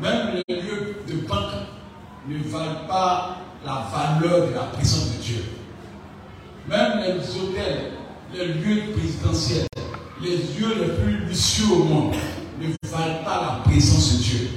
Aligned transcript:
Même 0.00 0.42
les 0.48 0.60
lieux 0.62 0.96
de 1.06 1.26
banque 1.26 1.52
ne 2.28 2.38
valent 2.38 2.86
pas 2.88 3.36
la 3.64 3.86
valeur 3.92 4.48
de 4.48 4.54
la 4.54 4.62
présence 4.62 5.16
de 5.16 5.22
Dieu. 5.22 5.44
Même 6.68 7.00
les 7.00 7.40
hôtels, 7.40 7.92
les 8.32 8.48
lieux 8.48 8.92
présidentiels, 8.92 9.66
les 10.22 10.36
lieux 10.36 10.74
les 10.80 11.02
plus 11.02 11.26
luxueux 11.26 11.72
au 11.72 11.84
monde 11.84 12.14
ne 12.60 12.66
valent 12.88 13.24
pas 13.24 13.40
la 13.40 13.70
présence 13.70 14.16
de 14.16 14.22
Dieu. 14.22 14.48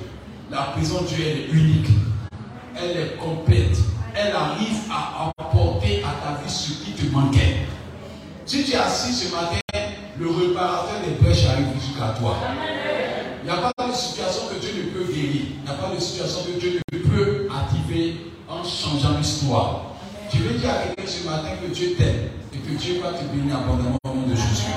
La 0.50 0.63
présence 0.63 1.04
de 1.04 1.15
Dieu, 1.15 1.26
est 1.26 1.50
unique. 1.52 1.89
Elle 2.76 2.98
est 2.98 3.18
complète. 3.18 3.78
Elle 4.15 4.36
arrive 4.36 4.80
à 4.91 5.30
apporter 5.38 6.04
à 6.04 6.12
ta 6.26 6.41
vie 6.44 6.50
Si 8.45 8.63
tu 8.63 8.71
es 8.71 8.75
assis 8.75 9.12
ce 9.12 9.36
matin, 9.36 9.60
le 10.17 10.30
réparateur 10.30 11.01
des 11.06 11.21
brèches 11.21 11.45
arrive 11.47 11.67
jusqu'à 11.75 12.15
toi. 12.19 12.38
Il 13.43 13.45
n'y 13.45 13.49
a 13.51 13.71
pas 13.75 13.88
de 13.88 13.93
situation 13.93 14.47
que 14.47 14.60
Dieu 14.60 14.71
ne 14.77 14.89
peut 14.91 15.12
guérir. 15.12 15.41
Il 15.58 15.63
n'y 15.63 15.69
a 15.69 15.73
pas 15.73 15.93
de 15.93 15.99
situation 15.99 16.45
que 16.45 16.60
Dieu 16.60 16.80
ne 16.93 16.97
peut 16.99 17.47
activer 17.51 18.32
en 18.47 18.63
changeant 18.63 19.17
l'histoire. 19.17 19.95
Je 20.34 20.39
veux 20.39 20.58
dire 20.58 20.69
à 20.69 20.77
quelqu'un 20.88 21.12
ce 21.12 21.25
matin 21.25 21.49
que 21.62 21.73
Dieu 21.73 21.95
t'aime 21.97 22.30
et 22.53 22.58
que 22.58 22.77
Dieu 22.77 23.01
va 23.01 23.13
te 23.13 23.23
bénir 23.25 23.58
abondamment 23.58 23.97
au 24.06 24.13
nom 24.13 24.27
de 24.27 24.36
Jésus. 24.36 24.71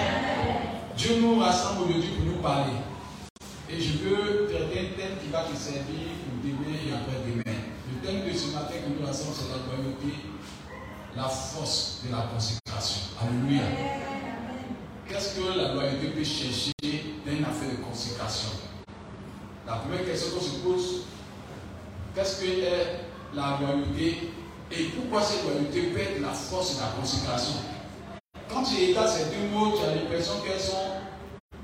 Dieu 0.96 1.10
nous 1.20 1.38
rassemble 1.38 1.84
aujourd'hui 1.84 2.10
pour 2.10 2.26
nous 2.26 2.42
parler. 2.42 2.74
Et 3.70 3.80
je 3.80 3.98
veux 4.02 4.48
traiter 4.50 4.80
un 4.80 4.98
thème 4.98 5.14
qui 5.22 5.30
va 5.30 5.44
te 5.44 5.56
servir 5.56 6.18
pour 6.26 6.42
demain 6.42 6.74
et 6.74 6.92
après-demain. 6.92 7.58
Le 7.86 8.06
thème 8.06 8.26
de 8.26 8.36
ce 8.36 8.52
matin 8.52 8.74
que 8.82 8.90
nous 8.90 9.06
rassemble, 9.06 9.34
c'est 9.34 9.48
la 9.48 9.62
loyauté, 9.62 10.26
la 11.16 11.24
force 11.24 12.00
de 12.04 12.12
la 12.12 12.22
consécration. 12.32 13.00
Alléluia. 13.20 13.62
Qu'est-ce 15.08 15.36
que 15.36 15.58
la 15.58 15.74
loyauté 15.74 16.08
peut 16.08 16.24
chercher 16.24 16.72
dans 17.26 17.32
une 17.32 17.44
affaire 17.44 17.70
de 17.70 17.84
consécration? 17.84 18.50
La 19.66 19.74
première 19.74 20.04
question 20.04 20.36
qu'on 20.36 20.44
se 20.44 20.58
pose, 20.60 21.02
qu'est-ce 22.14 22.40
que 22.40 22.46
est 22.46 23.00
la 23.34 23.58
loyauté 23.60 24.30
et 24.70 24.84
pourquoi 24.84 25.22
cette 25.22 25.42
loyauté 25.44 25.92
être 26.00 26.20
la 26.20 26.30
force 26.30 26.76
de 26.76 26.80
la 26.80 26.88
consécration? 27.00 27.54
Quand 28.48 28.62
tu 28.62 28.80
états 28.80 29.06
ces 29.06 29.26
deux 29.26 29.48
mots, 29.52 29.72
tu 29.76 29.84
as 29.84 29.94
l'impression 29.94 30.34
qu'elles 30.44 30.60
sont 30.60 31.00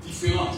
différentes. 0.01 0.57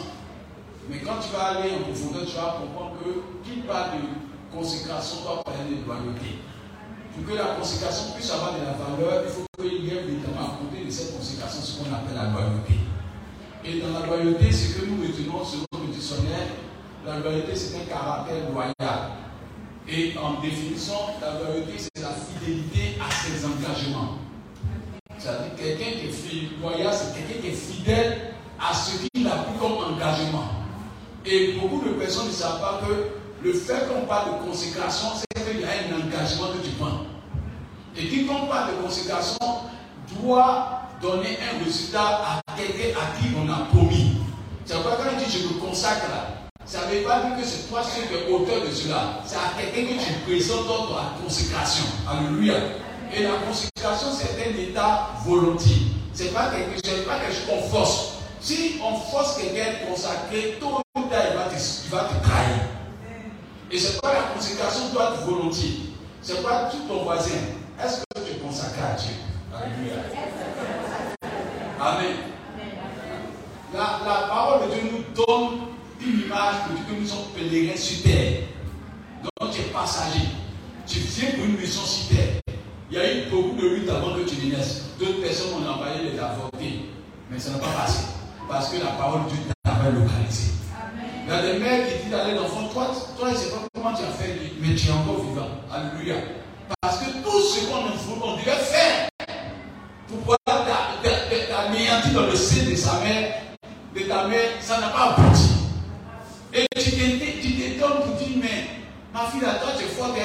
Mais 0.90 1.00
quand 1.00 1.20
tu 1.22 1.32
vas 1.36 1.60
aller 1.60 1.72
en 1.76 1.84
profondeur, 1.84 2.26
tu 2.26 2.36
vas 2.36 2.58
comprendre 2.60 2.96
que 3.04 3.48
qui 3.48 3.62
parle 3.62 3.92
de 3.92 4.56
consécration 4.56 5.22
doit 5.22 5.44
parler 5.44 5.76
de 5.76 5.86
loyauté. 5.86 6.40
Pour 7.20 7.36
que 7.36 7.38
la 7.38 7.56
consécration 7.56 8.14
puisse 8.16 8.32
avoir 8.32 8.54
de 8.54 8.60
la 8.60 8.74
valeur, 8.74 9.24
il 9.26 9.32
faut 9.32 9.46
qu'il 9.62 9.86
y 9.86 9.90
ait 9.90 10.04
évidemment 10.04 10.56
à 10.56 10.58
côté 10.62 10.86
de 10.86 10.92
cette 10.92 11.18
consécration 11.18 11.62
ce 11.62 11.80
qu'on 11.80 11.94
appelle 11.94 12.16
la 12.16 12.32
loyauté. 12.32 12.80
Et 13.66 13.82
dans 13.82 14.00
la 14.00 14.06
loyauté, 14.06 14.52
ce 14.52 14.80
que 14.80 14.86
nous 14.86 15.02
retenons 15.02 15.44
selon 15.44 15.86
le 15.86 15.94
dictionnaire, 15.94 16.48
la 17.06 17.20
loyauté 17.20 17.56
c'est 17.56 17.76
un 17.76 17.86
caractère 17.86 18.50
loyal. 18.54 19.12
Et 19.88 20.14
en 20.18 20.40
définition, 20.40 20.96
la 21.20 21.40
loyauté 21.40 21.74
c'est 21.78 22.02
la 22.02 22.12
fidélité 22.12 22.98
à 23.02 23.12
ses 23.12 23.46
engagements. 23.46 24.20
C'est-à-dire 25.18 25.56
quelqu'un 25.58 25.92
qui 26.00 26.08
est 26.08 26.62
loyal, 26.62 26.94
c'est 26.94 27.20
quelqu'un 27.20 27.42
qui 27.42 27.48
est 27.48 27.52
fidèle 27.52 28.18
à 28.60 28.74
ce 28.74 28.98
qu'il 28.98 29.28
a 29.28 29.32
pris 29.32 29.58
comme 29.60 29.74
engagement. 29.74 30.46
Et 31.26 31.54
beaucoup 31.60 31.84
de 31.86 31.94
personnes 31.94 32.28
ne 32.28 32.32
savent 32.32 32.62
pas 32.62 32.82
que 32.88 33.19
le 33.42 33.54
fait 33.54 33.88
qu'on 33.88 34.06
parle 34.06 34.40
de 34.40 34.46
consécration, 34.50 35.10
c'est 35.16 35.44
qu'il 35.44 35.62
y 35.62 35.64
a 35.64 35.68
un 35.68 35.96
engagement 35.96 36.48
que 36.48 36.66
tu 36.66 36.72
prends. 36.72 37.06
Et 37.98 38.08
quiconque 38.08 38.50
parle 38.50 38.72
de 38.76 38.82
consécration 38.84 39.38
doit 40.22 40.82
donner 41.02 41.38
un 41.40 41.64
résultat 41.64 42.02
à 42.02 42.42
quelqu'un 42.58 42.98
à 43.00 43.18
qui 43.18 43.28
on 43.38 43.50
a 43.50 43.66
promis. 43.74 44.18
C'est 44.66 44.74
pourquoi 44.76 44.98
quand 44.98 45.10
il 45.18 45.26
dit 45.26 45.32
je 45.32 45.48
me 45.48 45.60
consacre 45.60 46.06
ça 46.66 46.86
ne 46.86 46.96
veut 46.96 47.02
pas 47.04 47.22
dire 47.22 47.36
que 47.36 47.44
c'est 47.44 47.68
toi 47.68 47.82
qui 47.82 48.02
es 48.02 48.32
auteur 48.32 48.62
de 48.62 48.72
cela. 48.72 49.22
C'est 49.26 49.38
à 49.38 49.60
quelqu'un 49.60 49.92
que 49.92 50.04
tu 50.04 50.14
présentes 50.28 50.68
dans 50.68 50.96
la 50.96 51.16
consécration. 51.24 51.86
Alléluia. 52.08 52.54
Et 53.12 53.24
la 53.24 53.38
consécration, 53.48 54.10
c'est 54.14 54.46
un 54.46 54.56
état 54.56 55.10
volontiers. 55.26 55.88
Ce 56.14 56.24
n'est 56.26 56.30
pas 56.30 56.52
quelque 56.52 56.76
chose, 56.86 57.06
qu'on 57.48 57.62
force. 57.70 58.20
Si 58.40 58.80
on 58.84 58.96
force 59.00 59.38
quelqu'un 59.38 59.72
à 59.72 59.90
consacrer, 59.90 60.60
tôt 60.60 60.80
ou 60.96 61.02
tard, 61.10 61.22
il 61.52 61.58
il 61.58 61.90
va 61.90 62.00
te 62.04 62.24
trahir. 62.24 62.79
Et 63.72 63.78
c'est 63.78 64.02
pas 64.02 64.14
la 64.14 64.22
consécration 64.34 64.90
doit 64.94 65.14
être 65.14 65.26
volontiers. 65.26 65.80
C'est 66.22 66.42
pas 66.42 66.70
tout 66.72 66.88
ton 66.88 67.04
voisin. 67.04 67.36
Est-ce 67.84 68.00
que 68.00 68.26
tu 68.26 68.32
es 68.32 68.36
consacré 68.36 68.82
à 68.82 68.96
Dieu? 68.96 69.14
Alléluia. 69.56 69.96
Amen. 71.80 72.16
La, 73.74 74.00
la, 74.06 74.28
parole 74.28 74.68
de 74.68 74.74
Dieu 74.74 74.84
nous 74.92 75.24
donne 75.24 75.60
une 76.02 76.22
image 76.22 76.56
que 76.88 77.00
nous 77.00 77.06
sommes 77.06 77.30
pèlerins 77.36 77.78
sur 77.78 78.02
terre. 78.04 78.42
Donc 79.24 79.52
tu 79.52 79.62
es 79.62 79.66
passager. 79.66 80.30
Tu 80.88 81.00
viens 81.00 81.30
pour 81.32 81.46
une 81.46 81.58
mission 81.58 81.84
sur 81.84 82.18
terre. 82.18 82.42
Il 82.90 82.98
y 82.98 83.00
a 83.00 83.14
eu 83.14 83.30
beaucoup 83.30 83.56
de 83.56 83.68
luttes 83.68 83.90
avant 83.90 84.16
que 84.16 84.22
tu 84.28 84.48
naisses. 84.48 84.86
D'autres 85.00 85.22
personnes 85.22 85.54
ont 85.54 85.70
envoyé 85.70 86.12
les 86.12 86.20
avorter. 86.20 86.90
Mais 87.30 87.38
ça 87.38 87.52
n'a 87.52 87.60
pas 87.60 87.68
passé. 87.68 88.06
Parce 88.50 88.70
que 88.70 88.84
la 88.84 88.92
parole 88.94 89.26
de 89.26 89.30
Dieu 89.30 89.40
t'avait 89.64 89.92
localisé. 89.92 90.54
Il 91.30 91.36
y 91.36 91.38
a 91.38 91.42
des 91.44 91.60
mères 91.60 91.88
qui 91.88 92.06
disent 92.06 92.14
à 92.16 92.34
l'enfant, 92.34 92.68
toi, 92.74 92.88
toi, 93.16 93.30
je 93.30 93.34
ne 93.36 93.40
sais 93.40 93.52
pas 93.52 93.58
comment 93.76 93.94
tu 93.94 94.02
as 94.02 94.08
fait, 94.08 94.36
mais 94.60 94.69
tu 94.80 94.88
es 94.88 94.92
encore 94.92 95.24
vivant. 95.24 95.50
Alléluia. 95.72 96.16
Parce 96.82 97.00
que 97.00 97.06
tout 97.06 97.42
ce 97.42 97.66
qu'on 97.66 98.28
on 98.28 98.36
devait 98.38 98.52
faire 98.52 99.10
pour 100.08 100.18
pouvoir 100.20 100.40
t'anéantir 100.44 102.14
dans 102.14 102.28
le 102.28 102.36
sein 102.36 102.70
de 102.70 102.76
sa 102.76 103.00
mère, 103.00 103.34
de 103.96 104.02
ta 104.02 104.28
mère, 104.28 104.50
ça 104.62 104.80
n'a 104.80 104.88
pas 104.90 105.16
abouti. 105.18 105.50
Et 106.54 106.66
tu 106.76 106.92
t'étonnes 106.92 108.02
pour 108.04 108.16
dire, 108.16 108.38
mais 108.42 108.68
ma 109.14 109.26
fille, 109.28 109.42
là, 109.42 109.56
toi, 109.62 109.72
tu 109.78 109.86
es 109.86 109.88
fort, 109.88 110.16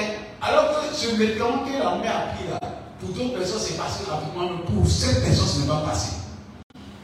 alors 0.41 0.65
que 0.69 1.15
me 1.15 1.37
trompe 1.37 1.65
que 1.65 1.73
la 1.77 1.95
mère 1.95 2.15
a 2.15 2.35
pris 2.35 2.47
là. 2.49 2.59
Pour 2.99 3.09
d'autres 3.09 3.37
personnes, 3.37 3.61
c'est 3.61 3.77
passé 3.77 4.03
rapidement, 4.09 4.49
mais 4.49 4.63
pour 4.65 4.87
cette 4.87 5.23
personne, 5.23 5.47
ce 5.47 5.59
n'est 5.61 5.67
pas 5.67 5.83
passé. 5.85 6.13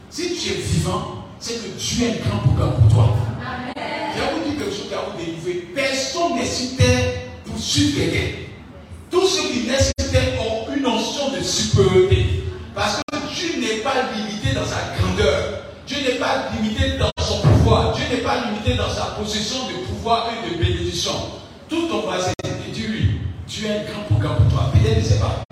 Si 0.10 0.36
tu 0.36 0.54
es 0.54 0.56
vivant, 0.56 1.26
c'est 1.40 1.56
que 1.56 1.68
Dieu 1.78 2.08
est 2.08 2.12
un 2.12 2.30
grand 2.30 2.40
programme 2.40 2.74
pour 2.82 2.90
toi. 2.94 3.08
Je 4.16 4.20
vais 4.20 4.32
vous 4.34 4.44
dire 4.50 4.56
quelque 4.60 4.76
chose 4.76 4.88
qui 4.88 4.94
va 4.94 5.02
vous 5.10 5.18
délivrer. 5.18 5.58
Personne 5.74 6.36
n'est 6.36 6.46
sur 6.46 6.78
terre 6.78 7.01
suivre 7.62 8.00
quelqu'un. 8.00 8.38
Tous 9.12 9.28
ceux 9.28 9.50
qui 9.50 9.67
naissent 9.67 9.91
sur 10.00 10.19
ont 10.41 10.74
une 10.76 10.82
notion 10.82 11.32
de 11.32 11.43
supériorité. 11.43 12.43
Parce 12.74 12.97
que 12.97 13.17
Dieu 13.34 13.60
n'est 13.60 13.82
pas 13.82 13.93
limité 14.15 14.56
dans 14.56 14.65
sa 14.65 14.97
grandeur. 14.97 15.63
Dieu 15.86 15.97
n'est 16.04 16.17
pas 16.17 16.50
limité 16.54 16.97
dans 16.97 17.12
son 17.24 17.41
pouvoir. 17.41 17.93
Dieu 17.93 18.06
n'est 18.12 18.24
pas 18.24 18.45
limité 18.45 18.76
dans 18.76 18.89
sa 18.89 19.15
possession 19.17 19.67
de 19.67 19.86
pouvoir 19.86 20.30
et 20.32 20.50
de 20.50 20.58
bénédiction. 20.58 21.12
Tout 21.69 21.88
ton 21.88 22.02
passé, 22.04 22.34
dis-lui, 22.74 23.19
tu 23.47 23.67
as 23.67 23.74
un 23.74 23.84
grand 23.84 24.04
programme 24.10 24.38
pour 24.38 24.58
toi. 24.58 24.71
Peut-être 24.74 25.12
ne 25.12 25.17
pas. 25.19 25.43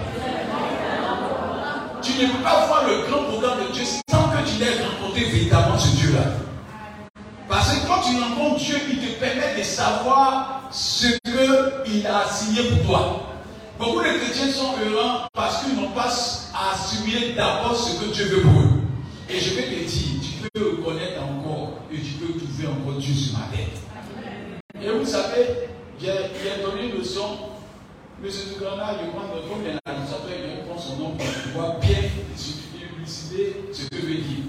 Tu 2.01 2.11
ne 2.13 2.31
peux 2.31 2.43
pas 2.43 2.65
voir 2.65 2.87
le 2.87 3.07
grand 3.09 3.23
programme 3.23 3.67
de 3.67 3.73
Dieu 3.73 3.83
sans 4.09 4.29
que 4.29 4.49
tu 4.49 4.59
l'aies 4.59 4.77
rencontré 4.83 5.25
véritablement 5.25 5.77
ce 5.77 5.95
Dieu-là. 5.97 6.48
Parce 7.49 7.73
que 7.73 7.87
quand 7.87 8.01
tu 8.01 8.15
rencontres 8.21 8.63
Dieu, 8.63 8.77
il 8.91 8.99
te 8.99 9.19
permet 9.19 9.57
de 9.57 9.63
savoir 9.63 10.69
ce 10.71 11.07
qu'il 11.25 12.05
a 12.05 12.29
signé 12.29 12.69
pour 12.69 12.85
toi. 12.85 13.23
Beaucoup 13.79 14.01
de 14.01 14.19
chrétiens 14.19 14.51
sont 14.51 14.75
heureux 14.77 15.21
parce 15.33 15.63
qu'ils 15.63 15.75
n'ont 15.75 15.89
pas 15.89 16.13
à 16.53 16.75
assumer 16.75 17.33
d'abord 17.35 17.75
ce 17.75 17.99
que 17.99 18.13
Dieu 18.13 18.25
veut 18.25 18.41
pour 18.41 18.61
eux. 18.61 18.81
Et 19.27 19.39
je 19.39 19.55
vais 19.55 19.63
te 19.63 19.89
dire, 19.89 20.21
tu 20.21 20.49
peux 20.53 20.77
reconnaître 20.77 21.23
encore 21.23 21.79
et 21.91 21.97
tu 21.97 22.13
peux 22.13 22.37
trouver 22.37 22.67
encore 22.67 22.99
Dieu 22.99 23.15
sur 23.15 23.39
ma 23.39 23.47
tête. 23.47 23.79
Et 24.79 24.91
vous 24.91 25.05
savez, 25.05 25.69
j'ai 25.99 26.61
donné 26.61 26.89
une 26.89 26.99
notion. 26.99 27.49
M. 28.23 28.29
Zougana, 28.29 28.93
je 29.01 29.09
crois, 29.09 29.23
comme 29.49 29.63
l'administrateur, 29.63 30.29
il 30.35 30.67
prend 30.67 30.77
son 30.77 30.97
nom 30.97 31.11
pour 31.11 31.25
pouvoir 31.25 31.79
bien 31.79 31.97
élucider 31.97 33.63
ce 33.71 33.87
que 33.87 33.95
veut 33.95 34.15
dire. 34.15 34.43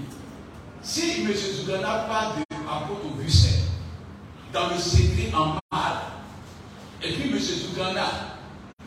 Si 0.83 1.21
M. 1.21 1.33
Zougana 1.33 2.05
parle 2.09 2.39
de 2.39 2.50
apôtre 2.71 3.05
Augustin, 3.13 3.59
dans 4.53 4.69
le 4.69 4.77
secret 4.77 5.31
en 5.33 5.59
mal, 5.71 5.93
et 7.03 7.13
puis 7.13 7.29
M. 7.29 7.39
Zougana 7.39 8.37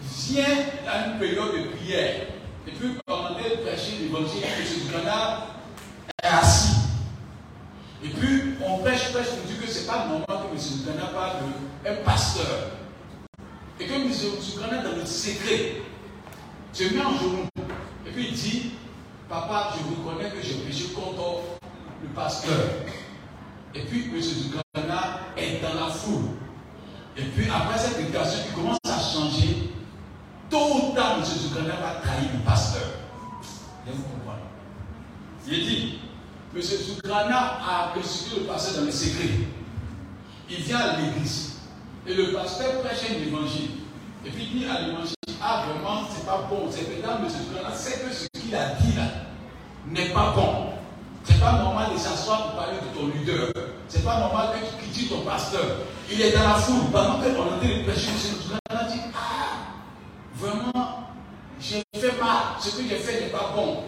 vient 0.03 0.45
à 0.89 1.07
une 1.07 1.19
période 1.19 1.53
de 1.55 1.77
prière, 1.77 2.27
et 2.67 2.71
puis 2.71 2.97
pendant 3.07 3.31
de 3.31 3.63
prêcher 3.63 3.99
l'évangile, 4.01 4.43
M. 4.43 4.65
Zougana 4.67 5.47
est 6.23 6.27
assis. 6.27 6.77
Et 8.03 8.09
puis 8.09 8.55
on 8.67 8.79
prêche, 8.79 9.13
prêche, 9.13 9.29
on 9.33 9.47
dit 9.47 9.59
que 9.59 9.71
ce 9.71 9.81
n'est 9.81 9.87
pas 9.87 10.07
normal 10.07 10.27
que 10.29 10.55
M. 10.55 10.59
Zougana 10.59 11.07
parle 11.07 11.37
d'un 11.85 12.03
pasteur. 12.05 12.71
Et 13.81 13.87
que 13.87 13.93
M. 13.93 14.13
Zougana 14.13 14.83
dans 14.83 14.97
le 14.97 15.07
secret 15.07 15.83
se 16.73 16.85
met 16.85 17.05
en 17.05 17.19
genou. 17.19 17.49
Et 18.07 18.11
puis 18.11 18.29
il 18.29 18.35
dit, 18.35 18.71
papa, 19.29 19.75
je 19.75 20.11
reconnais 20.11 20.31
que 20.31 20.43
j'ai 20.43 20.55
péché 20.55 20.93
contre 20.95 21.41
le 22.03 22.09
pasteur. 22.11 22.59
Et 23.75 23.81
puis 23.81 24.11
M. 24.15 24.21
Zougana 24.23 25.21
est 25.37 25.61
dans 25.61 25.75
la 25.75 25.91
foule. 25.91 26.31
Et 27.17 27.23
puis 27.23 27.49
après 27.51 27.79
cette 27.79 27.99
éducation, 27.99 28.41
il 28.49 28.55
commence 28.55 28.79
à 28.85 28.99
changer. 28.99 29.71
Tôt 30.49 30.91
ou 30.91 30.95
tard, 30.95 31.19
M. 31.19 31.25
Zougana 31.25 31.75
va 31.77 32.01
trahir 32.01 32.31
le 32.33 32.41
pasteur. 32.45 32.83
Vous 33.87 34.03
comprenez 34.03 34.39
Il 35.49 35.67
dit, 35.67 35.99
M. 36.55 36.63
Zougana 36.63 37.59
a 37.69 37.93
persécuté 37.95 38.41
le 38.41 38.47
pasteur 38.47 38.81
dans 38.81 38.87
le 38.87 38.93
secret. 38.93 39.31
Il 40.49 40.57
vient 40.57 40.79
à 40.79 40.97
l'église. 40.97 41.59
Et 42.07 42.15
le 42.15 42.33
pasteur 42.33 42.81
prêche 42.83 43.11
un 43.11 43.27
évangile. 43.27 43.71
Et 44.25 44.31
puis 44.31 44.49
il 44.53 44.59
dit 44.61 44.67
à 44.67 44.83
l'évangile, 44.83 45.15
ah 45.43 45.65
vraiment, 45.69 46.03
c'est 46.11 46.25
pas 46.25 46.47
bon. 46.49 46.69
C'est 46.71 46.89
mesdames, 46.89 47.25
M. 47.25 47.31
Là, 47.55 47.71
c'est 47.75 48.05
que 48.05 48.15
ce 48.15 48.27
qu'il 48.41 48.55
a 48.55 48.75
dit 48.75 48.97
là 48.97 49.05
n'est 49.89 50.13
pas 50.13 50.33
bon. 50.35 50.74
C'est 51.25 51.41
pas 51.41 51.53
normal 51.53 51.87
de 51.93 51.99
s'asseoir 51.99 52.45
pour 52.45 52.61
parler 52.63 52.79
de 52.79 52.99
ton 52.99 53.07
leader. 53.09 53.53
C'est 53.89 54.05
pas 54.05 54.19
normal 54.19 54.49
que 54.53 54.67
tu 54.67 54.83
critiques 54.83 55.11
ton 55.11 55.23
pasteur. 55.23 55.79
Il 56.11 56.21
est 56.21 56.33
dans 56.33 56.43
la 56.43 56.55
foule. 56.55 56.91
Pendant 56.93 57.15
qu'on 57.15 57.43
entend 57.43 57.63
les 57.63 57.83
prêcher, 57.83 58.11
M. 58.11 58.59
a 58.71 58.85
dit, 58.85 59.01
ah, 59.15 59.73
vraiment, 60.37 61.09
j'ai 61.61 61.83
fait 61.95 62.21
mal. 62.21 62.59
Ce 62.61 62.71
que 62.77 62.83
j'ai 62.89 62.97
fait 62.97 63.21
n'est 63.21 63.33
pas 63.33 63.53
bon. 63.55 63.85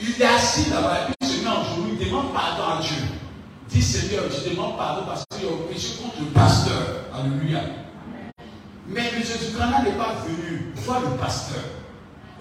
Il 0.00 0.20
est 0.20 0.24
assis 0.24 0.68
là-bas 0.70 1.08
il 1.20 1.28
se 1.28 1.44
met 1.44 1.48
en 1.48 1.62
genoux, 1.62 1.96
il 1.98 2.06
demande 2.06 2.32
pardon 2.32 2.62
à 2.78 2.82
Dieu. 2.82 2.96
Dis 3.68 3.82
Seigneur, 3.82 4.24
je 4.30 4.50
demande 4.50 4.76
pardon 4.76 5.02
parce 5.06 5.24
y 5.40 5.46
a 5.46 5.72
péché 5.72 5.96
contre 6.02 6.18
le 6.20 6.26
pasteur. 6.26 7.06
Alléluia. 7.14 7.60
Mais 8.88 9.12
M. 9.14 9.22
Zukrana 9.22 9.82
n'est 9.82 9.92
pas 9.92 10.16
venu 10.26 10.72
voir 10.76 11.00
le 11.00 11.16
pasteur. 11.16 11.62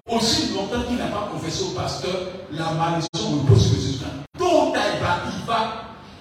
Aussi 0.09 0.53
longtemps 0.53 0.81
qu'il 0.87 0.97
n'a 0.97 1.07
pas 1.07 1.29
confessé 1.31 1.63
au 1.63 1.79
pasteur, 1.79 2.15
la 2.51 2.71
malédiction 2.71 3.41
repose 3.41 3.67
sur 3.67 3.75
M. 3.75 3.81
Zukrana. 3.81 4.23
Tôt 4.39 4.73
il 4.73 4.99
va, 4.99 5.17
il 5.27 5.45
va, 5.45 5.73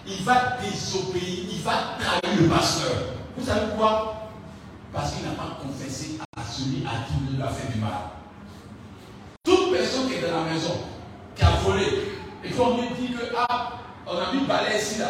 il 0.07 0.25
va 0.25 0.59
désobéir, 0.63 1.45
il 1.51 1.61
va 1.63 1.97
trahir 1.99 2.30
le 2.41 2.49
pasteur. 2.49 2.93
Vous 3.37 3.47
savez 3.47 3.61
pourquoi? 3.69 4.29
Parce 4.93 5.13
qu'il 5.13 5.25
n'a 5.25 5.33
pas 5.33 5.59
confessé 5.63 6.19
à 6.37 6.43
celui 6.43 6.85
à 6.85 7.07
qui 7.07 7.15
il 7.33 7.41
a 7.41 7.49
fait 7.49 7.73
du 7.73 7.79
mal. 7.79 8.11
Toute 9.45 9.73
personne 9.73 10.09
qui 10.09 10.15
est 10.15 10.29
dans 10.29 10.45
la 10.45 10.53
maison, 10.53 10.75
qui 11.35 11.43
a 11.43 11.51
volé, 11.63 11.87
il 12.45 12.53
faut 12.53 12.75
me 12.75 12.83
dire 12.97 13.19
que, 13.19 13.35
ah, 13.37 13.73
on 14.07 14.17
a 14.17 14.33
mis 14.33 14.47
balai 14.47 14.79
ici, 14.79 14.99
là. 14.99 15.09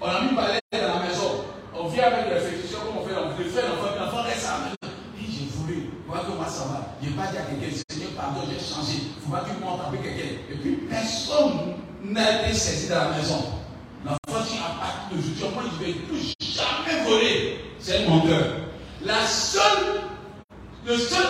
On 0.00 0.06
a 0.06 0.20
mis 0.22 0.34
balai 0.34 0.60
dans 0.72 1.00
la 1.00 1.06
maison. 1.06 1.44
On 1.74 1.88
vient 1.88 2.04
avec 2.04 2.26
les 2.26 2.34
réflexions, 2.34 2.80
comme 2.86 2.98
on 2.98 3.06
fait 3.06 3.14
l'enfant. 3.14 3.36
Le 3.38 3.44
frère, 3.44 3.64
l'enfant, 3.70 4.04
l'enfant 4.04 4.22
reste 4.22 4.46
à 4.46 4.50
la 4.50 4.58
maison. 4.64 4.96
Il 5.18 5.26
dit, 5.26 5.50
j'ai 5.50 5.58
voulu. 5.58 5.90
Voilà 6.06 6.24
comment 6.26 6.48
ça 6.48 6.64
va. 6.64 6.94
Je 7.02 7.08
n'ai 7.08 7.16
pas 7.16 7.26
dit 7.28 7.38
à 7.38 7.42
quelqu'un, 7.42 7.76
Seigneur, 7.88 8.10
pardon, 8.16 8.40
j'ai 8.46 8.58
changé. 8.58 8.98
Il 9.16 9.22
faut 9.24 9.30
pas 9.30 9.40
que 9.40 9.50
tu 9.50 9.64
montes 9.64 9.80
avec 9.86 10.02
quelqu'un. 10.02 10.34
Et 10.50 10.56
puis, 10.56 10.72
personne 10.88 11.74
n'a 12.04 12.42
été 12.42 12.54
saisi 12.54 12.88
dans 12.88 13.10
la 13.10 13.16
maison. 13.16 13.59
Un 18.10 18.16
menteur. 18.16 18.44
La 19.04 19.26
seule, 19.26 20.00
le 20.86 20.96
seul 20.96 21.26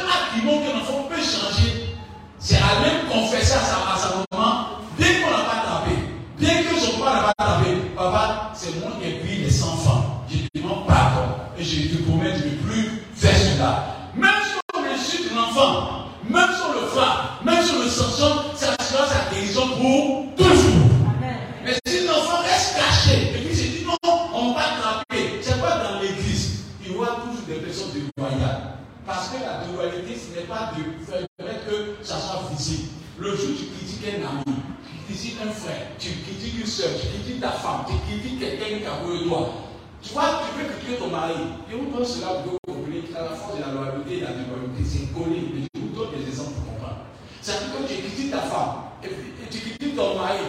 mari. 41.31 41.45
Et 41.71 41.75
vous 41.75 41.97
donne 41.97 42.05
cela 42.05 42.29
pour 42.43 42.53
vous 42.53 42.59
comprendre 42.66 43.12
qu'à 43.12 43.23
la 43.23 43.37
force 43.37 43.57
de 43.57 43.62
la 43.62 43.73
loyauté 43.73 44.16
et 44.16 44.21
de 44.21 44.25
la 44.25 44.33
déloyauté, 44.33 44.83
c'est 44.85 45.12
collé. 45.12 45.53
Mais 45.55 45.62
je 45.75 45.81
vous 45.81 45.95
donne 45.95 46.19
des 46.19 46.29
exemples 46.29 46.53
pour 46.55 46.75
comprendre. 46.75 47.07
C'est-à-dire 47.40 47.69
que 47.73 47.88
tu 47.88 48.03
critiques 48.03 48.31
ta 48.31 48.43
femme, 48.43 48.75
et, 49.03 49.09
puis, 49.09 49.33
tu 49.51 49.59
critiques 49.59 49.97
ton 49.97 50.19
mari. 50.19 50.45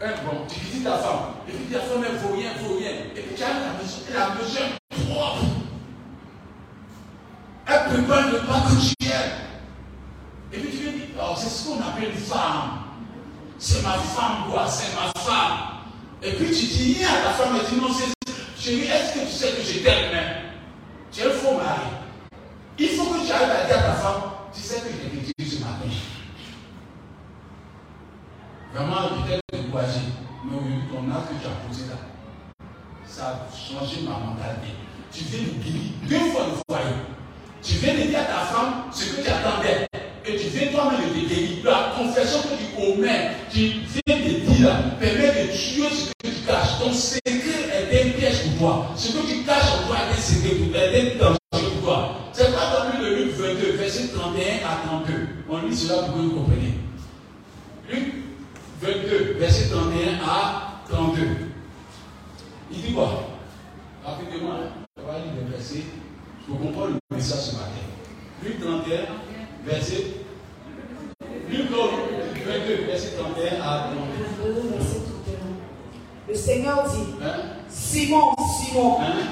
Hein, 0.00 0.10
bon, 0.24 0.46
tu 0.48 0.60
critiques 0.60 0.84
ta 0.84 0.98
femme, 0.98 1.42
et 1.48 1.52
puis 1.52 1.66
ta 1.72 1.80
femme, 1.80 2.04
elle 2.04 2.16
vaut 2.16 2.34
rien, 2.34 2.50
vaut 2.62 2.76
rien. 2.76 2.90
Et 3.14 3.20
puis 3.20 3.34
tu 3.36 3.42
as 3.42 3.48
la 3.48 3.78
maison, 3.78 4.02
la 4.12 5.04
propre. 5.04 5.44
Elle 7.66 7.92
prépare 7.92 8.32
le 8.32 8.38
pas 8.40 8.62
que 8.68 8.80
tu 8.80 8.94
aimes. 9.06 9.38
Et 10.52 10.58
puis 10.58 10.70
tu 10.70 10.84
veux 10.84 10.92
dire, 10.92 11.06
oh, 11.18 11.34
c'est 11.36 11.48
ce 11.48 11.68
qu'on 11.68 11.80
appelle 11.80 12.10
une 12.10 12.16
femme. 12.16 12.82
C'est 13.58 13.82
ma 13.82 13.92
femme, 13.92 14.50
quoi, 14.50 14.66
c'est 14.66 14.94
ma 14.94 15.12
femme. 15.20 15.58
Et 16.22 16.32
puis 16.32 16.46
tu 16.46 16.66
dis 16.66 17.04
à 17.04 17.28
ta 17.28 17.30
femme, 17.30 17.56
elle 17.58 17.70
dit 17.70 17.80
non, 17.80 17.92
c'est. 17.92 18.21
Chérie, 18.62 18.82
est-ce 18.82 19.14
que 19.14 19.26
tu 19.26 19.32
sais 19.32 19.50
que 19.56 19.62
je 19.62 19.80
t'aime 19.80 20.12
même 20.12 20.34
Tu 21.10 21.20
es 21.20 21.24
un 21.24 21.30
faux 21.30 21.56
mari. 21.56 21.80
Il 22.78 22.90
faut 22.90 23.06
que 23.06 23.26
tu 23.26 23.32
arrives 23.32 23.50
à 23.50 23.66
dire 23.66 23.76
à 23.76 23.82
ta 23.82 23.92
femme, 23.94 24.22
tu 24.54 24.60
sais 24.60 24.76
que 24.76 24.86
je 24.86 25.32
t'ai 25.32 25.32
dit 25.36 25.50
ce 25.50 25.58
matin. 25.58 25.90
Vraiment, 28.72 29.24
peut-être 29.26 29.40
découragé. 29.52 29.98
Mais 30.44 30.58
oui, 30.62 30.74
ton 30.92 31.10
âge 31.10 31.24
que 31.28 31.42
tu 31.42 31.48
as 31.48 31.66
posé 31.66 31.88
là, 31.90 31.96
ça 33.04 33.26
a 33.26 33.48
changé 33.52 34.02
ma 34.02 34.12
mentalité. 34.12 34.76
Tu 35.10 35.24
viens 35.24 35.40
de 35.40 35.60
guérir 35.60 35.90
deux 36.08 36.30
fois 36.30 36.46
le 36.46 36.62
foyer. 36.68 36.96
Tu 37.64 37.72
viens 37.74 37.94
de 37.94 38.10
dire 38.10 38.20
à 38.20 38.24
ta 38.24 38.46
femme 38.46 38.74
ce 38.92 39.06
que 39.06 39.22
tu 39.22 39.28
attendais 39.28 39.88
et 40.24 40.36
tu 40.36 40.48
viens 40.48 40.70
toi-même 40.70 41.00
de 41.00 41.28
te. 41.28 41.66
La 41.66 41.92
confession 41.96 42.40
que 42.42 42.56
tu 42.56 42.76
commets, 42.76 43.32
tu 43.50 43.72
viens 44.06 44.16
de 44.16 44.40
dire, 44.40 44.74
permet 45.00 45.46
de 45.46 45.48
tuer 45.48 45.88
ce 45.90 46.06
que 46.06 46.28
tu 46.28 46.46
caches. 46.46 46.78
Ton 46.80 46.92
secret 46.92 47.90
est 47.92 48.06
un 48.06 48.10
piège 48.18 48.42
pour 49.02 49.22
toi. 49.22 49.22
Ce 49.22 49.28
que 49.28 49.32
tu 49.32 49.44
caches 49.44 49.72
en 49.72 49.86
toi 49.86 49.96
est 49.96 50.12
un 50.12 50.20
secret 50.20 50.54
pour 50.56 50.76
est 50.76 51.16
danger 51.18 51.38
pour 51.50 51.82
toi. 51.82 52.16
C'est 52.32 52.52
pas 52.52 52.72
dans 52.72 53.00
le 53.00 53.16
Luc 53.16 53.34
22, 53.34 53.72
verset 53.72 54.08
31 54.08 54.66
à 54.66 54.86
32. 54.86 55.28
On 55.48 55.58
lit 55.66 55.76
cela 55.76 56.02
pour 56.04 56.14
que 56.14 56.20
vous 56.20 56.30
compreniez. 56.30 56.74
Luc 57.90 58.14
22, 58.80 59.36
verset 59.38 59.68
31 59.70 60.24
à 60.26 60.82
32. 60.88 61.22
Il 62.70 62.82
dit 62.82 62.92
quoi? 62.94 63.24
Rapidement, 64.04 64.54
on 64.98 65.06
va 65.06 65.18
lire 65.18 65.32
les 65.36 65.50
versets 65.50 65.84
pour 66.46 66.58
comprendre 66.58 66.98
le 67.10 67.16
message 67.16 67.40
ce 67.40 67.52
matin. 67.56 67.68
Luc 68.42 68.60
31, 68.60 69.00
verset. 69.64 70.04
Luc 71.50 71.68
22, 71.70 72.86
verset 72.86 73.10
31 73.18 73.62
à 73.62 73.90
32. 74.40 74.52
Le 76.28 76.34
Seigneur 76.34 76.84
dit 76.88 77.12
Hein? 77.22 77.40
Simon, 77.68 78.32
Hein? 78.74 79.28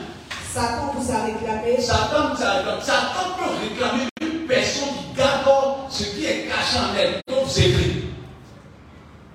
Satan 0.53 0.92
vous 0.94 1.12
a 1.12 1.24
réclamé. 1.24 1.81
Satan, 1.81 2.37
Satan, 2.37 2.81
Satan 2.81 3.37
peut 3.38 3.50
réclamer 3.62 4.09
une 4.20 4.46
personne 4.46 4.88
qui 4.88 5.16
garde 5.16 5.48
ce 5.88 6.05
qui 6.05 6.26
est 6.26 6.48
caché 6.48 6.79
en 6.79 6.96
elle, 6.98 7.22
comme 7.26 7.48
c'est 7.48 7.70
écrit. 7.70 8.05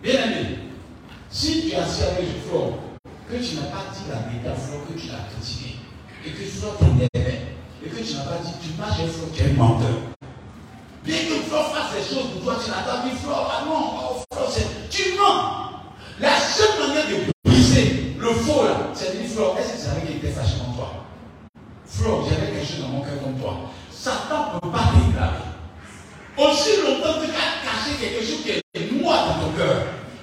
Bien 0.03 0.25
aimé, 0.25 0.59
si 1.29 1.69
tu 1.69 1.75
as 1.75 1.79
avec 1.79 2.19
une 2.19 2.49
fleur, 2.49 2.73
que 3.29 3.35
tu 3.35 3.55
n'as 3.55 3.63
pas 3.63 3.85
dit 3.91 4.45
la 4.45 4.53
fleur, 4.53 4.81
que 4.87 4.99
tu 4.99 5.07
l'as 5.07 5.27
critiqué, 5.33 5.75
et 6.25 6.31
que 6.31 6.43
tu 6.43 6.49
sois 6.49 6.77
t'énerver, 6.79 7.41
et 7.83 7.89
que 7.89 7.95
tu 7.95 8.13
n'as 8.13 8.23
pas 8.23 8.37
dit, 8.43 8.53
tu 8.61 8.79
marches 8.79 8.99
avec 8.99 9.11
fleur, 9.11 9.29
tu 9.33 9.43
es 9.43 9.53
menteur. 9.53 10.15
Bien 11.05 11.17
que 11.17 11.47
Flore 11.47 11.71
fasse 11.71 11.93
des 11.93 12.15
choses 12.15 12.31
pour 12.33 12.41
toi, 12.41 12.57
tu 12.63 12.71
n'as 12.71 12.81
pas 12.81 13.03
dit 13.05 13.15
Flore, 13.15 13.47
ah 13.47 13.63
non, 13.63 13.91
oh, 14.01 14.23
Flore, 14.33 14.51
c'est. 14.51 14.89
Tu 14.89 15.13
mens. 15.17 15.65
La 16.19 16.39
seule 16.39 16.79
manière 16.79 17.05
de 17.05 17.31
briser 17.43 18.15
le 18.17 18.29
faux 18.29 18.63
là, 18.63 18.89
c'est 18.93 19.13
de 19.13 19.21
dire 19.21 19.29
Flore, 19.29 19.55
est-ce 19.59 19.73
que 19.73 19.77
tu 19.77 19.83
savais 19.83 20.01
qu'il 20.01 20.15
était 20.17 20.31
fâché 20.31 20.57
contre 20.57 20.77
toi 20.77 21.05
Flore, 21.85 22.27
j'avais 22.27 22.53
quelque 22.53 22.65
chose 22.65 22.81
dans 22.81 22.87
mon 22.87 23.01
cœur 23.01 23.21
comme 23.23 23.39
toi. 23.39 23.69
Satan 23.91 24.55
ne 24.55 24.59
peut 24.59 24.71
pas 24.71 24.89
déclarer. 24.97 25.45
Aussi 26.37 26.81
longtemps 26.81 27.21
que 27.21 27.25
tu 27.25 27.37
as 27.37 27.61
caché 27.61 27.91
quelque 28.01 28.25
chose 28.25 28.41
qui 28.41 28.51
est 28.51 28.91
noir 28.99 29.27
dans 29.27 29.45
ton 29.45 29.51
cœur, 29.53 29.77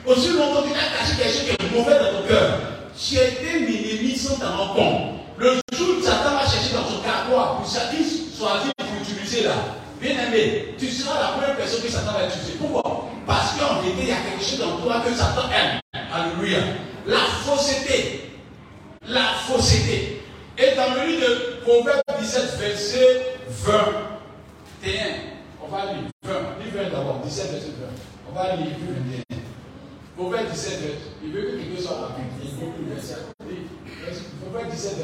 aussi 0.05 0.31
longtemps 0.33 0.63
que 0.63 0.69
tu 0.69 0.75
as 0.75 0.99
caché 0.99 1.15
quelque 1.17 1.33
chose 1.33 1.45
qui 1.45 1.51
est 1.53 1.79
mauvais 1.79 1.99
dans 1.99 2.19
ton 2.19 2.27
cœur, 2.27 2.59
tu 2.99 3.19
as 3.19 3.29
été 3.29 3.61
minimisé 3.61 4.17
sans 4.17 4.35
t'en 4.35 4.57
rendre 4.57 4.75
compte. 4.75 5.01
Le 5.39 5.61
jour 5.77 5.97
où 5.97 6.03
Satan 6.03 6.33
va 6.33 6.43
chercher 6.43 6.75
dans 6.75 6.91
son 6.91 7.03
carquois 7.03 7.59
pour 7.59 7.71
qu'il 7.71 8.07
choisit 8.37 8.73
pour 8.77 9.01
utiliser 9.01 9.45
là, 9.45 9.55
bien 10.03 10.27
aimé, 10.27 10.75
tu 10.79 10.89
seras 10.89 11.21
la 11.21 11.29
première 11.29 11.57
personne 11.57 11.83
que 11.83 11.89
Satan 11.89 12.13
va 12.13 12.27
utiliser. 12.27 12.55
Pourquoi 12.59 13.09
Parce 13.27 13.53
qu'en 13.53 13.81
vérité, 13.81 14.03
il 14.03 14.09
y 14.09 14.13
a 14.13 14.17
quelque 14.17 14.45
chose 14.45 14.59
dans 14.59 14.79
toi 14.79 15.01
que 15.07 15.15
Satan 15.15 15.49
aime. 15.51 15.81
Alléluia. 16.13 16.59
La 17.07 17.19
fausseté. 17.19 18.33
La 19.07 19.29
fausseté. 19.47 20.23
Et 20.59 20.75
dans 20.77 20.95
le 20.95 21.07
livre 21.07 21.29
de 21.29 21.61
Proverbe 21.63 22.03
17, 22.21 22.59
verset 22.59 23.39
21, 23.49 24.95
on 25.63 25.69
va 25.69 25.85
lire 25.93 26.11
20, 26.25 26.33
livre 26.65 26.83
20 26.83 26.91
d'abord, 26.91 27.21
17, 27.25 27.51
verset 27.53 27.69
20. 27.81 27.87
On 28.31 28.35
va 28.35 28.57
lire 28.57 28.77
21. 29.31 29.37
Proverbe 30.17 30.51
17, 30.51 30.71
verset. 30.81 30.99
Il 31.25 31.33
veut 31.33 31.43
que 31.43 31.57
quelqu'un 31.59 31.83
soit 31.83 31.97
rapide. 31.97 32.25
Il 32.43 32.51
veut 32.51 32.73
que 32.73 32.91
le 32.91 32.95
verset. 32.95 33.17
Proverbe 34.43 34.71
17, 34.71 34.99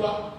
verset 0.00 0.29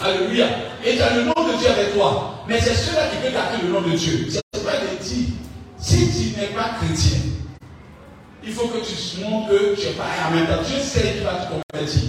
Alléluia. 0.00 0.46
Et 0.84 0.96
tu 0.96 1.02
as 1.02 1.16
le 1.16 1.24
nom 1.24 1.32
de 1.32 1.58
Dieu 1.58 1.68
avec 1.68 1.94
toi. 1.94 2.44
Mais 2.48 2.60
c'est 2.60 2.74
ceux-là 2.74 3.08
qui 3.10 3.16
peuvent 3.18 3.32
garder 3.32 3.62
le 3.62 3.72
nom 3.72 3.82
de 3.82 3.96
Dieu. 3.96 4.26
C'est 4.30 4.64
pas 4.64 4.72
de 4.72 5.02
dire, 5.02 5.28
si 5.78 5.96
tu 5.96 6.40
n'es 6.40 6.46
pas 6.48 6.76
chrétien, 6.80 7.18
il 8.42 8.52
faut 8.52 8.68
que 8.68 8.78
tu 8.78 9.24
montres 9.24 9.50
que 9.50 9.74
tu 9.74 9.86
n'es 9.86 9.92
pas 9.92 10.04
en 10.26 10.34
même. 10.34 10.46
Dieu 10.64 10.78
sait 10.82 11.12
qu'il 11.12 11.22
va 11.22 11.34
te 11.34 11.52
convertir. 11.52 12.02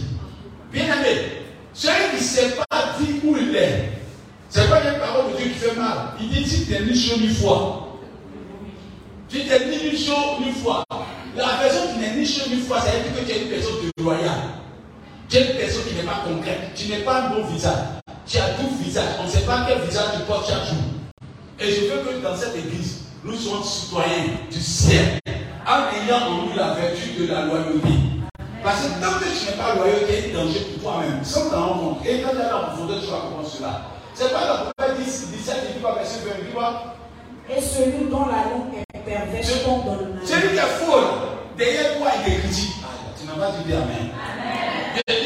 Bien 0.72 0.86
aimé, 0.86 1.22
celui 1.74 2.10
qui 2.12 2.16
ne 2.16 2.22
sait 2.22 2.56
pas 2.70 2.96
dire 3.00 3.16
où 3.26 3.36
il 3.38 3.56
est, 3.56 3.92
c'est 4.50 4.70
pas 4.70 4.82
une 4.82 5.00
parole 5.00 5.34
de 5.34 5.38
Dieu 5.38 5.52
qui 5.52 5.60
fait 5.60 5.76
mal. 5.76 6.14
Il 6.20 6.30
dit 6.30 6.48
si 6.48 6.66
tu 6.66 6.72
n'es 6.72 6.82
ni 6.82 6.98
chaud 6.98 7.18
ni 7.20 7.28
froid. 7.28 8.00
Tu 9.30 9.40
n'es 9.40 9.66
ni 9.66 9.98
chaud 9.98 10.40
ni 10.44 10.52
froid. 10.52 10.84
La 11.36 11.48
personne 11.62 11.94
qui 11.94 12.00
n'est 12.00 12.16
ni 12.16 12.26
chaud 12.26 12.50
ni 12.50 12.62
froid, 12.62 12.80
ça 12.80 12.92
veut 12.92 13.10
dire 13.10 13.22
que 13.22 13.30
tu 13.30 13.38
es 13.38 13.42
une 13.44 13.50
personne 13.50 13.74
de 13.98 14.04
loyale. 14.04 14.61
Tu 15.32 15.38
es 15.38 15.50
une 15.50 15.58
personne 15.58 15.84
qui 15.88 15.96
n'est 15.96 16.04
pas 16.04 16.26
concrète. 16.28 16.60
Tu 16.76 16.89
n'es 16.89 17.06
pas 17.06 17.22
un 17.22 17.30
bon 17.30 17.46
visage. 17.46 17.78
Tu 18.28 18.38
as 18.38 18.50
tout 18.50 18.67
visage. 18.84 19.15
On 19.22 19.24
ne 19.24 19.30
sait 19.30 19.46
pas 19.46 19.65
quel 19.65 19.80
visage 19.80 20.08
tu 20.17 20.24
portes 20.24 20.46
chaque 20.46 20.65
jour. 20.65 20.84
Et 21.58 21.72
je 21.72 21.82
veux 21.86 22.00
que 22.02 22.22
dans 22.22 22.36
cette 22.36 22.54
église, 22.54 23.04
nous 23.24 23.34
soyons 23.34 23.63
citoyens 23.63 24.26
du 24.52 24.60
ciel, 24.60 25.20
en 25.65 25.88
ayant 25.96 26.28
en 26.28 26.32
nous 26.32 26.54
la 26.54 26.74
vertu 26.74 27.12
de 27.17 27.28
la 27.32 27.46
loyauté. 27.46 27.88
Parce 28.62 28.82
que 28.82 29.02
tant 29.02 29.20
que 29.20 29.24
tu 29.24 29.46
n'es 29.46 29.58
pas 29.58 29.76
loyal, 29.76 30.00
tu 30.06 30.13
es 30.13 30.36
un 30.36 30.44
danger 30.44 30.60
pour 30.60 30.91
toi-même. 30.91 31.24
Sans 31.24 31.50
t'en 31.50 31.65
rendre 31.65 31.82
compte. 31.82 32.06
Et 32.06 32.20
quand 32.20 32.32
tu 32.32 32.38
as 32.38 32.52
la 32.52 32.60
profondeur, 32.67 33.00
tu 33.00 33.10
vas 33.10 33.17
comprendre 33.20 33.48
cela. 33.48 33.82
C'est 34.13 34.34
pas 34.34 34.65
le 34.65 34.74
prophète 34.76 34.98
10, 35.00 35.32
17, 35.32 35.56
il 35.70 35.74
dit 35.76 35.80
quoi, 35.80 35.96
verset 35.96 36.28
20, 36.28 36.32
il 36.46 36.54
quoi 36.54 36.96
Et 37.50 37.62
celui 37.62 38.10
dont 38.10 38.26
la 38.26 38.52
langue 38.52 38.84
est 38.94 39.00
perverse 39.00 39.63
tombe 39.63 39.86
dans 39.86 39.96
le 39.96 40.13
mal. 40.13 40.22
Celui 40.26 40.50
qui 40.50 40.58
est 40.58 40.86
faux, 40.86 41.00
derrière 41.58 41.98
toi, 42.00 42.08
il 42.17 42.34
te 42.34 42.39
critique. 42.41 42.76
Ah, 42.84 43.15
tu 43.17 43.28
n'as 43.28 43.46
pas 43.46 43.52
dit 43.52 43.72
Amen. 43.72 43.86
Amen. 43.86 45.21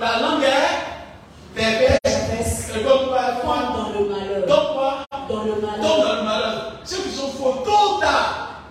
La 0.00 0.20
langue 0.20 0.44
est 0.44 1.58
perverse. 1.58 2.70
Et 2.76 2.84
donc, 2.84 3.08
dans 3.08 3.98
le 3.98 4.08
malheur. 4.08 4.46
Donc, 4.46 4.74
quoi 4.74 5.04
Dans 5.28 5.42
le 5.42 5.60
malheur. 5.60 5.80
dans 5.82 6.12
le 6.14 6.22
malheur. 6.22 6.72
Ceux 6.84 6.98
qui 6.98 7.10
sont 7.10 7.32
faux, 7.32 7.64
tôt 7.64 7.96
ou 7.96 8.00
tard, 8.00 8.62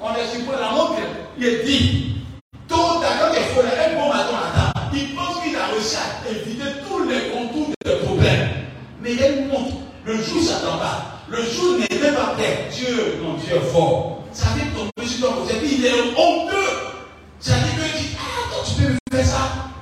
on 0.00 0.14
est 0.14 0.26
sur 0.26 0.50
la 0.58 0.70
montre, 0.70 0.94
il 1.36 1.44
est 1.46 1.64
dit, 1.64 2.16
tôt 2.66 2.76
ou 2.76 3.00
tard, 3.02 3.12
quand 3.20 3.34
il 3.34 3.78
a 3.78 3.90
un 3.90 4.00
bon 4.00 4.08
matin 4.08 4.38
à 4.38 4.72
table. 4.72 4.86
Il 4.94 5.14
pense 5.14 5.42
qu'il 5.42 5.54
a 5.54 5.66
réussi 5.66 5.96
à 5.96 6.30
éviter 6.30 6.80
tous 6.88 7.04
les 7.06 7.28
contours 7.30 7.74
des 7.84 7.96
problèmes. 8.06 8.48
Mais 9.02 9.12
il 9.12 9.20
y 9.20 9.22
a 9.22 9.28
une 9.28 9.48
montre. 9.48 9.76
Le 10.06 10.16
jour 10.16 10.42
s'attend 10.42 10.78
pas. 10.78 11.20
Le 11.28 11.42
jour 11.42 11.78
n'est 11.78 11.98
même 11.98 12.14
pas 12.14 12.32
prêt. 12.34 12.68
Dieu, 12.72 13.20
mon 13.22 13.34
Dieu 13.34 13.56
est 13.56 13.70
fort. 13.70 14.22
Ça 14.32 14.46
fait 14.46 14.70
tomber 14.74 15.06
sur 15.06 15.28
ton 15.28 15.34
côté. 15.42 15.56
Il 15.62 15.84
est 15.84 16.00
honteux. 16.16 16.94
Ça 17.38 17.52
dit 17.56 17.76
que 17.76 17.98
dit, 17.98 18.16
ah, 18.18 18.48
toi, 18.50 18.64
tu 18.64 18.82
peux 18.82 18.92
me 18.92 19.16
faire 19.18 19.26
ça. 19.26 19.75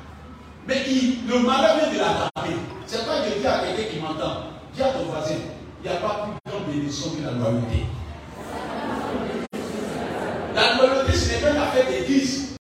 Mais 0.67 0.83
il- 0.89 1.27
le 1.29 1.39
malheur 1.41 1.77
vient 1.79 1.93
de 1.93 1.99
l'attraper. 1.99 2.57
C'est 2.87 3.05
pas 3.07 3.21
de 3.21 3.39
dire 3.41 3.51
à 3.53 3.59
quelqu'un 3.61 3.91
qui 3.93 3.99
m'entend. 4.01 4.49
Dis 4.75 4.83
à 4.83 4.87
ton 4.87 5.05
voisin, 5.05 5.35
il 5.85 5.91
n'y 5.91 5.97
a 5.97 6.01
pas 6.01 6.25
plus 6.27 6.51
grande 6.51 6.67
bénédiction 6.67 7.11
que 7.11 7.23
la 7.25 7.33
loyauté. 7.33 7.85
La 10.55 10.75
loyauté, 10.77 11.13
ce 11.13 11.29
n'est 11.31 11.41
pas 11.41 11.51
une 11.51 11.57
affaire 11.63 11.87
d'église. 11.91 12.57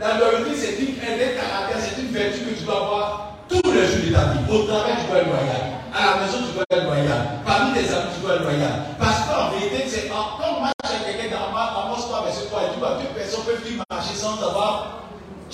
La 0.00 0.18
loyauté, 0.18 0.50
c'est 0.56 0.76
une, 0.82 0.96
un 0.98 1.16
des 1.16 1.34
caractères, 1.38 1.78
c'est 1.80 2.00
une 2.02 2.08
vertu 2.12 2.40
que 2.40 2.58
tu 2.58 2.64
dois 2.64 2.76
avoir 2.76 3.36
tous 3.48 3.62
les 3.70 3.86
jours 3.86 4.02
de 4.06 4.12
ta 4.12 4.24
vie. 4.34 4.44
Au 4.50 4.64
travail, 4.66 4.94
tu 5.00 5.06
dois 5.10 5.20
être 5.20 5.28
loyal. 5.28 5.62
À 5.94 6.00
la 6.06 6.26
maison, 6.26 6.38
tu 6.48 6.52
dois 6.54 6.64
être 6.70 6.84
loyal. 6.84 7.20
Parmi 7.46 7.72
tes 7.72 7.86
amis, 7.88 8.10
tu 8.14 8.20
dois 8.26 8.34
être 8.36 8.42
loyal. 8.42 8.72
Parce 8.98 9.20
qu'en 9.28 9.50
vérité, 9.54 9.84
c'est 9.86 10.08
quand 10.08 10.40
on 10.42 10.60
marche 10.60 10.74
avec 10.90 11.06
quelqu'un 11.20 11.36
dans 11.38 11.52
ma, 11.54 11.86
Amos 11.86 12.02
3, 12.02 12.24
verset 12.24 12.46
3, 12.50 12.60
il 12.66 12.74
dit, 12.74 12.80
bah, 12.80 12.98
deux 12.98 13.14
personnes 13.14 13.44
peuvent-ils 13.46 13.78
marcher 13.88 14.14
sans 14.16 14.34
avoir. 14.42 15.04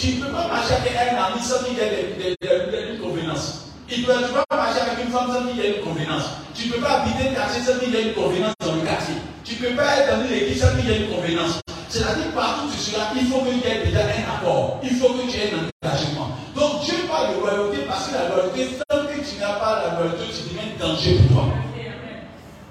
Tu 0.01 0.15
ne 0.17 0.25
peux 0.25 0.33
pas 0.33 0.49
marcher 0.49 0.75
avec 0.81 0.93
un 0.97 1.17
ami 1.21 1.43
sans 1.43 1.63
qu'il 1.63 1.77
y 1.77 1.81
ait 1.81 2.17
des, 2.17 2.17
des, 2.17 2.37
des, 2.41 2.71
des- 2.73 2.93
une 2.95 3.01
convenance. 3.01 3.67
Il 3.91 4.07
peut, 4.07 4.15
tu 4.17 4.33
peux 4.33 4.41
pas 4.49 4.57
marcher 4.57 4.81
avec 4.81 5.05
une 5.05 5.13
femme 5.13 5.29
sans 5.31 5.45
qu'il 5.47 5.57
y 5.61 5.67
ait 5.67 5.77
une 5.77 5.85
convenance. 5.85 6.25
Tu 6.55 6.69
ne 6.69 6.73
peux 6.73 6.81
pas 6.81 7.03
habiter 7.03 7.29
un 7.29 7.35
quartier 7.35 7.61
sans 7.63 7.79
qu'il 7.79 7.93
y 7.93 7.97
ait 7.97 8.09
une 8.09 8.15
convenance 8.15 8.55
dans 8.65 8.75
le 8.77 8.81
quartier. 8.81 9.15
Tu 9.45 9.57
ne 9.57 9.69
peux 9.69 9.77
pas 9.77 9.97
être 9.99 10.17
dans 10.17 10.25
une 10.25 10.33
église 10.33 10.63
sans 10.63 10.73
qu'il 10.77 10.89
y 10.89 10.93
ait 10.93 11.01
une 11.05 11.11
convenance. 11.15 11.61
C'est-à-dire, 11.91 12.33
partout 12.35 12.71
tu 12.73 12.79
seras, 12.79 13.13
il 13.15 13.27
faut 13.27 13.41
qu'il 13.45 13.59
y 13.59 13.67
ait 13.69 13.85
déjà 13.85 14.01
un 14.09 14.39
accord. 14.41 14.81
Il 14.83 14.97
faut 14.97 15.13
que 15.13 15.29
tu 15.29 15.37
aies 15.37 15.53
un 15.53 15.69
engagement. 15.69 16.29
Donc, 16.57 16.81
Dieu 16.85 16.95
parle 17.11 17.35
de 17.37 17.41
loyauté 17.41 17.79
parce 17.87 18.09
que 18.09 18.15
la 18.15 18.29
loyauté, 18.33 18.79
tant 18.89 19.05
que 19.05 19.21
tu 19.21 19.37
n'as 19.39 19.59
pas 19.61 19.85
la 19.85 20.01
loyauté, 20.01 20.25
tu 20.33 20.49
deviens 20.49 20.71
danger 20.81 21.19
pour 21.29 21.45
toi. 21.45 21.45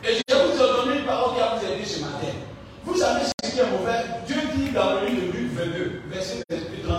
Et 0.02 0.16
je 0.18 0.34
vous 0.36 0.58
donner 0.58 1.00
une 1.00 1.06
parole 1.06 1.36
qui 1.36 1.40
va 1.42 1.54
vous 1.60 1.66
aider 1.68 1.86
ce 1.86 2.00
matin. 2.00 2.34
Vous 2.86 2.98
savez 2.98 3.22
ce 3.44 3.52
qui 3.52 3.60
est 3.60 3.70
mauvais? 3.70 4.02
Dieu 4.26 4.38
dit 4.56 4.72
dans 4.72 4.94
le 5.02 5.06
livre 5.08 5.28
de 5.34 5.38
Luc 5.38 5.52
22, 5.54 6.02
verset 6.10 6.42
31, 6.48 6.56
je 6.56 6.58
vais 6.58 6.88
pas 6.88 6.88
terminer 6.88 6.88
pour 6.88 6.88
qu'on 6.88 6.88
comprenne 6.88 6.99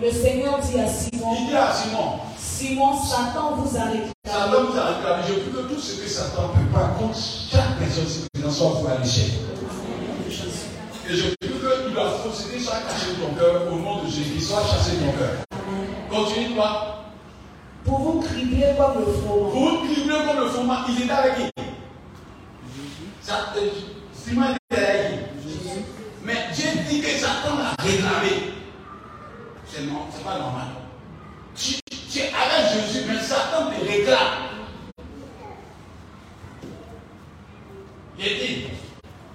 le 0.00 0.10
Seigneur 0.10 0.58
dit 0.60 0.78
à 0.78 0.86
Simon, 0.88 1.36
Il 1.38 1.48
dit 1.48 1.56
à 1.56 1.72
Simon, 1.72 2.18
Simon, 2.38 2.96
Satan 2.96 3.56
vous 3.56 3.76
a 3.76 3.84
réclamé. 3.84 4.12
Satan 4.24 4.64
vous 4.70 4.78
a 4.78 4.84
réclamé, 4.86 5.22
je 5.28 5.34
veux 5.34 5.62
que 5.62 5.74
tout 5.74 5.80
ce 5.80 6.00
que 6.00 6.08
Satan 6.08 6.48
peut 6.48 6.72
pas 6.72 6.94
contre 6.98 7.18
chaque 7.18 7.78
personne, 7.78 8.04
c'est 8.06 8.42
que 8.42 8.50
soit 8.50 8.70
vous 8.70 8.86
à 8.86 8.98
l'échec. 9.02 9.32
Et 11.08 11.14
je 11.14 11.22
veux 11.22 11.34
qu'il 11.40 11.94
doit 11.94 12.18
procéder 12.18 12.58
soit 12.58 12.80
caché 12.88 13.14
de 13.14 13.24
ton 13.24 13.34
cœur 13.34 13.72
au 13.72 13.76
nom 13.76 14.02
de 14.02 14.08
Jésus, 14.08 14.40
soit 14.40 14.62
chassé 14.62 14.96
de 14.96 15.06
ton 15.06 15.12
cœur. 15.12 15.36
Continue 16.10 16.54
toi. 16.54 17.04
Pour 17.84 17.98
vous 18.00 18.20
cribler 18.20 18.74
comme 18.76 18.98
le 18.98 19.12
froment. 19.12 19.48
Vous 19.50 19.68
vous 19.68 19.86
criblez 19.86 20.16
comme 20.26 20.40
le 20.40 20.48
fondement, 20.48 20.78
il 20.88 21.02
était 21.04 21.12
avec 21.12 21.36
qui? 21.36 21.42
Euh, 23.28 23.68
Simon 24.12 24.56
Réclamé. 27.86 28.52
C'est 29.68 29.82
c'est 29.82 30.24
pas 30.24 30.38
normal. 30.38 30.66
Tu, 31.54 31.74
es 32.18 32.32
avec 32.32 32.72
Jésus, 32.72 33.04
mais 33.08 33.20
Satan 33.20 33.70
te 33.70 33.88
réclame. 33.88 34.18
Il 38.18 38.24
dit, 38.24 38.64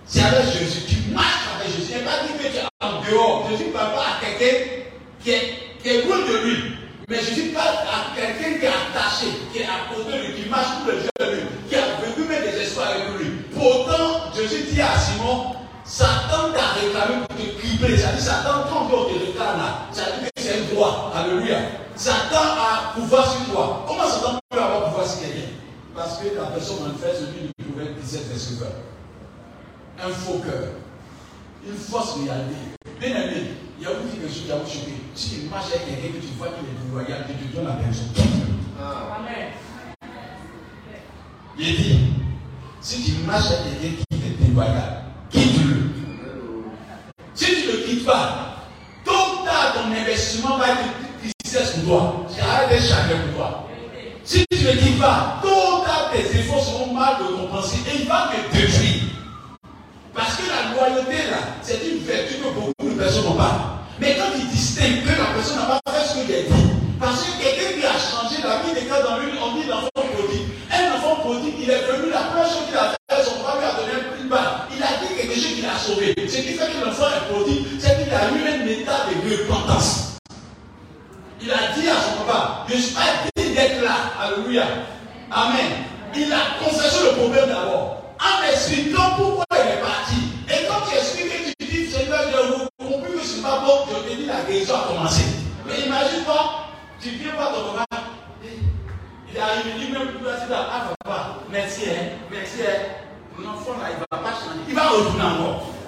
c'est 0.06 0.24
avec 0.24 0.46
Jésus, 0.52 0.82
tu 0.86 1.12
marches 1.14 1.48
avec 1.56 1.74
Jésus. 1.74 1.92
Il 1.92 1.98
n'est 2.00 2.04
pas 2.04 2.24
dit 2.24 2.34
que 2.34 2.52
tu 2.52 2.58
es 2.58 2.86
en 2.86 3.02
dehors. 3.02 3.48
Jésus 3.50 3.68
ne 3.68 3.72
parle 3.72 3.94
pas 3.94 4.02
à 4.02 4.26
quelqu'un 4.26 4.58
qui 5.24 5.30
est, 5.32 5.54
qui 5.82 5.90
est 5.90 6.06
loin 6.06 6.18
de 6.18 6.46
lui. 6.46 6.74
Mais 7.08 7.20
Jésus 7.20 7.52
parle 7.54 7.76
à 7.88 8.16
quelqu'un 8.16 8.60
qui 8.60 8.66
est 8.66 8.68
attaché, 8.68 9.28
qui 9.54 9.60
est 9.60 9.66
à 9.66 9.94
côté 9.94 10.18
de 10.18 10.24
lui, 10.28 10.44
qui 10.44 10.50
marche 10.50 10.68
tous 10.84 10.92
les 10.92 10.98
jours 10.98 11.10
avec 11.20 11.36
lui, 11.36 11.48
qui 11.70 11.76
a 11.76 11.86
vécu 12.04 12.28
même 12.28 12.44
des 12.44 12.62
espoirs 12.62 12.90
avec 12.90 13.18
lui. 13.18 13.30
Pourtant, 13.54 14.34
Jésus 14.36 14.64
dit 14.74 14.82
à 14.82 14.98
Simon, 14.98 15.56
Satan 15.86 16.52
t'a 16.54 16.80
réclamé 16.80 17.26
pour 17.28 17.38
te 17.38 17.61
dit, 17.88 18.22
Satan, 18.22 18.64
quand 18.70 18.86
on 18.86 19.06
te 19.06 19.14
réclame 19.14 19.58
là, 19.58 19.88
que 19.92 20.42
c'est 20.42 20.60
un 20.60 20.74
droit. 20.74 21.12
Alléluia. 21.16 21.58
Satan 21.96 22.56
a 22.58 22.94
pouvoir 22.94 23.32
sur 23.32 23.54
toi. 23.54 23.86
Comment 23.88 24.08
Satan 24.08 24.40
peut 24.50 24.62
avoir 24.62 24.90
pouvoir 24.90 25.08
sur 25.08 25.22
quelqu'un? 25.22 25.50
Parce 25.96 26.18
que 26.20 26.36
la 26.36 26.46
personne 26.46 26.84
manifeste 26.84 27.22
lui 27.34 27.52
prophète 27.72 28.00
17, 28.00 28.28
verset 28.30 28.54
20. 30.00 30.08
Un 30.08 30.10
faux 30.10 30.40
cœur. 30.40 30.70
Une 31.68 31.76
fausse 31.76 32.16
réalité. 32.24 32.56
Bien 33.00 33.10
aimé, 33.10 33.52
il 33.78 33.84
y 33.84 33.88
a 33.88 33.92
aussi 33.92 34.18
quelque 34.18 34.28
chose 34.28 34.44
qui 34.46 34.52
a 34.52 34.56
vous 34.58 34.70
choqué. 34.70 34.94
Si 35.14 35.30
tu 35.30 35.48
marches 35.48 35.74
avec 35.76 35.88
quelqu'un 35.88 36.18
que 36.18 36.22
tu 36.22 36.34
vois 36.38 36.48
qu'il 36.50 36.66
est 36.66 36.80
déloyal, 36.86 37.28
que 37.28 37.34
tu 37.34 37.54
donnes 37.54 37.68
la 37.68 37.74
personne. 37.74 38.08
Il 41.58 41.76
dit, 41.76 42.00
si 42.80 43.04
tu 43.04 43.12
marches 43.28 43.52
avec 43.52 43.82
quelqu'un 43.82 44.04
qui 44.10 44.18
est 44.18 44.48
déloyal, 44.48 45.04
quitte-le. 45.30 45.91
Si 47.34 47.46
tu 47.46 47.68
ne 47.68 47.78
quittes 47.86 48.06
pas, 48.06 48.58
tôt 49.06 49.12
ou 49.12 49.46
tard, 49.46 49.74
ton 49.74 49.92
investissement 49.92 50.60
pour 51.82 51.84
toi. 51.86 52.26
Ça 52.30 52.46
a 52.46 52.66
été 52.66 52.88
chargé 52.88 53.16
pour 53.16 53.38
toi. 53.38 53.68
Si 54.24 54.46
tu 54.52 54.66
ne 54.66 54.72
dis 54.74 55.00
pas, 55.00 55.40
tous 55.42 55.82
tes 56.14 56.40
efforts 56.40 56.64
seront 56.64 56.94
mal 56.94 57.16
récompensés 57.20 57.80
et 57.88 58.02
il 58.02 58.08
va 58.08 58.30
te 58.32 58.56
détruire. 58.56 59.04
Parce 60.14 60.36
que 60.36 60.44
la 60.48 60.76
loyauté, 60.76 61.30
là, 61.30 61.38
c'est 61.62 61.80
une 61.88 62.04
vertu 62.04 62.36
que 62.36 62.50
beaucoup 62.50 62.74
de 62.84 63.00
personnes 63.00 63.26
n'ont 63.26 63.36
pas. 63.36 63.80
Mais 64.00 64.16
quand 64.18 64.38
il 64.38 64.48
distingue 64.50 65.04
que 65.04 65.10
la 65.10 65.34
personne 65.34 65.58
n'a 65.58 65.80
pas 65.80 65.92
fait 65.92 66.08
ce 66.08 66.14
qu'il 66.26 66.36
a 66.36 66.42
dit, 66.42 66.70
parce 67.00 67.24
que 67.24 67.42
quelqu'un 67.42 67.80
qui 67.80 67.86
a 67.86 67.98
changé 67.98 68.42
la 68.44 68.62
vie 68.62 68.74
des 68.74 68.88
cas 68.88 69.02
dans 69.02 69.18
lui, 69.20 69.32
on 69.42 69.56
dit 69.56 69.68
l'enfant 69.68 69.90
prodigue. 69.96 70.48
Un 70.72 70.98
enfant 70.98 71.16
prodigue, 71.22 71.56
il 71.60 71.70
est 71.70 71.84
venu, 71.88 72.12
la 72.12 72.28
première 72.30 72.48
chose 72.48 72.68
qu'il 72.68 72.78
a 72.78 72.92
fait, 72.92 73.24
son 73.24 73.44
papa 73.44 73.58
lui 73.60 73.66
a 73.66 73.74
donné 73.74 73.94
une 74.22 74.30
balle. 74.30 74.68
Il 74.76 74.84
a 74.84 75.00
dit 75.00 75.16
quelque 75.16 75.36
chose 75.36 75.56
qui 75.56 75.62
l'a 75.62 75.80
Ce 76.00 76.38
qui 76.38 76.54
fait 76.54 76.72
que 76.72 76.86
l'enfant 76.86 77.08
est 77.08 77.34
prodigue, 77.34 77.66
c'est 77.80 78.04
qu'il 78.04 78.14
a 78.14 78.30
eu 78.32 78.48
un 78.48 78.68
état 78.68 79.06
de 79.10 79.32
repentance. 79.32 80.18
Il 81.42 81.52
a 81.52 81.74
dit 81.76 81.88
à 81.90 81.96
son 81.96 82.24
papa, 82.24 82.66
je 82.70 82.78
suis 82.78 82.94
pas 82.94 83.02
digne 83.36 83.54
d'être 83.54 83.84
là. 83.84 83.96
Alléluia. 84.22 84.64
Amen. 85.32 85.72
Il 86.16 86.32
a 86.32 86.64
confessé 86.64 87.06
le 87.06 87.18
problème 87.18 87.48
d'abord. 87.48 88.04
En 88.20 88.50
expliquant 88.50 89.16
pourquoi 89.18 89.46
il 89.54 89.72
est 89.72 89.82
parti. 89.82 90.16
Et 90.48 90.68
quand 90.68 90.86
tu 90.90 90.98
expliques 90.98 91.56
tu 91.60 91.66
dis, 91.66 91.92
Seigneur, 91.92 92.22
j'ai 92.30 92.86
compris 92.86 93.14
que 93.14 93.26
ce 93.26 93.38
n'est 93.38 93.42
pas 93.42 93.64
bon, 93.66 93.86
je 93.90 94.10
te 94.10 94.16
dis 94.16 94.26
la 94.28 94.42
guérison 94.44 94.76
a 94.76 94.88
commencé. 94.88 95.24
Mais 95.66 95.86
imagine-toi, 95.86 96.68
tu 97.02 97.10
viens 97.10 97.34
voir 97.34 97.54
ton 97.54 97.74
papa. 97.74 98.04
Il 99.30 99.38
est 99.38 99.40
arrivé, 99.40 99.70
il 99.80 99.94
même 99.94 100.08
plus 100.10 100.26
là, 100.26 100.68
ah 100.72 100.88
papa, 101.04 101.40
merci, 101.50 101.84
hein, 101.88 102.18
merci, 102.30 102.58
hein. 102.62 102.82
Mon 103.38 103.50
enfant 103.50 103.78
là, 103.82 103.88
il 103.90 103.96
ne 103.96 104.00
va 104.00 104.30
pas 104.30 104.36
changer. 104.38 104.60
Il 104.68 104.76
va 104.76 104.90
retourner 104.90 105.24
encore. 105.24 105.81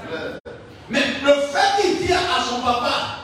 Mais 0.89 0.99
le 1.23 1.33
fait 1.33 1.81
qu'il 1.81 2.05
dit 2.05 2.13
à 2.13 2.43
son 2.47 2.61
papa, 2.61 3.23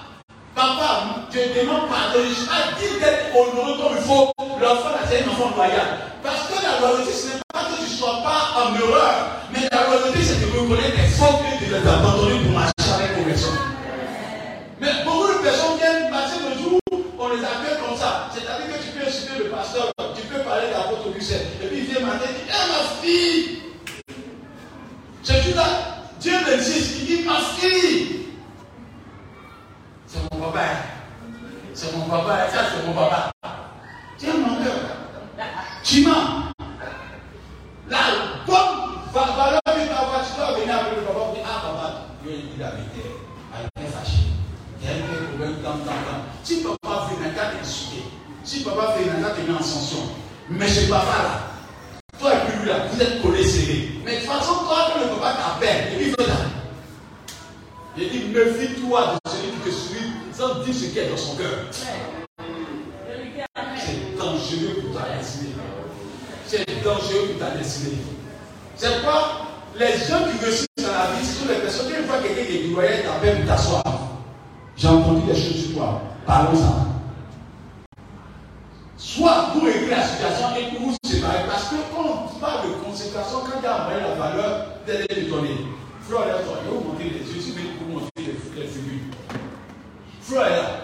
Papa, 0.55 1.05
je 1.31 1.39
demande 1.59 1.87
pardon, 1.87 2.19
je 2.19 2.45
pas 2.45 2.75
dit 2.77 2.99
d'être 2.99 3.31
honoré 3.33 3.77
comme 3.77 3.95
il 3.95 4.03
faut. 4.03 4.31
L'enfant 4.59 4.91
c'est 5.09 5.23
un 5.23 5.29
enfant 5.29 5.55
loyal. 5.55 5.99
Parce 6.21 6.47
que 6.47 6.55
la 6.61 6.79
loyauté, 6.79 7.13
ce 7.13 7.27
n'est 7.27 7.41
pas 7.53 7.63
que 7.63 7.75
tu 7.77 7.83
ne 7.83 7.87
sois 7.87 8.21
pas 8.23 8.59
en 8.59 8.75
erreur. 8.75 9.39
Mais 9.53 9.61
la 9.71 9.87
loyauté, 9.87 10.19
c'est 10.21 10.41
de 10.41 10.51
reconnaître 10.51 10.95
tes 10.95 11.07
fautes 11.15 11.39
et 11.47 11.65
de 11.65 11.71
les 11.71 11.87
abandonner 11.87 12.39
pour 12.43 12.51
marcher 12.51 12.91
avec 12.93 13.15
conversion. 13.17 13.51
Mais 14.81 15.03
beaucoup 15.05 15.31
de 15.31 15.39
personnes 15.39 15.77
viennent 15.77 16.09
passer 16.11 16.39
le 16.43 16.61
jour, 16.61 16.79
on 16.91 17.29
les 17.29 17.43
accueille 17.43 17.79
comme 17.79 17.97
ça. 17.97 18.29
C'est-à-dire 18.33 18.75
que 18.75 18.83
tu 18.83 18.89
peux 18.91 19.07
insulter 19.07 19.43
le 19.43 19.49
pasteur, 19.49 19.91
tu 20.15 20.23
peux 20.27 20.39
parler 20.41 20.67
d'apôtre 20.71 21.07
Augustin. 21.07 21.35
Et 21.63 21.67
puis 21.67 21.77
il 21.79 21.85
vient 21.85 22.05
matin, 22.05 22.27
dit, 22.27 22.47
eh 22.47 22.51
ma 22.51 23.01
fille 23.01 23.59
C'est 25.23 25.41
tout 25.41 25.55
là. 25.55 25.98
Dieu 26.19 26.31
me 26.31 26.57
dit, 26.63 26.97
il 26.99 27.05
dit, 27.05 27.23
ma 27.25 27.39
fille 27.39 28.19
c'est 30.09 30.33
mon 30.33 30.41
papa. 30.41 30.61
C'est 31.75 31.95
mon 31.95 32.05
papa. 32.05 32.49
Ça, 32.51 32.61
c'est 32.73 32.87
mon 32.87 32.93
papa. 32.93 33.31
Tiens 34.17 34.33
mon 34.33 34.55
cœur. 34.63 34.73
Tu 35.83 36.01
mens. 36.01 36.49
Là, 37.87 37.97
comme 38.47 39.13
valeur 39.13 39.61
que 39.65 39.71
voix, 39.71 40.21
tu 40.25 40.35
dois 40.35 40.59
venir 40.59 40.75
avec 40.75 40.95
le 40.95 41.01
papa 41.03 41.19
pour 41.19 41.33
dire 41.35 41.43
Ah, 41.45 41.61
papa, 41.61 41.93
Dieu 42.23 42.31
dit 42.37 42.59
la 42.59 42.71
vérité. 42.71 43.11
Elle 43.53 43.83
est 43.85 43.87
fâchée. 43.87 44.33
Il 44.81 44.87
y 44.87 44.91
a 44.91 44.95
un 44.95 45.25
problème 45.27 45.61
dans 45.61 45.77
tant, 45.77 45.91
tant. 45.91 46.25
Si 46.43 46.63
papa 46.63 47.07
fait 47.09 47.29
un 47.29 47.33
cas 47.33 47.51
t'insulter, 47.55 48.03
si 48.43 48.63
papa 48.63 48.95
fait 48.97 49.09
un 49.11 49.21
cas 49.21 49.35
met 49.47 49.53
en 49.53 49.61
sanction, 49.61 50.09
mais 50.49 50.67
ce 50.67 50.89
papa 50.89 51.05
là, 51.05 51.39
toi 52.19 52.31
et 52.33 52.57
lui 52.59 52.67
là, 52.67 52.87
vous 52.91 52.99
êtes 52.99 53.21
collés 53.21 53.45
serrés. 53.45 53.89
Mais 54.03 54.15
de 54.15 54.21
toute 54.21 54.29
façon, 54.29 54.65
toi, 54.65 54.91
que 54.95 55.01
le 55.01 55.19
papa 55.19 55.33
t'appelle, 55.37 56.08
méfie-toi 58.29 59.19
de 59.25 59.29
celui 59.29 59.51
qui 59.51 59.69
te 59.69 59.75
suit 59.75 60.11
sans 60.33 60.63
dire 60.63 60.73
ce 60.73 60.85
qui 60.85 60.99
est 60.99 61.09
dans 61.09 61.17
son 61.17 61.35
cœur. 61.35 61.65
C'est 63.77 64.17
dangereux 64.17 64.81
pour 64.81 64.99
ta 65.01 65.17
destinée. 65.17 65.53
C'est 66.47 66.83
dangereux 66.83 67.27
pour 67.29 67.47
ta 67.47 67.55
destinée. 67.55 67.97
C'est 68.75 69.01
quoi 69.01 69.41
Les 69.77 69.87
gens 69.87 70.23
qui 70.25 70.45
réussissent 70.45 70.67
dans 70.77 70.87
la 70.87 71.11
vie, 71.11 71.25
ce 71.25 71.41
sont 71.41 71.49
les 71.49 71.59
personnes 71.59 71.87
qui, 71.87 71.99
une 71.99 72.05
fois 72.05 72.17
quelqu'un 72.19 72.45
qui 72.45 72.57
est 72.57 72.67
loyal, 72.67 73.03
t'appelle 73.03 73.37
pour 73.39 73.47
t'asseoir. 73.47 73.83
J'ai 74.77 74.87
entendu 74.87 75.21
des 75.27 75.35
choses 75.35 75.65
sur 75.65 75.75
toi. 75.75 76.01
Parlons-en. 76.25 76.85
Soit 78.97 79.51
vous 79.53 79.65
réglez 79.65 79.89
la 79.89 80.07
situation 80.07 80.47
et 80.55 80.77
vous 80.77 80.91
vous 80.91 80.95
séparez. 81.03 81.45
Parce 81.47 81.65
que 81.65 81.75
quand 81.93 82.29
on 82.35 82.39
parle 82.39 82.69
de 82.69 82.73
consécration, 82.85 83.39
quand 83.41 83.59
il 83.59 83.63
y 83.63 83.67
a 83.67 83.89
la 84.07 84.15
valeur, 84.15 84.69
là, 86.09 86.39
toi, 86.43 86.57
je 86.63 86.69
vais 86.69 86.75
vous 86.75 86.89
montrer 86.89 87.03
les 87.05 87.19
yeux. 87.19 87.39
Si 87.39 87.51
vous 87.51 87.57
voulez 87.57 87.69
vous 87.79 87.93
montrer 87.93 88.09
les, 88.17 88.61
les 88.61 88.67
figures. 88.67 89.13
Frère, 90.29 90.81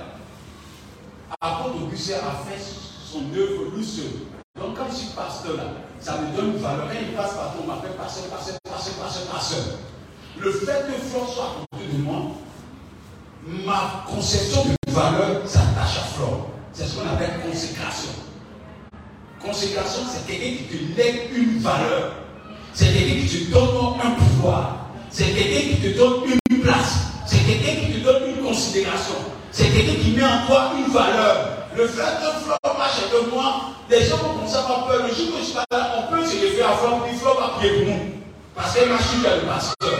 apôtre 1.39 1.75
Augustin 1.83 2.15
a 2.15 2.49
fait 2.49 2.59
son 2.59 3.19
œuvre 3.37 3.75
lui 3.75 3.85
seul. 3.85 4.05
Donc, 4.59 4.75
quand 4.75 4.87
je 4.89 4.95
suis 4.95 5.07
pasteur 5.09 5.57
là, 5.57 5.65
ça 5.99 6.17
me 6.17 6.35
donne 6.35 6.55
une 6.55 6.57
valeur. 6.57 6.87
Quand 6.87 6.97
il 6.99 7.15
passe 7.15 7.33
partout, 7.33 7.59
on 7.63 7.67
m'appelle 7.67 7.91
pasteur, 7.91 8.25
pasteur, 8.25 8.57
pasteur, 8.67 8.95
pasteur, 8.95 9.23
pasteur. 9.27 9.63
Le 10.39 10.51
fait 10.51 10.87
que 10.87 10.93
Flore 10.93 11.29
soit 11.29 11.55
à 11.73 11.77
de 11.77 12.01
moi, 12.01 12.31
ma 13.45 14.03
conception 14.09 14.63
de 14.65 14.91
valeur 14.91 15.47
s'attache 15.47 15.97
à 15.97 16.05
Flore. 16.15 16.49
C'est 16.73 16.87
ce 16.87 16.95
qu'on 16.95 17.07
appelle 17.07 17.39
consécration. 17.47 18.13
Consécration, 19.45 20.01
c'est 20.11 20.25
quelqu'un 20.25 20.57
qui 20.57 20.63
te 20.63 20.97
lègue 20.97 21.29
une 21.35 21.59
valeur. 21.59 22.13
C'est 22.73 22.91
quelqu'un 22.91 23.27
qui 23.27 23.45
te 23.45 23.51
donne 23.51 23.99
un 24.03 24.11
pouvoir. 24.11 24.87
C'est 25.11 25.35
quelqu'un 25.35 25.75
qui 25.75 25.81
te 25.83 25.97
donne 25.99 26.31
une 26.49 26.61
place. 26.61 26.95
C'est 27.27 27.45
quelqu'un 27.45 27.85
qui 27.85 27.99
te 27.99 28.03
donne 28.03 28.23
une 28.31 28.43
considération. 28.43 29.34
C'est 29.55 29.69
quelqu'un 29.69 30.03
qui 30.03 30.11
met 30.11 30.21
en 30.21 30.45
toi 30.47 30.71
une 30.77 30.91
valeur. 30.91 31.47
Le 31.77 31.87
fait 31.87 32.01
que 32.01 32.43
Flore 32.43 32.77
marche 32.77 32.99
avec 33.09 33.33
moi, 33.33 33.61
les 33.89 34.03
gens 34.03 34.17
vont 34.17 34.33
commencer 34.33 34.57
à 34.57 34.59
avoir 34.59 34.85
peur. 34.85 35.07
Le 35.07 35.15
jour 35.15 35.31
que 35.31 35.39
je 35.39 35.45
suis 35.45 35.55
là, 35.55 35.65
on 35.97 36.11
peut 36.11 36.25
se 36.25 36.41
référer 36.41 36.63
à 36.63 36.75
Flore, 36.75 37.05
puis 37.05 37.15
Flore 37.15 37.39
va 37.39 37.47
prier 37.55 37.71
pour 37.71 37.93
nous. 37.93 38.01
Parce 38.53 38.73
qu'elle 38.73 38.89
marche 38.89 39.15
vers 39.23 39.37
le 39.37 39.43
pasteur. 39.43 39.93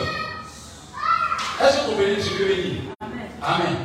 Est-ce 1.62 1.78
que 1.78 1.84
vous 1.84 1.92
comprenez 1.92 2.22
ce 2.22 2.30
que 2.32 2.38
je 2.38 2.44
veux 2.44 2.64
dire? 2.64 2.82
Amen. 3.42 3.76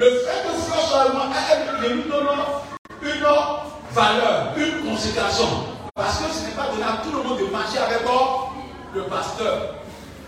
Le 0.00 0.10
fait 0.10 0.48
que 0.48 0.62
Flore 0.64 0.88
soit 0.88 1.00
avec 1.02 1.14
moi, 1.14 1.26
elle 1.52 1.94
nous 1.94 2.02
donne 2.10 2.26
une 3.02 3.22
valeur, 3.92 4.52
une 4.56 4.90
consécration. 4.90 5.46
Parce 5.94 6.18
que 6.18 6.24
ce 6.24 6.46
n'est 6.46 6.56
pas 6.56 6.74
donné 6.74 6.82
à 6.82 7.04
tout 7.04 7.16
le 7.16 7.22
monde 7.22 7.38
de 7.38 7.52
marcher 7.52 7.78
avec 7.78 8.00
le 8.96 9.02
pasteur. 9.02 9.76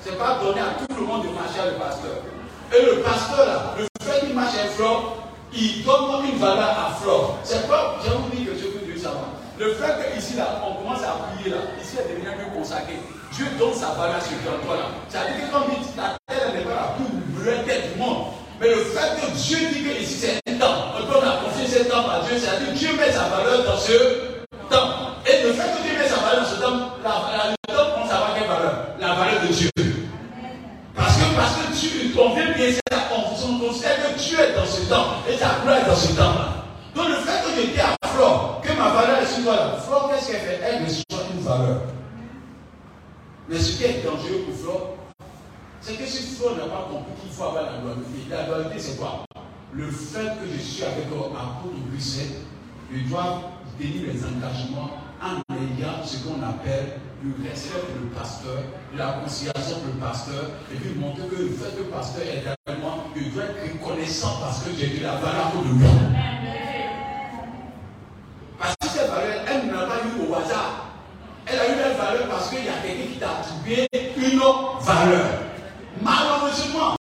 Ce 0.05 0.11
n'est 0.11 0.16
pas 0.16 0.38
donné 0.40 0.61
à 0.61 0.78
tout 0.78 0.94
le 0.94 1.05
monde 1.05 1.24
de 1.24 1.28
marcher 1.30 1.59
avec 1.59 1.72
le 1.72 1.80
pasteur. 1.80 2.31
Et 2.74 2.86
le 2.86 3.02
pasteur, 3.02 3.46
là, 3.46 3.74
le 3.76 3.86
fait 4.02 4.20
qu'il 4.20 4.34
marche 4.34 4.54
avec 4.58 4.72
Flore, 4.72 5.18
il 5.52 5.84
donne 5.84 6.24
une 6.24 6.38
valeur 6.38 6.70
à 6.70 6.96
Flore. 7.02 7.38
C'est 7.44 7.68
pas, 7.68 7.96
j'ai 8.02 8.14
oublié 8.16 8.46
que 8.46 8.56
je 8.56 8.68
peux 8.68 8.86
dire 8.86 9.02
ça. 9.02 9.12
Le 9.58 9.74
fait 9.74 10.14
qu'ici, 10.14 10.36
là, 10.36 10.62
on 10.64 10.82
commence 10.82 11.02
à 11.02 11.36
prier, 11.36 11.50
là, 11.50 11.58
ici, 11.82 11.96
elle 12.00 12.16
devient 12.16 12.32
mieux 12.32 12.58
consacré. 12.58 12.96
Dieu 13.32 13.44
donne 13.58 13.74
sa 13.74 13.92
valeur 13.92 14.16
à 14.16 14.20
ce 14.20 14.28
qui 14.28 14.34
en 14.48 14.64
toi, 14.64 14.76
là. 14.76 14.88
C'est-à-dire 15.08 15.36
que 15.36 15.52
quand 15.52 15.68
dit, 15.68 15.84
la 15.96 16.16
terre 16.26 16.54
n'est 16.54 16.64
pas 16.64 16.74
la 16.74 16.96
plus 16.96 17.64
tête 17.66 17.92
du 17.92 18.00
monde. 18.00 18.32
Mais 18.58 18.68
le 18.68 18.76
fait 18.76 19.20
que 19.20 19.36
Dieu 19.36 19.58
dit 19.72 19.82
que 19.84 20.00
ici, 20.00 20.16
c'est 20.24 20.40
un 20.50 20.58
temps, 20.58 20.96
on 20.96 21.12
donne 21.12 21.24
la 21.28 21.44
confiance 21.44 21.68
cet 21.68 21.90
temps 21.90 22.08
à 22.08 22.24
Dieu, 22.24 22.38
c'est-à-dire 22.38 22.72
que 22.72 22.78
Dieu 22.78 22.96
met 22.96 23.12
sa 23.12 23.28
valeur 23.28 23.64
dans 23.64 23.76
ce 23.76 23.92
temps. 24.70 25.18
Et 25.26 25.42
le 25.44 25.52
fait 25.52 25.68
que 25.76 25.82
Dieu 25.82 25.91
Parce 31.36 31.56
que, 31.56 31.80
tu, 31.80 32.18
on 32.18 32.34
vient 32.34 32.52
bien 32.52 32.72
ça, 32.72 32.98
on, 33.14 33.58
considère 33.58 33.96
que 33.96 34.18
Dieu 34.18 34.38
est 34.38 34.54
dans 34.54 34.66
ce 34.66 34.88
temps 34.88 35.06
et 35.28 35.36
ta 35.36 35.60
gloire 35.62 35.78
est 35.78 35.88
dans 35.88 35.96
ce 35.96 36.12
temps-là. 36.14 36.64
Donc 36.94 37.08
le 37.08 37.14
fait 37.16 37.42
que 37.44 37.60
j'étais 37.60 37.80
à 37.80 37.96
Flore, 38.08 38.60
que 38.62 38.72
ma 38.72 38.90
valeur 38.90 39.22
est 39.22 39.26
sur 39.26 39.44
toi 39.44 39.56
là, 39.56 39.78
qu'est-ce 40.10 40.30
qu'elle 40.30 40.40
fait? 40.40 40.60
Elle 40.62 40.84
reçoit 40.84 41.26
une 41.34 41.40
valeur. 41.40 41.82
Mais 43.48 43.58
ce 43.58 43.76
qui 43.76 43.84
est 43.84 44.04
dangereux 44.04 44.44
pour 44.46 44.56
Flore, 44.56 44.96
c'est 45.80 45.94
que 45.94 46.06
si 46.06 46.34
Flore 46.36 46.56
n'a 46.56 46.64
pas 46.64 46.88
compris 46.90 47.12
qu'il 47.22 47.32
faut 47.32 47.44
avoir 47.44 47.64
la 47.64 47.78
loyauté, 47.78 48.28
la 48.28 48.46
loyauté 48.46 48.78
c'est 48.78 48.98
quoi? 48.98 49.24
Le 49.72 49.90
fait 49.90 50.38
que 50.38 50.46
je 50.52 50.60
suis 50.60 50.84
avec 50.84 51.06
apôtre 51.06 51.76
Bruxelles, 51.90 52.42
je 52.92 53.08
dois 53.08 53.40
tenir 53.78 54.12
les 54.12 54.20
engagements 54.24 54.90
en 55.22 55.54
ayant 55.54 56.04
ce 56.04 56.18
qu'on 56.18 56.42
appelle 56.42 56.98
le 57.22 57.48
respect 57.48 57.78
pour 57.78 58.02
le 58.02 58.08
pasteur, 58.10 58.62
la 58.96 59.12
conciliation 59.22 59.78
pour 59.78 59.94
le 59.94 60.00
pasteur, 60.00 60.50
et 60.72 60.76
puis 60.76 60.94
montrer 60.98 61.28
que 61.28 61.36
le 61.36 61.48
fait 61.50 61.76
que 61.76 61.82
le 61.84 61.90
pasteur 61.90 62.22
est 62.22 62.80
moi, 62.80 63.04
je 63.14 63.30
dois 63.30 63.44
être 63.44 63.72
reconnaissant 63.72 64.38
parce 64.40 64.64
que 64.64 64.70
j'ai 64.76 64.88
dit 64.88 65.00
la 65.00 65.16
valeur 65.16 65.52
de 65.54 65.68
lui. 65.68 65.86
Parce 68.58 68.74
que 68.80 68.88
cette 68.88 69.10
valeur, 69.10 69.44
elle 69.46 69.66
ne 69.66 69.72
l'a 69.72 69.86
pas 69.86 70.00
eu 70.02 70.28
au 70.28 70.34
hasard. 70.34 70.86
Elle 71.46 71.58
a 71.58 71.68
eu 71.68 71.72
une 71.72 71.96
valeur 71.96 72.28
parce 72.28 72.48
qu'il 72.48 72.64
y 72.64 72.68
a 72.68 72.80
quelqu'un 72.82 73.12
qui 73.12 73.18
t'a 73.18 73.38
attribué 73.38 73.88
une 74.16 74.40
valeur. 74.80 75.26
Malheureusement, 76.00 76.96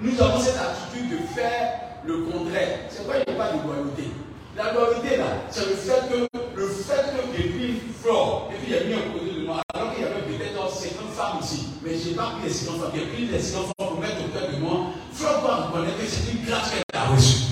nous 0.00 0.22
avons 0.22 0.38
cette 0.38 0.58
attitude 0.58 1.10
de 1.10 1.26
faire 1.34 1.80
le 2.04 2.18
contraire. 2.18 2.80
C'est 2.88 3.06
quoi 3.06 3.16
il 3.16 3.32
n'y 3.32 3.40
a 3.40 3.44
pas 3.44 3.52
de 3.52 3.66
loyauté 3.66 4.10
La 4.56 4.72
loyauté, 4.72 5.16
là, 5.16 5.24
c'est 5.50 5.68
le 5.68 5.76
fait 5.76 6.08
que 6.08 6.34
le 6.56 6.68
fait 6.68 7.04
que 7.12 7.36
depuis 7.36 7.80
Flore, 8.02 8.50
et 8.52 8.58
puis 8.58 8.72
il 8.72 8.74
y 8.74 8.78
a 8.78 8.84
mis 8.84 8.94
un 8.94 9.12
côté 9.12 9.40
de 9.40 9.46
moi, 9.46 9.60
alors 9.74 9.94
qu'il 9.94 10.04
y 10.04 10.06
avait 10.06 10.22
peut-être 10.22 10.70
50 10.70 11.10
femmes 11.12 11.38
ici, 11.42 11.68
mais 11.82 11.90
je 11.96 12.10
n'ai 12.10 12.14
pas 12.14 12.36
pris 12.38 12.48
les 12.48 12.50
50 12.50 12.80
femmes, 12.80 12.90
j'ai 12.94 13.06
pris 13.06 13.23
les 13.34 13.40
50 13.40 13.66
femmes 13.66 13.88
pour 13.88 14.00
mettre 14.00 14.16
au 14.24 14.28
cœur 14.28 14.48
de 14.50 14.56
moi. 14.58 14.92
Flore 15.12 15.40
doit 15.42 15.56
reconnaître 15.66 15.98
que 15.98 16.06
c'est 16.06 16.32
une 16.32 16.44
grâce 16.46 16.70
qu'elle 16.70 17.00
a 17.00 17.06
reçue. 17.06 17.44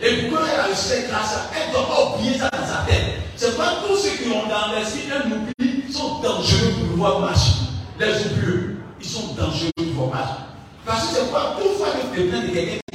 Et 0.00 0.28
pourquoi 0.28 0.46
elle 0.52 0.60
a 0.60 0.64
reçu 0.64 0.76
cette 0.76 1.10
grâce 1.10 1.38
Elle 1.54 1.68
ne 1.68 1.72
doit 1.72 1.86
pas 1.88 2.14
oublier 2.14 2.38
ça 2.38 2.48
dans 2.50 2.66
sa 2.66 2.86
tête. 2.88 3.20
C'est 3.36 3.56
pas 3.56 3.82
tous 3.86 3.96
ceux 3.96 4.16
qui 4.16 4.30
ont 4.30 4.48
dans 4.48 4.74
l'esprit 4.74 5.10
un 5.12 5.30
oubli 5.30 5.92
sont 5.92 6.20
dangereux 6.20 6.72
pour 6.78 6.88
pouvoir 6.88 7.20
marcher. 7.20 7.52
Les 8.00 8.26
oublieux, 8.26 8.78
ils 9.00 9.08
sont 9.08 9.34
dangereux 9.34 9.70
pour 9.76 9.86
pouvoir 9.86 10.10
marcher. 10.10 10.42
Parce 10.86 11.08
que 11.08 11.16
c'est 11.16 11.32
pas 11.32 11.56
toute 11.60 11.76
fois 11.76 11.88
que 11.88 12.16
tu 12.16 12.30
te 12.30 12.46
de 12.46 12.52
quelqu'un 12.52 12.87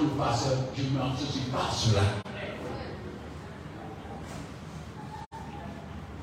le 0.00 0.08
pasteur, 0.18 0.52
je 0.76 0.82
ne 0.82 1.30
suis 1.30 1.50
pas 1.50 1.68
cela. 1.70 2.02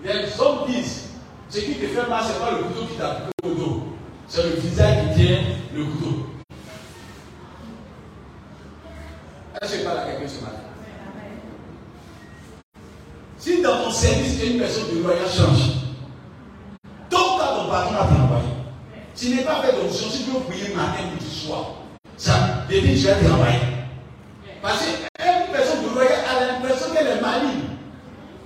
Les 0.04 0.40
hommes 0.40 0.68
disent, 0.68 1.10
ce 1.50 1.60
qui 1.60 1.76
te 1.76 1.88
fait 1.88 2.08
mal, 2.08 2.24
ce 2.24 2.34
n'est 2.34 2.40
pas 2.40 2.52
le 2.52 2.64
couteau 2.64 2.86
qui 2.86 2.98
t'a 2.98 3.10
pris 3.10 3.52
au 3.52 3.54
dos, 3.54 3.84
c'est 4.28 4.44
le 4.44 4.56
visage 4.62 5.10
qui 5.10 5.26
tient 5.26 5.42
le 5.76 5.84
couteau. 5.86 6.26
Est-ce 9.62 9.74
que 9.74 9.80
je 9.80 9.84
parle 9.84 9.98
à 9.98 10.06
quelqu'un 10.06 10.28
ce 10.28 10.42
matin? 10.42 10.56
Si 13.38 13.62
dans 13.62 13.84
ton 13.84 13.92
service, 13.92 14.42
une 14.44 14.60
personne 14.60 14.96
de 14.96 15.02
loyer 15.02 15.20
change, 15.22 15.76
donc 17.10 17.40
quand 17.40 17.56
ton 17.56 17.70
patron 17.70 17.96
a 17.96 18.06
travaillé, 18.06 18.50
s'il 19.14 19.36
n'est 19.36 19.44
pas 19.44 19.62
fait 19.62 19.74
d'option, 19.76 20.10
si 20.10 20.24
tu 20.24 20.32
veux 20.32 20.40
prier 20.42 20.74
matin, 20.74 21.04
midi, 21.12 21.30
soir, 21.30 21.79
ça, 22.20 22.66
depuis 22.70 23.00
je 23.00 23.08
vais 23.08 23.26
travailler. 23.26 23.60
Parce 24.62 24.84
qu'une 24.84 25.54
personne 25.54 25.84
de 25.84 25.94
loyer 25.96 26.10
a 26.28 26.52
l'impression 26.52 26.94
qu'elle 26.94 27.08
est 27.08 27.22
maligne. 27.22 27.64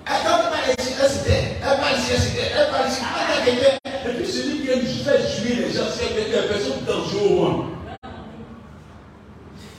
Elle 0.06 0.14
ne 0.14 0.50
pas 0.50 0.82
ici, 0.82 0.94
elle 1.02 1.10
s'était, 1.10 1.58
elle 1.60 1.80
parle 1.80 1.98
ici, 1.98 2.12
elle 2.14 2.22
s'était, 2.22 2.52
elle 2.56 2.70
parle 2.70 2.88
ici, 2.88 3.02
elle 3.02 3.46
quelqu'un. 3.46 3.78
Et 4.06 4.14
puis 4.14 4.28
celui 4.28 4.60
qui 4.62 5.04
fait 5.04 5.22
jouer 5.26 5.66
les 5.66 5.74
gens, 5.74 5.90
c'est 5.90 6.86
dangereuses 6.86 7.26
au 7.26 7.30
monde. 7.30 7.66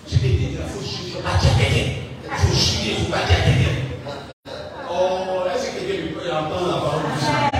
Je 0.08 0.16
vais 0.16 0.28
dire, 0.28 0.48
il 0.50 0.56
faut 0.56 0.80
il 0.82 1.12
faut 1.12 1.20
pas 1.20 1.38
dire. 1.38 1.50
Il 1.60 2.36
faut 2.36 2.52
il 2.52 2.96
faut 2.96 3.12
pas 3.12 3.18
dire. 3.26 3.36
Oh, 4.90 5.44
est-ce 5.54 5.70
que 5.70 5.86
quelqu'un 5.86 6.18
peut 6.18 6.32
entendre 6.32 6.68
la 6.68 6.80
parole 6.80 7.12
du 7.12 7.20
Seigneur 7.20 7.50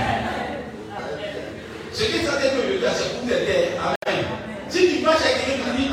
Ce 1.93 2.03
qui 2.03 2.17
est 2.17 2.23
que 2.23 2.27
je 2.27 2.77
dis, 2.77 2.85
c'est 2.93 3.09
pour 3.13 3.27
t'aider. 3.29 3.71
Amen. 3.79 4.25
Si 4.67 4.97
tu 4.97 5.03
marches 5.05 5.21
avec 5.21 5.45
quelqu'un 5.45 5.71
qui 5.71 5.83
dit, 5.83 5.89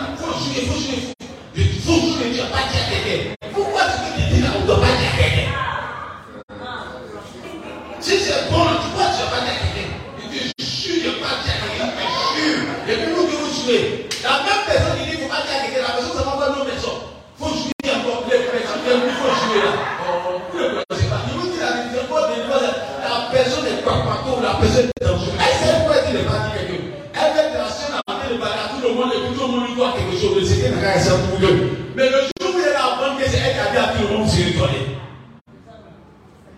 il 0.54 1.01
Mais 30.94 32.10
le 32.10 32.18
jour 32.18 32.54
où 32.54 32.58
il 32.58 33.14
on 33.14 33.18
que 33.18 33.24
c'est 33.26 33.38
elle 33.38 33.54
qui 33.54 33.60
a 33.60 33.70
dit 33.70 33.76
à 33.78 33.94
tout 33.96 34.08
le 34.08 34.18
monde, 34.18 34.28
c'est 34.28 34.50
étonné. 34.50 34.98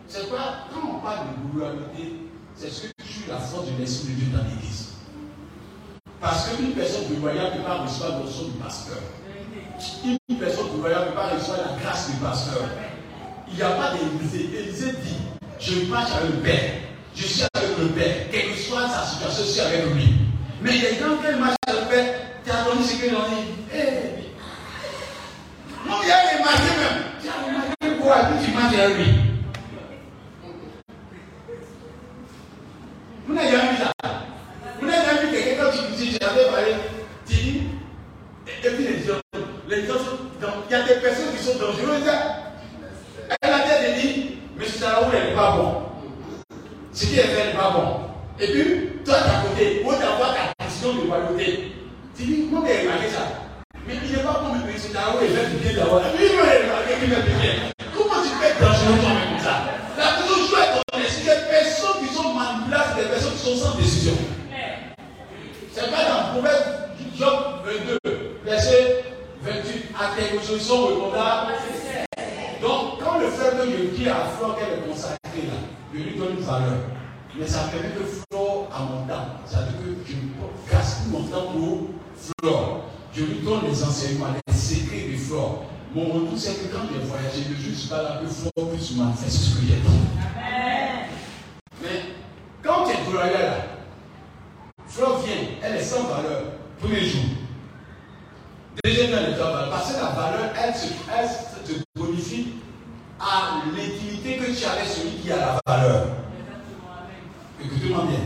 C'est 0.09 0.29
quoi? 0.29 0.67
Quand 0.73 0.97
on 0.97 0.99
parle 0.99 1.27
de 1.29 1.53
globalité, 1.53 2.17
c'est 2.57 2.69
ce 2.69 2.83
que 2.89 3.03
tue 3.03 3.29
la 3.29 3.39
force 3.39 3.67
de 3.67 3.81
l'Esprit 3.81 4.15
de 4.15 4.21
Dieu 4.21 4.27
dans 4.37 4.43
l'Église. 4.43 4.95
Parce 6.21 6.49
qu'une 6.49 6.73
personne 6.73 7.09
de 7.11 7.15
voyage 7.21 7.53
ne 7.53 7.59
peut 7.59 7.65
pas 7.65 7.79
recevoir 7.79 8.23
son 8.29 8.47
du 8.47 8.59
pasteur. 8.59 8.99
Une 10.05 10.39
personne 10.39 10.73
de 10.73 10.81
voyage 10.81 11.01
ne 11.03 11.07
peut 11.11 11.15
pas 11.15 11.29
recevoir 11.29 11.59
la 11.59 11.81
grâce 11.81 12.11
du 12.11 12.17
pasteur. 12.17 12.69
Il 13.49 13.55
n'y 13.55 13.63
a 13.63 13.71
pas 13.71 13.93
d'Élysée. 13.93 14.51
Élysée 14.59 14.93
dit 15.01 15.17
Je 15.61 15.87
marche 15.89 16.11
avec 16.11 16.35
le 16.35 16.43
Père. 16.43 16.73
Je 17.15 17.23
suis 17.23 17.45
avec 17.55 17.79
le 17.79 17.87
Père. 17.89 18.17
Quelle 18.33 18.53
que 18.53 18.59
soit 18.59 18.89
sa 18.89 19.07
situation, 19.07 19.45
je 19.45 19.49
suis 19.49 19.61
avec 19.61 19.95
lui. 19.95 20.15
Mais 20.61 20.73
les 20.73 20.99
gens 20.99 21.19
qui 21.23 21.39
marchent 21.39 21.55
avec 21.69 21.83
le 21.83 21.89
Père, 21.89 22.15
tu 22.45 22.51
as 22.51 22.65
donné 22.65 22.83
ce 22.85 22.95
qu'ils 22.95 23.15
ont 23.15 23.29
dit. 23.31 23.55
Non, 25.95 26.01
il 26.03 26.09
y 26.09 26.13
a 26.13 26.33
les 26.33 26.43
marchés 26.43 26.77
même. 26.77 27.05
Tu 27.23 27.29
as 27.29 27.47
remarqué 27.47 28.03
quoi 28.03 28.17
Puis 28.25 28.45
tu 28.45 28.51
marches 28.53 28.79
avec 28.79 28.97
lui. 28.97 29.15
Vous 33.27 33.35
n'avez 33.35 33.51
jamais 33.51 33.71
vu 33.71 33.77
ça 33.77 33.93
Vous 34.81 34.87
n'avez 34.87 35.07
jamais 35.07 35.21
vu 35.21 35.31
quelqu'un 35.31 35.65
quand 35.65 35.71
tu 35.71 35.97
dis 35.97 36.19
j'avais 36.21 36.51
parlé, 36.51 36.75
tu 37.29 37.35
dis, 37.35 37.63
et 38.65 38.71
puis 38.71 38.85
les 38.85 39.05
gens, 39.05 39.21
les 39.69 39.87
gens 39.87 39.95
il 40.69 40.73
y 40.73 40.75
a 40.75 40.83
des 40.83 41.01
personnes 41.01 41.33
qui 41.37 41.45
sont 41.45 41.59
dangereuses. 41.59 42.11
Elle 43.41 43.53
a 43.53 43.59
dit, 43.93 44.03
dit, 44.03 44.39
mais 44.57 44.67
ce 44.67 44.79
Salaoul 44.79 45.13
n'est 45.13 45.35
pas 45.35 45.57
bon. 45.57 45.83
Ce 46.93 47.07
qui 47.07 47.19
est 47.21 47.23
fait 47.23 47.47
n'est 47.47 47.59
pas 47.59 47.71
bon. 47.71 48.01
Et 48.41 48.51
puis, 48.51 48.89
toi, 49.05 49.15
à 49.15 49.47
côté, 49.49 49.83
au 49.85 49.93
d'avoir 49.93 50.35
ta 50.35 50.65
décision 50.65 50.95
de 50.95 51.09
royauté, 51.09 51.73
tu 52.17 52.25
dis, 52.25 52.49
comment 52.51 52.67
tu 52.67 52.73
as 52.73 52.81
remarqué 52.81 53.09
ça? 53.09 53.44
Mais 53.87 53.95
il 54.03 54.17
n'est 54.17 54.23
pas 54.23 54.41
bon, 54.41 54.55
mais 54.65 54.79
ce 54.79 54.89
Salaoul 54.93 55.25
est 55.25 55.29
fait 55.29 55.47
du 55.51 55.73
il 55.73 55.81
a 55.81 55.85
remarqué 55.85 56.17
qu'il 57.01 57.11
fait 57.11 57.23
bien. 57.23 57.53
Comment 57.93 58.23
tu 58.23 58.31
peux 58.31 58.47
être 58.47 58.61
dangereux 58.61 58.97
toi-même 59.01 59.29
comme 59.29 59.45
ça? 59.45 59.57
La 59.99 60.25
joue 60.25 60.57
avec 60.57 60.81
ton 60.87 60.99
esprit, 61.01 61.25
des 61.25 61.45
personnes 61.51 62.01
qui 62.01 62.15
sont 62.15 62.33
manipulables, 62.33 62.97
des 62.97 63.09
personnes 63.09 63.33
qui 63.33 63.45
sont 63.45 63.57
sans 63.57 63.77
décision. 63.77 64.15
C'est 65.73 65.91
pas 65.91 66.05
dans 66.09 66.21
le 66.25 66.41
proverbe 66.41 66.65
Job 67.15 67.39
22, 68.05 68.41
verset 68.45 69.05
28, 69.43 69.85
à 69.95 70.17
tes 70.17 70.39
résolutions 70.39 70.87
répondra. 70.87 71.49
Donc, 72.63 73.05
quand 73.05 73.19
le 73.19 73.29
frère 73.29 73.53
de 73.61 73.71
me 73.71 73.95
dit 73.95 74.09
à 74.09 74.25
Flore 74.37 74.57
qu'elle 74.57 74.79
est 74.79 74.89
consacrée 74.89 75.47
là, 75.47 75.61
je 75.93 75.99
lui 75.99 76.19
donne 76.19 76.39
une 76.39 76.45
valeur. 76.45 76.81
Mais 77.39 77.47
ça 77.47 77.69
permet 77.71 77.95
que 77.95 78.05
Flore 78.05 78.69
a 78.75 78.81
mon 78.81 79.07
temps. 79.07 79.27
Ça 79.45 79.59
veut 79.59 79.93
dire 79.93 80.05
que 80.05 80.11
je 80.11 80.73
gaspille 80.73 81.13
mon 81.13 81.25
temps 81.25 81.53
pour 81.53 81.91
Flore. 82.41 82.85
Je 83.17 83.23
lui 83.23 83.41
donne 83.45 83.61
les 83.69 83.83
enseignements, 83.85 84.27
les 84.47 84.53
secrets 84.53 85.09
de 85.13 85.17
Flore. 85.17 85.67
Mon 85.95 86.07
retour, 86.07 86.37
c'est 86.37 86.55
que 86.55 86.75
quand 86.75 86.83
j'ai 86.93 87.07
voyagé, 87.07 87.49
le 87.49 87.55
jour, 87.55 87.71
je 87.71 87.75
suis 87.75 87.89
pas 87.89 88.03
là 88.03 88.21
que 88.21 88.27
Flore 88.29 88.71
puisse 88.73 88.97
manifester 88.97 89.31
ce 89.31 89.55
que 89.55 89.61
j'ai 89.61 89.77
dit. 89.77 90.01
Mais 91.81 92.03
quand 92.61 92.85
tu 92.85 92.91
es 92.91 93.09
glorieux 93.09 93.33
là, 93.33 93.67
Flore 94.89 95.23
vient, 95.25 95.37
elle 95.63 95.77
est 95.77 95.85
sans 95.85 96.03
valeur 96.03 96.43
tous 96.81 96.89
les 96.89 97.07
jours. 97.07 97.23
Deuxièmement, 98.83 99.19
elle 99.25 99.35
est 99.35 99.39
sans 99.39 99.53
valeur. 99.53 99.71
Parce 99.71 99.93
que 99.93 99.97
la 99.97 100.11
valeur, 100.11 100.53
elle 100.61 100.75
se, 100.75 100.87
elle 101.17 101.83
bonifie 101.97 102.49
à 103.21 103.63
l'intimité 103.77 104.39
que 104.39 104.51
tu 104.51 104.65
as 104.65 104.73
avec 104.73 104.89
celui 104.89 105.11
qui 105.23 105.31
a 105.31 105.37
la 105.37 105.61
valeur. 105.65 106.09
Écoutez-moi 107.65 108.07
bien. 108.09 108.19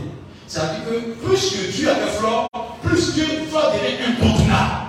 Ça 0.47 0.61
veut 0.61 0.79
dire 0.79 0.89
que 0.89 1.25
plus 1.27 1.51
que 1.51 1.71
tu 1.71 1.87
as 1.87 1.93
de 1.93 2.07
Flore, 2.07 2.47
plus 2.81 3.11
que 3.11 3.21
Flore 3.49 3.71
devient 3.71 4.17
incontournable. 4.49 4.79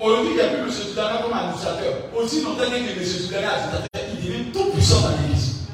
Aujourd'hui, 0.00 0.32
il 0.32 0.36
n'y 0.36 0.42
a 0.42 0.48
plus 0.48 0.60
M. 0.60 0.70
Soudana 0.70 1.22
comme 1.22 1.32
administrateur. 1.32 1.92
Aussi 2.16 2.42
longtemps 2.42 2.70
que 2.70 2.76
M. 2.76 3.04
Soudana 3.04 3.42
est 3.42 3.50
administrateur, 3.50 3.88
il 4.12 4.26
devient 4.26 4.52
tout 4.52 4.70
puissant 4.70 5.00
dans 5.00 5.16
l'église. 5.16 5.66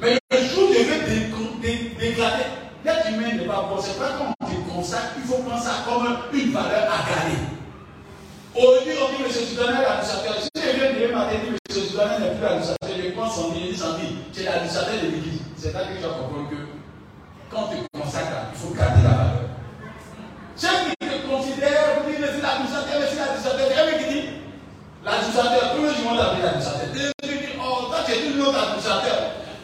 Mais 0.00 0.18
le 0.32 0.38
jour 0.38 0.68
je 0.72 0.78
vais 0.78 1.98
dégrader, 1.98 2.44
l'être 2.84 3.08
humain 3.10 3.34
n'est 3.34 3.46
pas 3.46 3.66
bon. 3.68 3.80
C'est 3.80 3.98
pas 3.98 4.18
quand 4.18 4.34
on 4.40 4.46
te 4.46 4.70
consacre, 4.70 5.12
il 5.18 5.22
faut 5.22 5.38
prendre 5.42 5.62
ça 5.62 5.84
comme 5.86 6.18
une 6.32 6.50
valeur 6.50 6.90
à 6.90 6.98
gagner. 7.08 7.38
Aujourd'hui, 8.54 8.92
on 9.00 9.16
dit 9.16 9.22
M. 9.24 9.30
Soudana 9.30 9.82
est 9.82 9.86
administrateur. 9.86 10.34
Si 10.42 10.50
je 10.56 10.76
viens 10.76 11.08
de 11.08 11.14
matin 11.14 11.30
dire 11.30 11.54
M. 11.54 11.58
Soudana 11.70 12.18
n'est 12.18 12.34
plus 12.34 12.46
administrateur, 12.46 12.96
je 13.04 13.10
prends 13.12 13.30
son 13.30 13.50
dit, 13.52 13.76
son 13.76 13.98
dit, 13.98 14.18
c'est 14.32 14.44
l'administrateur 14.44 14.94
de 14.96 15.06
l'église. 15.06 15.40
C'est 15.56 15.72
là 15.72 15.84
que 15.84 15.94
tu 15.94 16.02
vas 16.02 16.08
comprendre 16.08 16.50
que 16.50 16.56
quand 17.48 17.68
tu 17.70 17.76
consacres, 18.00 18.50
il 18.52 18.58
faut 18.58 18.74
garder 18.74 19.02
la 19.04 19.10
valeur. 19.10 19.48
Ceux 20.56 20.68
qui 20.68 21.06
te 21.06 21.26
considèrent, 21.28 22.02
vous 22.58 22.66
dites, 22.66 22.74
mais 22.74 22.76
c'est 22.76 22.88
l'administrateur, 22.88 23.00
mais 23.00 23.06
c'est 23.08 23.20
l'administrateur. 23.20 23.66
Il 23.70 23.76
y 23.76 23.80
a 23.80 23.98
qui 23.98 24.06
dit, 24.12 24.24
l'administrateur, 25.04 25.62
tout 25.72 25.82
le 25.82 26.04
monde 26.04 26.18
l'appelle 26.18 26.44
l'administrateur. 26.44 26.88
Deuxième 26.92 27.40
dit, 27.40 27.52
oh, 27.58 27.88
toi 27.88 27.98
tu 28.04 28.12
es 28.12 28.16
tout 28.16 28.36
le 28.36 28.42
monde 28.42 28.56
administrateur. 28.56 29.18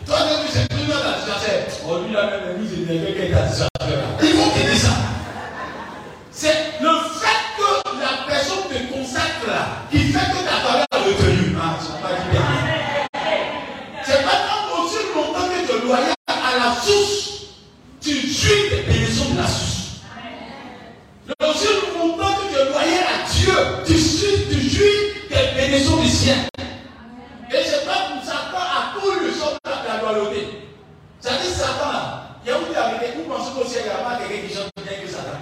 Toi, 0.06 0.16
tu 0.24 0.58
es 0.58 0.66
tout 0.66 0.76
le 0.80 0.88
monde 0.88 1.04
administrateur. 1.04 1.58
Oh, 1.84 1.98
lui, 2.00 2.12
là, 2.14 2.22
même, 2.32 2.56
lui, 2.56 2.64
c'est 2.64 2.80
quelqu'un 2.88 3.12
qui 3.12 3.28
est 3.28 3.36
administrateur. 3.36 3.98
Il 4.22 4.32
faut 4.32 4.50
qu'il 4.56 4.70
dise 4.70 4.82
ça. 4.82 4.94
C'est 6.32 6.80
le 6.80 6.94
fait 7.20 7.42
que 7.58 7.68
la 8.00 8.24
personne 8.26 8.64
te 8.70 8.78
consacre 8.92 9.44
là, 9.46 9.84
qui 9.90 9.98
fait 10.08 10.30
que 10.32 10.40
ta 10.48 10.56
valeur 10.64 10.86
est 10.92 10.96
retenue. 10.96 11.56
Ah, 11.60 11.76
ne 11.76 11.86
pas 12.00 12.14
bien. 12.30 12.46
C'est 14.04 14.22
pas 14.22 14.38
quand 14.48 14.82
aussi 14.82 14.96
longtemps 15.14 15.48
que 15.48 15.66
tu 15.66 15.76
es 15.76 15.80
loyal 15.84 16.14
à 16.26 16.56
la 16.56 16.80
source, 16.80 17.52
tu 18.00 18.12
jouis 18.12 18.70
des 18.70 18.82
bénédictions 18.86 19.34
de 19.34 19.36
la 19.36 19.46
source. 19.46 20.00
Le 21.26 21.34
aussi 21.50 21.66
longtemps 21.98 22.37
te 22.58 22.72
loyer 22.72 22.98
à 22.98 23.28
Dieu. 23.30 23.52
Tu, 23.86 23.94
tu, 23.94 24.54
tu 24.54 24.70
jouis 24.70 25.28
des 25.30 25.54
bénédictions 25.54 25.96
du 25.98 26.08
ciel. 26.08 26.38
Et 27.50 27.64
Satan, 27.64 28.18
Satan 28.22 28.58
a 28.58 28.98
tout 28.98 29.10
le 29.20 29.32
sort 29.32 29.56
de 29.64 29.70
la 29.70 30.02
loyauté. 30.02 30.66
C'est-à-dire, 31.20 31.50
Satan, 31.50 31.92
là, 31.92 32.28
il 32.44 32.50
y 32.50 32.52
a 32.52 32.58
où 32.58 32.72
d'arrêter. 32.72 33.14
Vous 33.16 33.32
pensez 33.32 33.52
qu'au 33.52 33.64
ciel, 33.66 33.84
il 33.84 33.88
n'y 33.88 33.94
a 33.94 34.08
pas 34.08 34.18
quelqu'un 34.18 34.46
qui 34.48 34.54
chante 34.54 34.70
bien 34.76 34.98
que 35.02 35.08
Satan? 35.08 35.38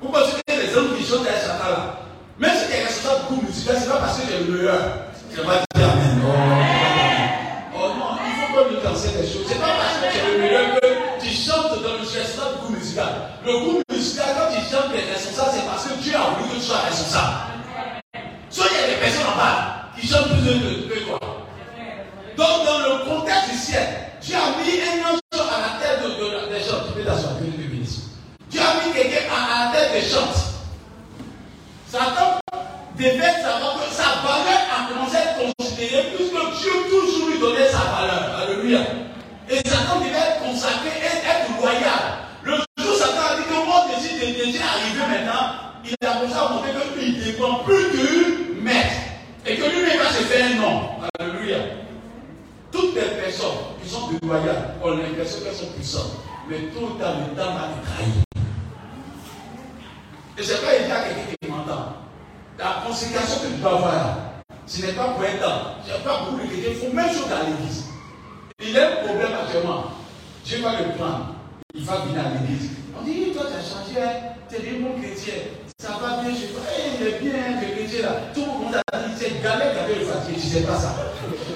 Vous 0.00 0.08
pensez 0.08 0.32
que 0.46 0.52
les 0.52 0.76
hommes 0.76 0.96
qui 0.96 1.04
chantent 1.06 1.22
derrière 1.22 1.42
Satan, 1.42 1.70
là, 1.70 1.98
même 2.38 2.56
si 2.56 2.72
quelqu'un 2.72 2.90
chante 2.90 3.30
beaucoup 3.30 3.46
musical, 3.46 3.76
ce 3.76 3.80
n'est 3.82 3.92
pas 3.92 3.98
parce 3.98 4.18
que 4.18 4.26
j'ai 4.28 4.44
le 4.44 4.52
meilleur. 4.52 4.80
Je 5.30 5.36
vais 5.36 5.42
dire 5.42 5.56
Amen. 5.74 6.22
Oh. 6.24 7.78
oh 7.78 7.88
non, 7.96 8.18
il 8.26 8.34
faut 8.36 8.52
qu'on 8.52 8.70
nous 8.70 8.94
enseigne 8.94 9.20
des 9.22 9.26
choses. 9.26 9.46
Ce 9.46 9.54
n'est 9.54 9.60
pas 9.60 9.78
parce 9.78 9.96
que 10.02 10.06
j'ai 10.12 10.32
le 10.32 10.42
meilleur 10.42 10.80
que 10.80 11.24
tu 11.24 11.30
chantes 11.30 11.80
dans 11.82 11.98
le 11.98 12.04
ciel, 12.04 12.24
c'est 12.26 12.40
pas 12.40 12.52
beaucoup 12.58 12.72
musical 12.72 13.81
sois. 16.90 17.20
Soit 18.50 18.66
il 18.70 18.80
y 18.80 18.84
a 18.84 18.94
des 18.94 19.00
personnes 19.00 19.26
en 19.32 19.36
bas 19.36 19.90
qui 19.98 20.06
chantent 20.06 20.28
plus 20.28 20.42
de 20.42 20.88
que 20.88 21.04
toi. 21.04 21.18
Donc, 22.36 22.66
dans 22.66 22.78
le 22.78 23.04
contexte 23.04 23.50
du 23.50 23.56
ciel, 23.56 23.88
Dieu 24.22 24.36
a 24.36 24.62
mis 24.62 24.80
un 24.80 25.08
ange 25.08 25.20
à 25.32 25.60
la 25.60 25.80
tête 25.82 26.02
de, 26.02 26.54
des 26.54 26.60
gens. 26.60 26.86
Tu 26.86 26.92
peux 26.94 27.04
t'asseoir, 27.04 27.38
que 27.38 27.44
Dieu 27.44 27.68
bénisse. 27.68 28.02
Dieu 28.50 28.60
a 28.60 28.86
mis 28.86 28.92
quelqu'un 28.94 29.26
à, 29.32 29.72
la 29.72 29.72
tête 29.72 29.92
des 29.92 30.08
gens. 30.08 30.30
Satan 31.90 32.38
devait 32.96 33.42
savoir 33.42 33.80
que 33.80 33.92
sa 33.92 34.22
valeur 34.22 34.62
a 34.70 34.92
commencé 34.92 35.16
à 35.16 35.22
être 35.32 35.54
considérée 35.58 36.12
puisque 36.16 36.32
Dieu 36.32 36.72
toujours 36.88 37.28
lui 37.28 37.38
donnait 37.38 37.68
sa 37.68 37.84
valeur. 37.90 38.38
Alléluia. 38.38 38.80
Et 39.50 39.56
Satan 39.68 39.98
devait 39.98 40.16
être 40.16 40.42
consacré 40.42 40.88
et 40.88 41.26
être 41.26 41.60
loyal. 41.60 42.22
Le 42.44 42.56
jour 42.78 42.94
où 42.94 42.96
Satan 42.96 43.20
a 43.32 43.36
dit 43.36 43.44
que 43.48 43.66
moi, 43.66 43.86
je 43.92 44.06
suis 44.06 44.16
déjà 44.16 44.64
arrivé 44.64 45.00
maintenant, 45.00 45.72
il 45.84 46.06
a 46.06 46.12
commencé 46.12 46.38
à 46.38 46.48
montrer 46.48 46.70
qu'il 46.98 47.24
dépend 47.24 47.54
plus 47.64 47.90
du 47.90 48.60
maître. 48.62 48.96
Et 49.44 49.56
que 49.56 49.64
lui-même 49.64 49.98
va 49.98 50.08
se 50.10 50.22
faire 50.22 50.46
un 50.46 50.54
nom. 50.54 50.82
Alléluia. 51.18 51.56
Toutes 52.70 52.94
les 52.94 53.02
personnes 53.02 53.72
sont 54.32 54.38
déloyales 54.38 54.74
ont 54.82 54.90
l'impression 54.96 55.44
qu'elles 55.44 55.54
sont 55.54 55.72
puissantes. 55.76 56.12
Mais 56.48 56.58
tout 56.74 56.80
le 56.80 57.02
temps, 57.02 57.14
le 57.20 57.36
temps 57.36 57.54
va 57.54 57.68
les 57.68 57.82
trahir. 57.86 58.22
Et 60.38 60.42
c'est 60.42 60.60
pas 60.64 60.76
il 60.76 60.88
y 60.88 60.92
a 60.92 61.02
quelqu'un 61.02 61.34
qui 61.40 61.50
m'entend. 61.50 61.96
La 62.58 62.82
consécration 62.86 63.40
que 63.42 63.54
tu 63.54 63.60
dois 63.60 63.76
avoir, 63.76 64.16
ce 64.66 64.86
n'est 64.86 64.92
pas 64.92 65.08
pour 65.08 65.22
un 65.22 65.36
temps. 65.38 65.62
Je 65.86 65.92
n'ai 65.92 66.04
pas 66.04 66.20
beaucoup 66.24 66.42
de 66.42 66.50
quelqu'un, 66.50 66.70
il 66.70 66.76
faut 66.76 66.94
même 66.94 67.08
chose 67.08 67.28
dans 67.28 67.46
l'église. 67.46 67.84
Il 68.60 68.78
a 68.78 68.86
un 68.86 68.96
problème 69.04 69.32
actuellement. 69.42 69.84
Dieu 70.44 70.62
va 70.62 70.80
le 70.80 70.96
prendre. 70.96 71.34
Il 71.74 71.84
va 71.84 71.96
venir 71.98 72.20
à 72.20 72.30
l'église. 72.30 72.70
On 72.98 73.04
dit, 73.04 73.32
toi, 73.32 73.44
tu 73.48 73.56
as 73.56 73.64
changé, 73.64 74.00
hein. 74.00 74.36
tu 74.48 74.56
es 74.56 74.60
des 74.60 74.78
bons 74.78 75.00
chrétiens. 75.00 75.62
Ça 75.78 75.98
va 76.00 76.22
bien 76.22 76.30
chez 76.30 76.48
toi. 76.48 76.62
Eh, 76.70 77.00
il 77.00 77.06
est 77.06 77.18
bien, 77.18 77.60
le 77.60 77.74
chrétien 77.74 78.02
là. 78.02 78.14
Tout 78.32 78.42
le 78.42 78.46
monde 78.46 78.76
a 78.76 78.98
dit, 78.98 79.14
c'est 79.16 79.42
galère 79.42 79.82
avait 79.82 79.98
le 79.98 80.04
fatigué. 80.04 80.38
Je 80.38 80.46
ne 80.46 80.52
sais 80.52 80.66
pas 80.66 80.78
ça. 80.78 80.94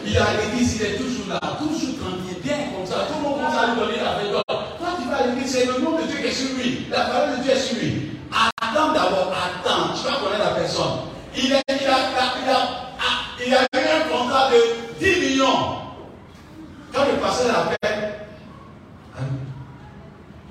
Il 0.05 0.16
est 0.16 0.18
à 0.18 0.35
l'église, 0.35 0.77
il 0.77 0.83
est 0.83 0.97
toujours 0.97 1.29
là, 1.29 1.41
toujours 1.59 1.99
tranquille, 1.99 2.43
bien 2.43 2.57
comme 2.74 2.87
ça. 2.87 3.07
Tout 3.07 3.18
le 3.18 3.22
monde 3.22 3.37
commence 3.39 3.57
à 3.57 3.66
lui 3.66 3.81
donner 3.81 3.99
la 4.03 4.18
veille 4.18 4.43
Quand 4.49 5.03
tu 5.03 5.09
vas 5.09 5.16
à 5.16 5.27
l'église, 5.27 5.53
c'est 5.53 5.66
le 5.66 5.79
nom 5.79 5.99
de 6.01 6.07
Dieu 6.07 6.18
qui 6.18 6.27
est 6.27 6.33
sur 6.33 6.57
lui. 6.57 6.76
La 6.91 7.01
parole 7.01 7.39
de 7.39 7.43
Dieu 7.43 7.53
est 7.53 7.61
sur 7.61 7.76
lui. 7.78 8.11
Attends 8.32 8.93
d'abord, 8.93 9.32
attends. 9.32 9.95
Tu 9.95 10.05
vas 10.05 10.18
connaître 10.18 10.45
la 10.45 10.61
personne. 10.61 10.99
Il, 11.37 11.53
est, 11.53 11.57
a, 11.57 11.62
il, 11.68 11.87
a, 11.87 12.87
il 13.47 13.55
a 13.55 13.62
eu 13.62 13.87
un 13.97 14.09
contrat 14.11 14.51
de 14.51 15.05
10 15.05 15.20
millions. 15.20 15.76
Quand 16.93 17.05
le 17.05 17.20
pasteur 17.20 17.49
l'appelle, 17.49 18.14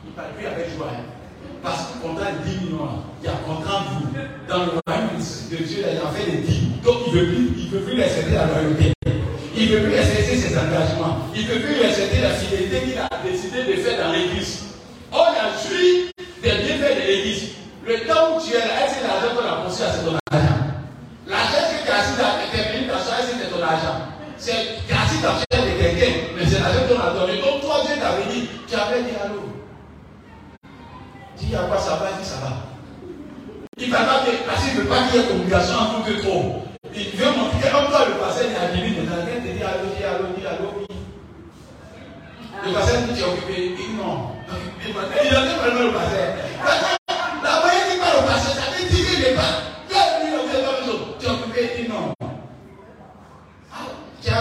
il 0.05 0.11
parle 0.11 0.27
plus 0.37 0.45
avec 0.45 0.75
joie. 0.75 0.87
Hein. 0.91 1.03
Parce 1.63 1.87
que 1.87 2.07
contrat 2.07 2.31
de 2.31 2.49
10 2.49 2.65
millions, 2.65 2.89
il 3.21 3.25
y 3.25 3.29
a 3.29 3.33
contrat 3.47 3.83
de 3.83 4.05
vous. 4.05 4.11
Dans 4.47 4.65
le 4.65 4.71
royaume 4.85 5.17
de 5.17 5.55
Dieu, 5.55 5.77
il 5.79 5.85
a 5.85 6.11
fait 6.11 6.31
des 6.31 6.37
10. 6.37 6.81
Donc 6.83 6.97
il 7.07 7.13
ne 7.13 7.19
veut 7.19 7.27
plus, 7.33 7.49
il 7.57 7.69
veut 7.71 7.79
plus 7.79 7.99
respecter 7.99 8.35
la 8.35 8.45
loyauté. 8.45 8.93
Il 9.57 9.71
ne 9.71 9.77
veut 9.77 9.83
plus 9.85 9.95
respecter 9.95 10.37
ses 10.37 10.57
engagements. 10.57 11.17
Il 11.33 11.47
ne 11.47 11.53
veut 11.53 11.61
plus 11.61 11.81
respecter 11.81 12.21
la 12.21 12.29
fidélité 12.31 12.79
qu'il 12.81 12.99
a 12.99 13.09
décidé 13.23 13.63
de 13.63 13.81
faire 13.81 14.05
dans 14.05 14.11
l'église. 14.11 14.65
On 15.11 15.17
a 15.17 15.55
joui 15.63 16.11
des 16.43 16.51
bienfaits 16.51 16.95
de 17.01 17.07
l'église. 17.07 17.43
Le 17.87 17.99
temps 18.07 18.35
où 18.37 18.41
tu 18.41 18.53
es 18.53 18.59
là, 18.59 18.85
est-ce 18.85 18.99
que 18.99 19.07
l'argent 19.07 19.35
qu'on 19.35 19.47
a 19.47 19.63
conçu, 19.65 19.81
c'est 19.81 20.04
ton 20.15 20.37
argent 20.37 20.55
L'argent 21.27 21.63
que 21.69 21.85
tu 21.85 21.91
as 21.91 21.99
assis 21.99 22.15
minutes 22.73 22.87
d'achat, 22.87 23.19
est-ce 23.19 23.31
que 23.31 23.43
c'est 23.43 23.51
ton 23.51 23.63
argent 23.63 23.97
C'est 24.37 24.79
assis 24.91 25.21
dans 25.21 25.33
le 25.33 25.43
de 25.43 25.77
quelqu'un, 25.79 26.13
mais 26.35 26.45
c'est 26.45 26.59
l'argent 26.59 26.87
qu'on 26.87 26.99
a 26.99 27.13
donné. 27.13 27.41
Donc 27.41 27.61
toi, 27.61 27.83
Dieu 27.85 27.95
t'avait 27.99 28.31
dit, 28.31 28.49
tu 28.67 28.75
avais 28.75 29.03
dit 29.03 29.15
allô 29.23 29.55
y 31.51 31.55
a 31.55 31.63
quoi 31.63 31.77
ça 31.77 31.95
va, 31.95 32.11
dit 32.19 32.27
ça 32.27 32.35
va. 32.37 32.51
Il 33.77 33.91
va 33.91 33.99
pas 33.99 34.23
parce 34.47 34.63
qu'il 34.63 34.75
ne 34.75 34.81
veut 34.81 34.87
pas 34.87 35.03
qu'il 35.03 35.21
y 35.21 35.23
ait 35.23 35.27
communication 35.27 35.75
entre 35.75 36.05
que 36.05 36.21
trop. 36.21 36.63
Il 36.93 37.17
veut 37.17 37.31
montrer 37.31 37.69
comme 37.71 37.87
toi, 37.87 38.05
le 38.07 38.15
passé 38.15 38.45
est 38.51 38.55
arrivé, 38.55 38.97
il 39.01 39.09
a 39.09 39.25
rien 39.25 39.41
te 39.41 39.57
dit 39.57 39.63
allô, 39.63 39.85
dis 39.95 40.03
allô, 40.03 40.25
dis 40.37 40.45
allô, 40.45 40.69
oui. 40.77 40.95
Le 42.65 42.73
passé 42.73 42.93
tu 43.13 43.19
es 43.19 43.23
occupé, 43.23 43.75
il 43.79 43.97
non. 43.97 44.31
Il 44.87 45.35
a 45.35 45.41
dit 45.41 45.55
vraiment 45.55 45.81
le 45.81 45.93
passé. 45.93 46.94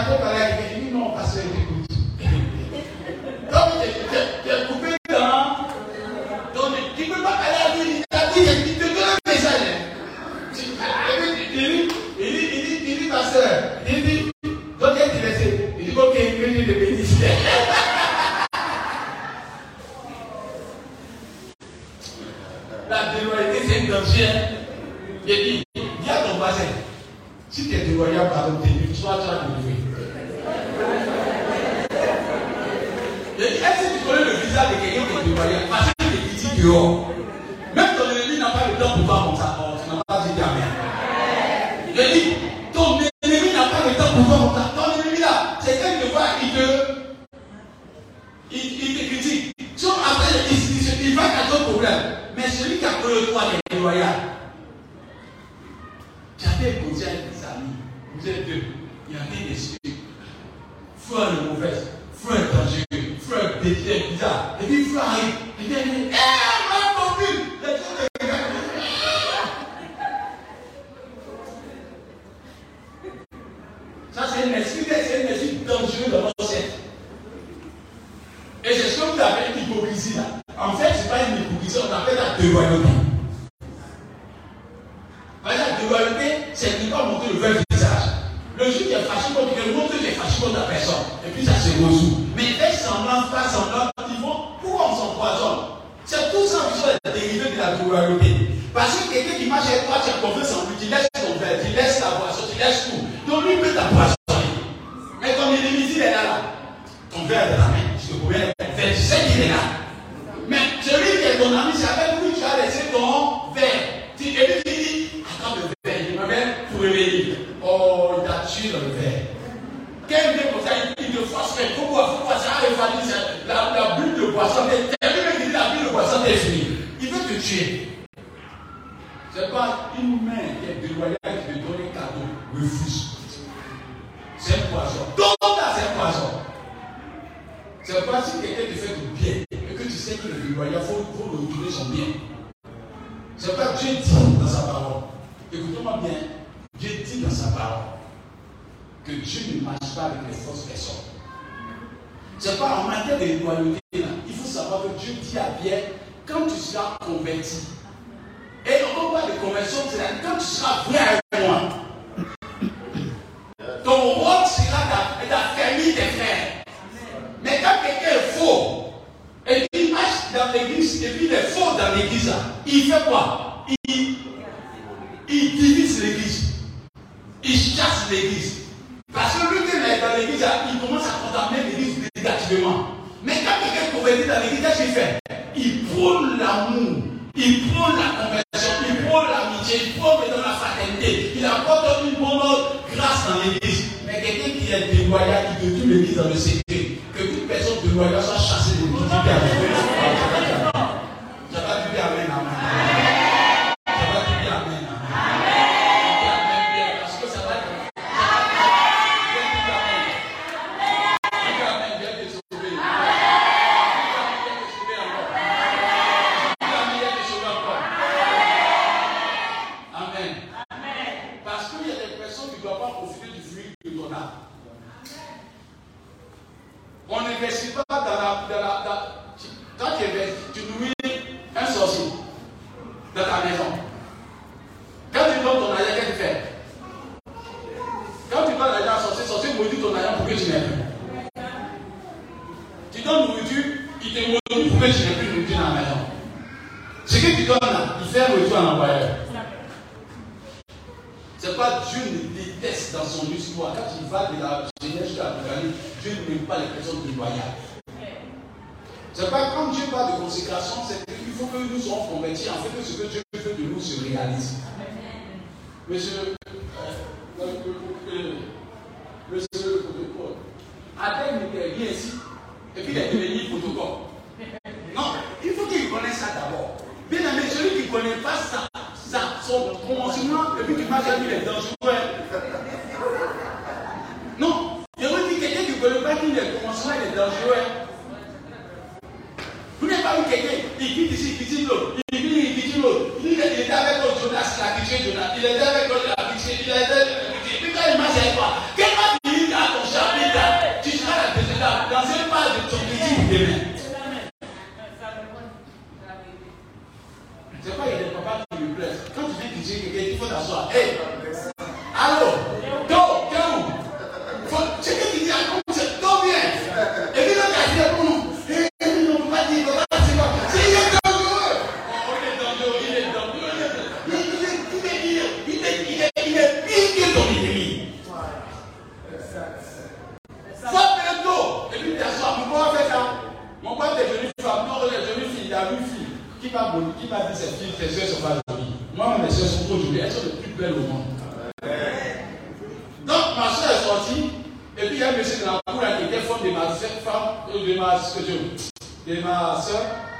Tu 0.04 0.10
as 0.10 0.14
un 0.14 0.16
peu 0.16 0.22
parlé 0.22 0.42
avec 0.42 0.54
lui, 0.58 0.76
il 0.76 0.84
dit 0.86 0.92
non, 0.92 1.10
parce 1.10 1.32
qu'il 1.32 1.63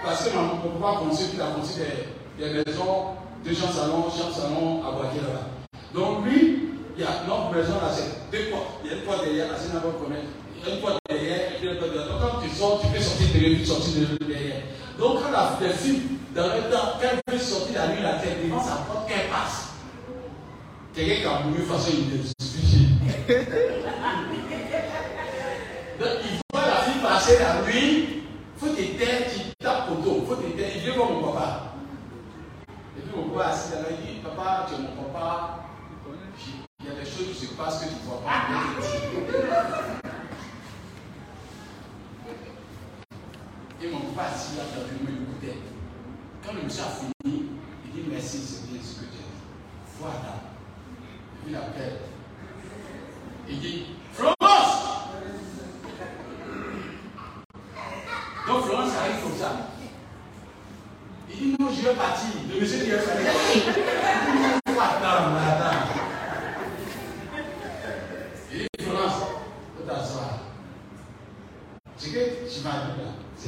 parce 0.05 0.25
que 0.25 0.37
on 0.37 0.43
ne 0.43 0.63
peut 0.63 0.81
pas 0.81 0.97
construire 0.99 1.31
qu'il 1.31 1.41
a 1.41 1.47
construit 1.47 1.85
des, 2.39 2.45
des, 2.45 2.65
maisons 2.65 3.17
de 3.45 3.55
champs 3.55 3.73
salon, 3.73 4.05
champs 4.05 4.33
salon 4.33 4.83
à 4.85 4.93
Guadalajara. 4.93 5.49
Donc 5.93 6.25
lui, 6.25 6.71
il 6.97 7.03
y 7.03 7.07
a 7.07 7.11
notre 7.27 7.53
maison 7.55 7.75
là, 7.83 7.91
c'est 7.91 8.31
deux 8.31 8.51
portes. 8.51 8.79
Il 8.85 8.91
y 8.91 8.95
a 8.95 8.97
une 8.99 9.03
porte 9.03 9.25
derrière, 9.25 9.51
la 9.51 9.59
scène. 9.59 9.73
Une 9.75 10.81
porte 10.81 10.99
derrière, 11.09 11.53
et 11.53 11.59
puis 11.59 11.69
une 11.69 11.79
porte 11.79 11.93
derrière. 11.93 12.09
Donc 12.09 12.21
quand 12.21 12.41
tu 12.43 12.49
sors, 12.51 12.81
tu 12.81 12.87
peux 12.89 13.01
sortir 13.01 13.27
derrière, 13.33 13.59
tu 13.59 13.67
sortir 13.67 13.93
derrière. 14.21 14.63
Donc 14.99 15.19
quand 15.23 15.31
la 15.33 15.73
fille, 15.73 16.03
dans 16.35 16.47
le 16.47 16.71
temps, 16.71 16.99
qu'elle 17.01 17.21
veut 17.27 17.41
sortir 17.41 17.75
la 17.81 17.89
nuit 17.89 18.03
la 18.03 18.15
tête, 18.15 18.45
devant 18.45 18.63
sa 18.63 18.77
porte, 18.87 19.09
qu'elle 19.09 19.29
passe. 19.29 19.75
Quelqu'un 20.95 21.15
qui 21.17 21.27
a 21.27 21.43
voulu 21.43 21.63
faire 21.65 21.83
une 21.91 22.23
Donc 25.99 26.15
il 26.25 26.39
voit 26.53 26.67
la 26.67 26.83
fille 26.83 27.03
passer 27.03 27.39
la 27.39 27.63
nuit. 27.63 27.94
assis, 33.43 33.73
il 33.91 33.97
dit, 34.07 34.21
papa, 34.21 34.67
tu 34.69 34.75
es 34.75 34.79
mon 34.79 35.05
papa. 35.05 35.61
Il 36.81 36.87
y 36.87 36.89
a 36.91 36.95
des 36.95 37.05
choses 37.05 37.29
qui 37.39 37.47
se 37.47 37.55
passent 37.55 37.81
que 37.81 37.89
tu 37.89 37.95
ne 37.95 38.01
vois 38.09 38.23
pas. 38.23 38.31
Et 43.83 43.91
mon 43.91 44.01
papa 44.01 44.29
assis 44.35 44.57
là, 44.57 44.65
dans 44.75 44.83
le 44.83 45.23
écoutait. 45.23 45.59
Quand 46.45 46.53
le 46.55 46.63
monsieur 46.63 46.83
a 46.83 46.91
fini, 46.91 47.51
il 47.87 47.93
dit, 47.93 48.09
merci, 48.11 48.39
c'est 48.39 48.71
bien 48.71 48.81
ce 48.83 49.01
que 49.01 49.05
tu 49.07 49.07
as 49.07 49.11
dit. 49.11 49.45
Voilà. 50.01 50.35
Il 51.47 51.57
appelle. 51.57 51.99
Il 53.49 53.61
dit, 53.61 53.87
je 61.77 61.89
veux 61.89 61.95
partir. 61.95 62.29
Le 62.53 62.61
monsieur. 62.61 62.79
Et 62.79 62.87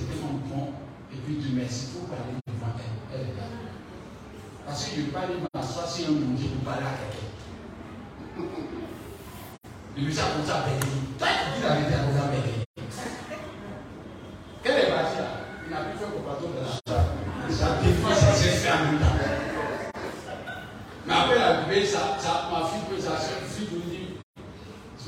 dit 0.00 0.18
là. 0.18 0.72
Et 1.12 1.16
puis 1.16 1.36
il 1.38 1.54
parler 2.08 2.34
devant 2.46 2.74
elle. 2.78 3.14
Elle 3.14 3.20
est 3.28 3.36
là. 3.36 3.46
Parce 4.66 4.84
que 4.84 4.90
je 4.96 5.00
ne 5.00 5.06
vais 5.06 5.12
pas 5.12 5.20
aller 5.20 5.34
m'asseoir 5.54 5.88
sur 5.88 6.08
un 6.08 6.12
manger 6.12 6.48
pour 6.48 6.72
parler 6.72 6.86
à 6.86 6.94
quelqu'un. 6.98 7.28
Le 9.96 10.02
monsieur 10.02 10.22
a 10.22 10.26
commencé 10.26 10.50
à 10.50 10.62
à. 10.62 12.55
Si 21.84 23.64
je 23.64 23.74
vous 23.74 23.82
dis, 23.90 24.16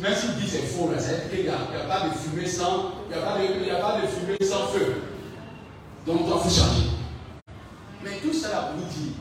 même 0.00 0.14
si 0.14 0.28
dit 0.40 0.48
c'est 0.48 0.66
faux, 0.66 0.90
c'est 0.98 1.30
qu'il 1.30 1.44
n'y 1.44 1.48
a, 1.48 1.56
pas 1.88 2.08
de 2.08 2.14
fumée 2.14 2.46
sans, 2.46 2.92
il 3.08 3.16
n'y 3.16 3.22
a, 3.22 3.26
pas 3.26 3.38
de, 3.38 3.64
il 3.64 3.70
a 3.70 3.76
pas 3.76 4.00
de 4.00 4.06
fumée 4.06 4.36
sans 4.42 4.66
feu. 4.68 5.02
Donc, 6.06 6.20
il 6.24 6.28
faut 6.28 6.48
changer. 6.48 6.88
Mais 8.04 8.18
tout 8.22 8.32
ça 8.32 8.48
pour 8.48 8.80
vous 8.80 8.88
dire 8.92 9.12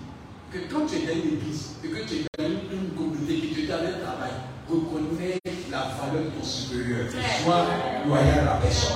que 0.51 0.71
quand 0.71 0.85
tu 0.85 0.95
es 0.97 0.99
dans 0.99 1.13
une 1.13 1.37
église 1.37 1.75
et 1.83 1.87
que 1.87 2.07
tu 2.07 2.15
es 2.15 2.25
dans 2.37 2.45
une, 2.45 2.89
communauté, 2.95 3.47
que 3.47 3.55
tu 3.55 3.63
es 3.63 3.67
dans 3.67 3.75
un 3.75 3.99
travail, 4.05 4.31
reconnais 4.69 5.39
la 5.71 5.77
valeur 5.77 6.25
de 6.25 6.29
ton 6.37 6.43
supérieur. 6.43 7.07
Sois 7.43 7.65
loyal 8.05 8.39
à 8.39 8.43
la 8.45 8.51
personne. 8.61 8.91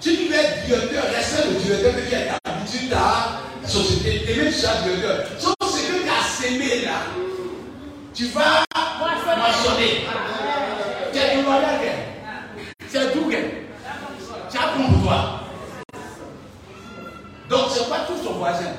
Tu 0.00 0.10
veux 0.10 0.34
être 0.34 0.66
directeur, 0.66 1.04
reste 1.04 1.46
le 1.46 1.58
directeur 1.58 2.06
qui 2.06 2.14
est 2.14 2.28
habitué 2.44 2.94
à 2.94 3.40
la 3.62 3.68
société. 3.68 4.30
Et 4.30 4.36
même 4.36 4.52
si 4.52 4.60
tu 4.60 4.66
es 4.66 4.96
directeur, 4.96 5.59
là, 6.58 7.00
tu 8.14 8.26
vas 8.26 8.64
moissonner. 9.36 10.06
Tu 11.12 11.18
es 11.18 11.36
du 11.36 11.44
c'est 12.88 13.12
tout, 13.12 13.30
tu 13.30 14.56
as 14.58 14.68
pour 14.72 15.02
toi. 15.02 15.40
Donc, 17.48 17.70
ce 17.70 17.80
n'est 17.80 17.88
pas 17.88 18.00
tout 18.00 18.14
ton 18.24 18.32
voisin. 18.34 18.72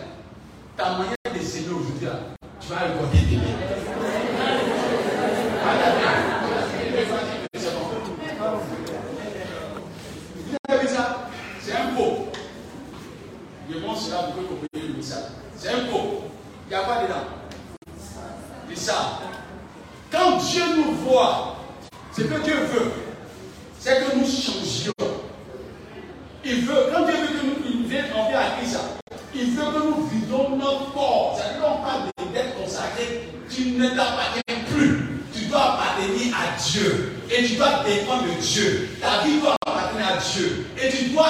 Ta 0.76 0.98
manière 0.98 1.16
de 1.34 1.40
s'aimer 1.40 1.68
aujourd'hui, 1.70 2.08
tu 2.60 2.68
vas 2.68 2.80
récolter 2.80 3.20
tes 3.20 3.36
biens. 3.38 3.56
Vous 10.46 10.56
avez 10.68 10.82
vu 10.82 10.88
ça 10.88 11.30
C'est 11.62 11.74
un 11.74 11.96
pot. 11.96 12.32
Je 13.70 13.78
montre 13.80 14.02
cela 14.02 14.18
pour 14.24 14.36
que 14.36 14.40
vous 14.42 14.48
compreniez 14.48 14.88
le 14.90 14.94
message. 14.96 15.24
C'est 15.56 15.70
un 15.70 15.86
pot. 15.86 16.24
Il 16.68 16.70
n'y 16.70 16.76
a 16.76 16.82
pas 16.82 17.04
dedans. 17.04 17.28
C'est 18.70 18.78
ça. 18.78 19.20
Quand 20.12 20.38
Dieu 20.38 20.64
ce 22.14 22.22
que 22.22 22.44
Dieu 22.44 22.56
veut, 22.74 22.92
c'est 23.80 24.00
que 24.00 24.16
nous 24.16 24.26
changions. 24.26 24.94
Il 26.44 26.66
veut, 26.66 26.92
quand 26.94 27.06
Dieu 27.06 27.16
veut 27.16 27.40
que 27.40 27.46
nous, 27.46 27.88
vient 27.88 28.06
en 28.16 28.30
vie 28.30 28.36
à 28.36 28.58
Christ, 28.58 28.78
il 29.34 29.52
veut 29.52 29.64
que 29.64 29.86
nous 29.86 30.08
vivions 30.08 30.56
notre 30.58 30.94
corps. 30.94 31.38
C'est-à-dire 31.38 31.62
qu'on 31.62 31.82
parle 31.82 32.34
d'être 32.34 32.56
consacré, 32.62 33.30
tu 33.50 33.72
ne 33.72 33.90
t'appartiens 33.90 34.42
plus. 34.74 35.22
Tu 35.34 35.46
dois 35.46 35.74
appartenir 35.74 36.36
à 36.36 36.60
Dieu. 36.62 37.14
Et 37.30 37.46
tu 37.46 37.56
dois 37.56 37.84
dépendre 37.86 38.24
de 38.24 38.42
Dieu. 38.42 38.90
Ta 39.00 39.26
vie 39.26 39.40
doit 39.40 39.56
appartenir 39.66 40.08
à 40.08 40.18
Dieu. 40.18 40.68
Et 40.82 40.90
tu 40.90 41.10
dois 41.12 41.30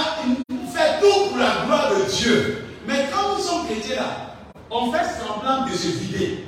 faire 0.74 1.00
tout 1.00 1.30
pour 1.30 1.38
la 1.38 1.66
gloire 1.66 1.92
de 1.96 2.12
Dieu. 2.12 2.66
Mais 2.88 3.08
quand 3.14 3.36
nous 3.36 3.44
sommes 3.44 3.68
chrétiens 3.68 3.98
là, 3.98 4.36
on 4.72 4.92
fait 4.92 5.06
semblant 5.20 5.66
de 5.66 5.72
se 5.72 5.88
vider. 5.88 6.46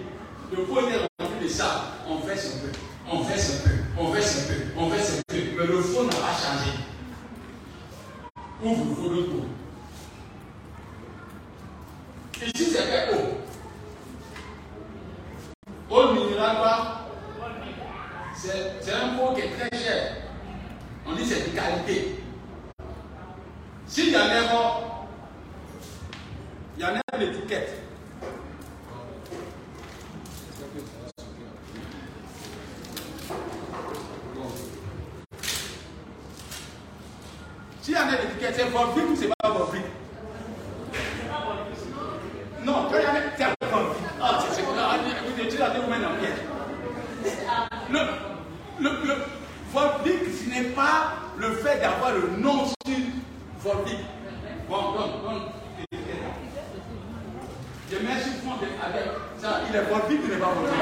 Le 0.52 0.64
pot 0.64 0.80
est 0.80 1.24
rempli 1.24 1.48
de 1.48 1.50
ça. 1.50 1.84
On 2.10 2.18
fait 2.20 2.34
un 2.34 2.60
peu. 2.60 2.93
On 3.16 3.24
fait 3.24 3.36
un 3.36 3.60
peu. 3.64 3.76
On 4.00 4.12
fait 4.12 4.24
un 4.24 4.48
peu. 4.48 4.60
On 4.76 4.90
fait 4.90 5.20
un 5.20 5.22
peu. 5.28 5.38
Mais 5.56 5.68
le 5.68 5.82
fond 5.82 6.04
n'a 6.04 6.10
pas 6.10 6.34
changé. 6.34 6.72
Ouvre 8.64 8.86
le 8.90 8.96
fond 8.96 9.16
de 9.16 9.22
tout. 9.22 9.46
Ici, 12.44 12.66
c'est 12.72 12.82
fait 12.82 13.14
eau. 13.14 13.38
Eau 15.92 16.14
minérale, 16.14 16.58
C'est 18.36 18.94
un 18.94 19.16
pot 19.16 19.36
qui 19.36 19.42
est 19.42 19.52
très 19.52 19.78
cher. 19.78 20.18
On 21.06 21.14
dit 21.14 21.26
c'est 21.26 21.52
de 21.52 21.56
qualité. 21.56 22.24
S'il 23.86 24.12
y 24.12 24.18
en 24.18 24.22
a 24.22 24.94
il 26.76 26.82
y 26.82 26.86
en 26.86 26.96
a 26.96 27.18
l'étiquette. 27.18 27.84
S'il 37.84 37.94
y 37.94 37.98
en 37.98 38.08
a 38.08 38.16
Volvic 38.74 39.04
ou 39.12 39.16
c'est 39.16 39.28
pas 39.28 39.50
Volvic 39.50 39.84
Non, 42.66 42.88
quand 42.90 42.98
il 42.98 43.04
y 43.04 43.08
en 43.08 43.12
a, 43.12 43.22
c'est 43.38 43.70
Volvic. 43.70 43.98
Ah, 44.20 44.40
c'est 44.50 44.62
ce 44.62 45.50
tu 45.50 45.58
l'as 45.58 45.70
dit, 45.70 45.78
vous 45.84 45.90
mettez 45.92 46.06
en 46.06 46.16
piège. 46.20 46.40
Le, 47.92 48.00
le, 48.80 48.90
le 49.06 49.14
Volvic, 49.72 50.22
ce 50.34 50.50
n'est 50.50 50.70
pas 50.70 51.14
le 51.38 51.52
fait 51.56 51.80
d'avoir 51.80 52.14
le 52.14 52.42
nom 52.42 52.66
sur 52.66 52.98
Volvic. 53.62 54.00
Bon, 54.70 54.82
bon, 54.94 55.08
bon. 55.24 55.42
Je 57.92 57.98
mets 58.00 58.20
sur 58.22 58.34
fond 58.44 58.58
avec 58.60 59.04
ça. 59.40 59.62
Il 59.70 59.76
est 59.76 59.82
Volvic 59.84 60.20
ou 60.20 60.26
il 60.26 60.30
n'est 60.34 60.38
pas 60.38 60.48
Volvic 60.48 60.74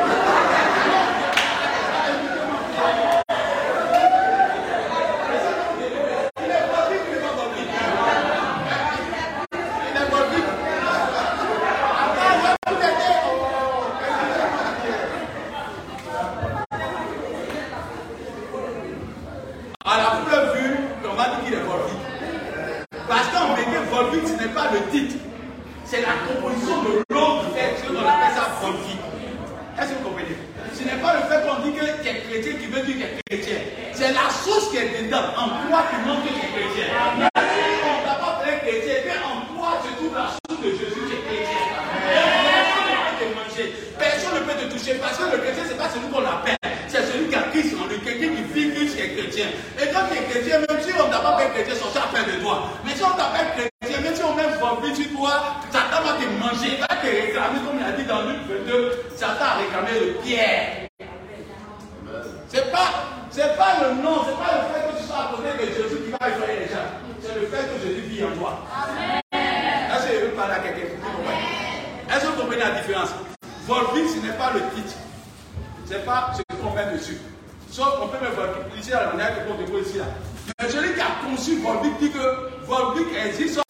À 19.83 19.97
la 19.97 20.03
première 20.21 20.53
vue, 20.53 20.75
on 21.03 21.15
va 21.15 21.23
dire 21.25 21.43
qu'il 21.43 21.53
est 21.53 21.57
Volvic. 21.57 21.97
Parce 23.09 23.27
qu'en 23.29 23.55
vérité, 23.55 23.77
Volvic, 23.91 24.27
ce 24.27 24.41
n'est 24.41 24.53
pas 24.53 24.69
le 24.71 24.89
titre. 24.91 25.15
C'est 25.85 26.01
la 26.01 26.15
composition 26.25 26.83
de 26.83 27.03
l'eau 27.09 27.41
qui 27.41 27.59
fait 27.59 27.75
qu'on 27.87 27.99
appelle 27.99 28.31
ça 28.33 28.47
Volvic. 28.61 28.95
Est-ce 29.75 29.89
que 29.89 29.95
vous 29.97 30.03
comprenez 30.07 30.37
Ce 30.73 30.83
n'est 30.83 31.01
pas 31.01 31.15
le 31.19 31.23
fait 31.27 31.41
qu'on 31.43 31.59
dit 31.67 31.73
que 31.73 31.83
tu 31.83 32.07
es 32.07 32.21
chrétien 32.23 32.53
qui 32.61 32.67
veut 32.67 32.81
dire 32.85 32.95
que 32.95 33.07
tu 33.11 33.19
es 33.19 33.23
chrétien. 33.27 33.57
C'est 33.91 34.13
la 34.13 34.29
source 34.29 34.69
qui 34.69 34.77
est 34.77 35.03
dedans. 35.03 35.33
En 35.35 35.67
quoi 35.67 35.83
tu 35.91 35.97
montres 36.07 36.23
que 36.23 36.29
tu 36.31 36.39
es 36.39 36.51
chrétien. 36.55 36.87
Mais 37.19 37.27
si 37.35 37.83
on 37.83 37.99
ne 37.99 38.05
t'a 38.07 38.15
pas 38.23 38.39
fait 38.45 38.59
chrétien, 38.63 38.95
mais 39.03 39.19
en 39.19 39.43
toi 39.51 39.81
tu 39.83 39.89
trouves 39.99 40.15
la 40.15 40.27
source 40.31 40.61
de 40.63 40.69
Jésus 40.71 41.03
qui 41.09 41.15
est 41.17 41.23
chrétien. 41.27 41.59
Personne 41.91 42.87
ne 42.87 42.95
peut 43.01 43.17
te 43.19 43.25
manger. 43.35 43.67
Personne 43.99 44.35
ne 44.39 44.43
peut 44.47 44.57
te 44.61 44.65
toucher. 44.71 44.93
Parce 45.01 45.17
que 45.17 45.23
le 45.27 45.37
chrétien, 45.43 45.63
ce 45.67 45.71
n'est 45.73 45.81
pas 45.81 45.89
celui 45.91 46.07
qu'on 46.07 46.23
appelle. 46.23 46.55
C'est 46.87 47.03
celui 47.03 47.27
qui 47.27 47.35
a 47.35 47.43
Christ 47.51 47.75
en 47.75 47.87
lui. 47.91 47.99
Quelqu'un 47.99 48.31
qui 48.31 48.43
vit 48.55 48.71
Christ 48.75 48.95
qui 48.95 49.03
est 49.03 49.11
chrétien. 49.19 49.47
Et 49.75 49.91
quand 49.91 50.07
tu 50.07 50.15
es 50.15 50.23
chrétien, 50.23 50.59
même 50.63 50.79
si 50.79 50.91
on 50.95 51.07
ne 51.07 51.11
t'a 51.11 51.19
pas 51.19 51.35
fait 51.39 51.49
chrétien, 51.51 51.75
son 51.75 51.91
chat 51.91 52.07
fait 52.15 52.23
de 52.31 52.39
toi. 52.43 52.67
Mais 52.83 52.95
si 52.95 53.03
on 53.03 53.11
t'appelle 53.11 53.47
chrétien, 53.55 53.99
même 54.03 54.15
si 54.15 54.23
on 54.23 54.35
met 54.35 54.47
Volvic 54.59 54.95
sur 54.95 55.09
toi, 55.17 55.55
Satan 55.71 56.01
va 56.03 56.13
te 56.19 56.25
manger, 56.39 56.75
il 56.75 56.79
va 56.81 56.87
te 56.87 57.07
réclamer, 57.07 57.59
comme 57.65 57.79
il 57.79 57.85
a 57.85 57.91
dit 57.95 58.03
dans 58.03 58.21
Luc 58.23 58.39
22, 58.49 58.91
Satan 59.15 59.45
a 59.45 59.57
réclamé 59.59 59.99
le 59.99 60.13
Pierre. 60.21 60.87
C'est 62.49 62.71
pas, 62.71 62.91
c'est 63.29 63.55
pas 63.55 63.77
le 63.87 64.01
nom, 64.03 64.25
c'est 64.27 64.35
pas 64.35 64.51
le 64.59 64.63
fait 64.73 64.83
que 64.91 64.99
tu 64.99 65.07
sois 65.07 65.17
à 65.17 65.31
côté 65.31 65.49
de 65.55 65.71
Jésus 65.71 66.03
qui 66.03 66.11
va 66.11 66.27
effrayer 66.27 66.59
les 66.59 66.67
gens. 66.67 66.91
C'est 67.21 67.39
le 67.39 67.47
fait 67.47 67.63
que 67.71 67.87
Jésus 67.87 68.01
vit 68.01 68.23
en 68.25 68.35
toi. 68.37 68.59
Est-ce 69.31 70.07
que 70.07 70.13
je 70.19 70.25
veux 70.25 70.31
parler 70.31 70.55
à 70.55 70.59
quelqu'un 70.59 70.99
Est-ce 72.09 72.21
que 72.21 72.27
vous 72.27 72.41
comprenez 72.41 72.61
la 72.61 72.71
différence 72.81 73.09
Volvic, 73.67 74.09
ce 74.09 74.25
n'est 74.25 74.33
pas 74.37 74.51
le 74.53 74.59
titre. 74.75 74.95
C'est 75.85 76.05
pas 76.05 76.31
ce 76.35 76.41
qu'on 76.57 76.73
met 76.73 76.91
dessus. 76.93 77.17
Sauf 77.69 77.99
qu'on 77.99 78.07
peut 78.07 78.17
mettre 78.21 78.35
Volvic 78.35 78.79
ici, 78.79 78.91
on 78.93 79.19
a 79.19 79.23
un 79.23 79.27
de 79.31 79.81
ici 79.81 79.97
là. 79.97 80.05
Mais 80.59 80.69
celui 80.69 80.93
qui 80.93 80.99
a 80.99 81.25
conçu 81.25 81.57
Volvic 81.61 81.97
dit 81.99 82.11
que 82.11 82.65
Volvic 82.65 83.07
existe 83.25 83.61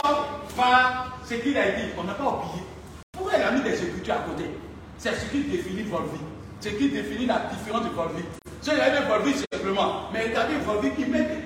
par 0.56 1.18
ce 1.24 1.34
qu'il 1.34 1.56
a 1.56 1.70
dit. 1.70 1.84
On 1.98 2.04
n'a 2.04 2.14
pas 2.14 2.24
oublié. 2.24 2.64
Pourquoi 3.12 3.38
il 3.38 3.42
a 3.42 3.50
mis 3.52 3.60
des 3.62 3.74
écritures 3.82 4.14
à 4.14 4.18
côté 4.28 4.50
C'est 4.98 5.14
ce 5.14 5.24
qui 5.26 5.42
définit 5.44 5.82
Volvic. 5.82 6.20
Ce 6.60 6.68
qui 6.68 6.88
définit 6.90 7.26
la 7.26 7.42
différence 7.52 7.84
de 7.84 7.90
Volvic. 7.90 8.24
Si 8.60 8.70
il 8.72 8.80
a 8.80 9.00
mis 9.00 9.06
Volvic 9.06 9.36
simplement, 9.52 10.08
mais 10.12 10.24
regardez 10.24 10.54
Volvic, 10.64 10.92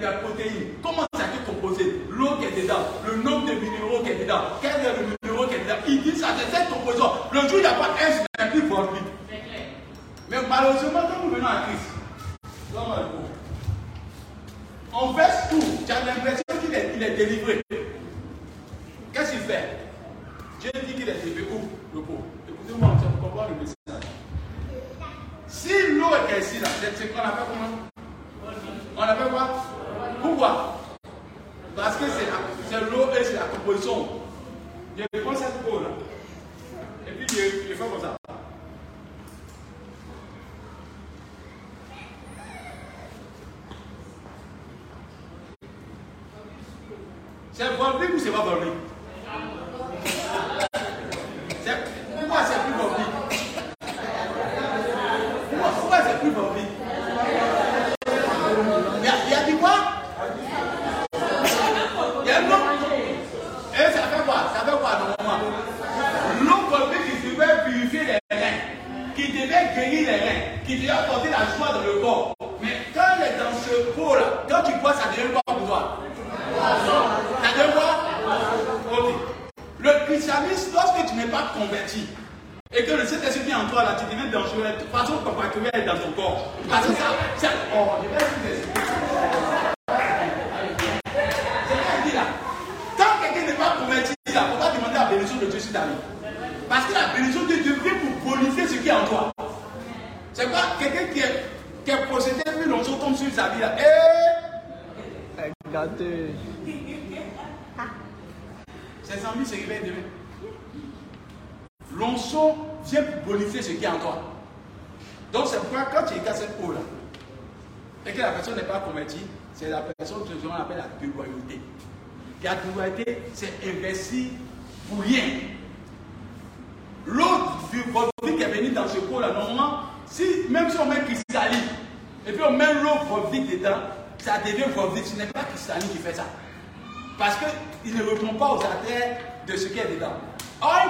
il 0.07 0.11
met 0.11 0.15
la 0.15 0.19
protéine. 0.19 0.69
Comment 0.83 1.06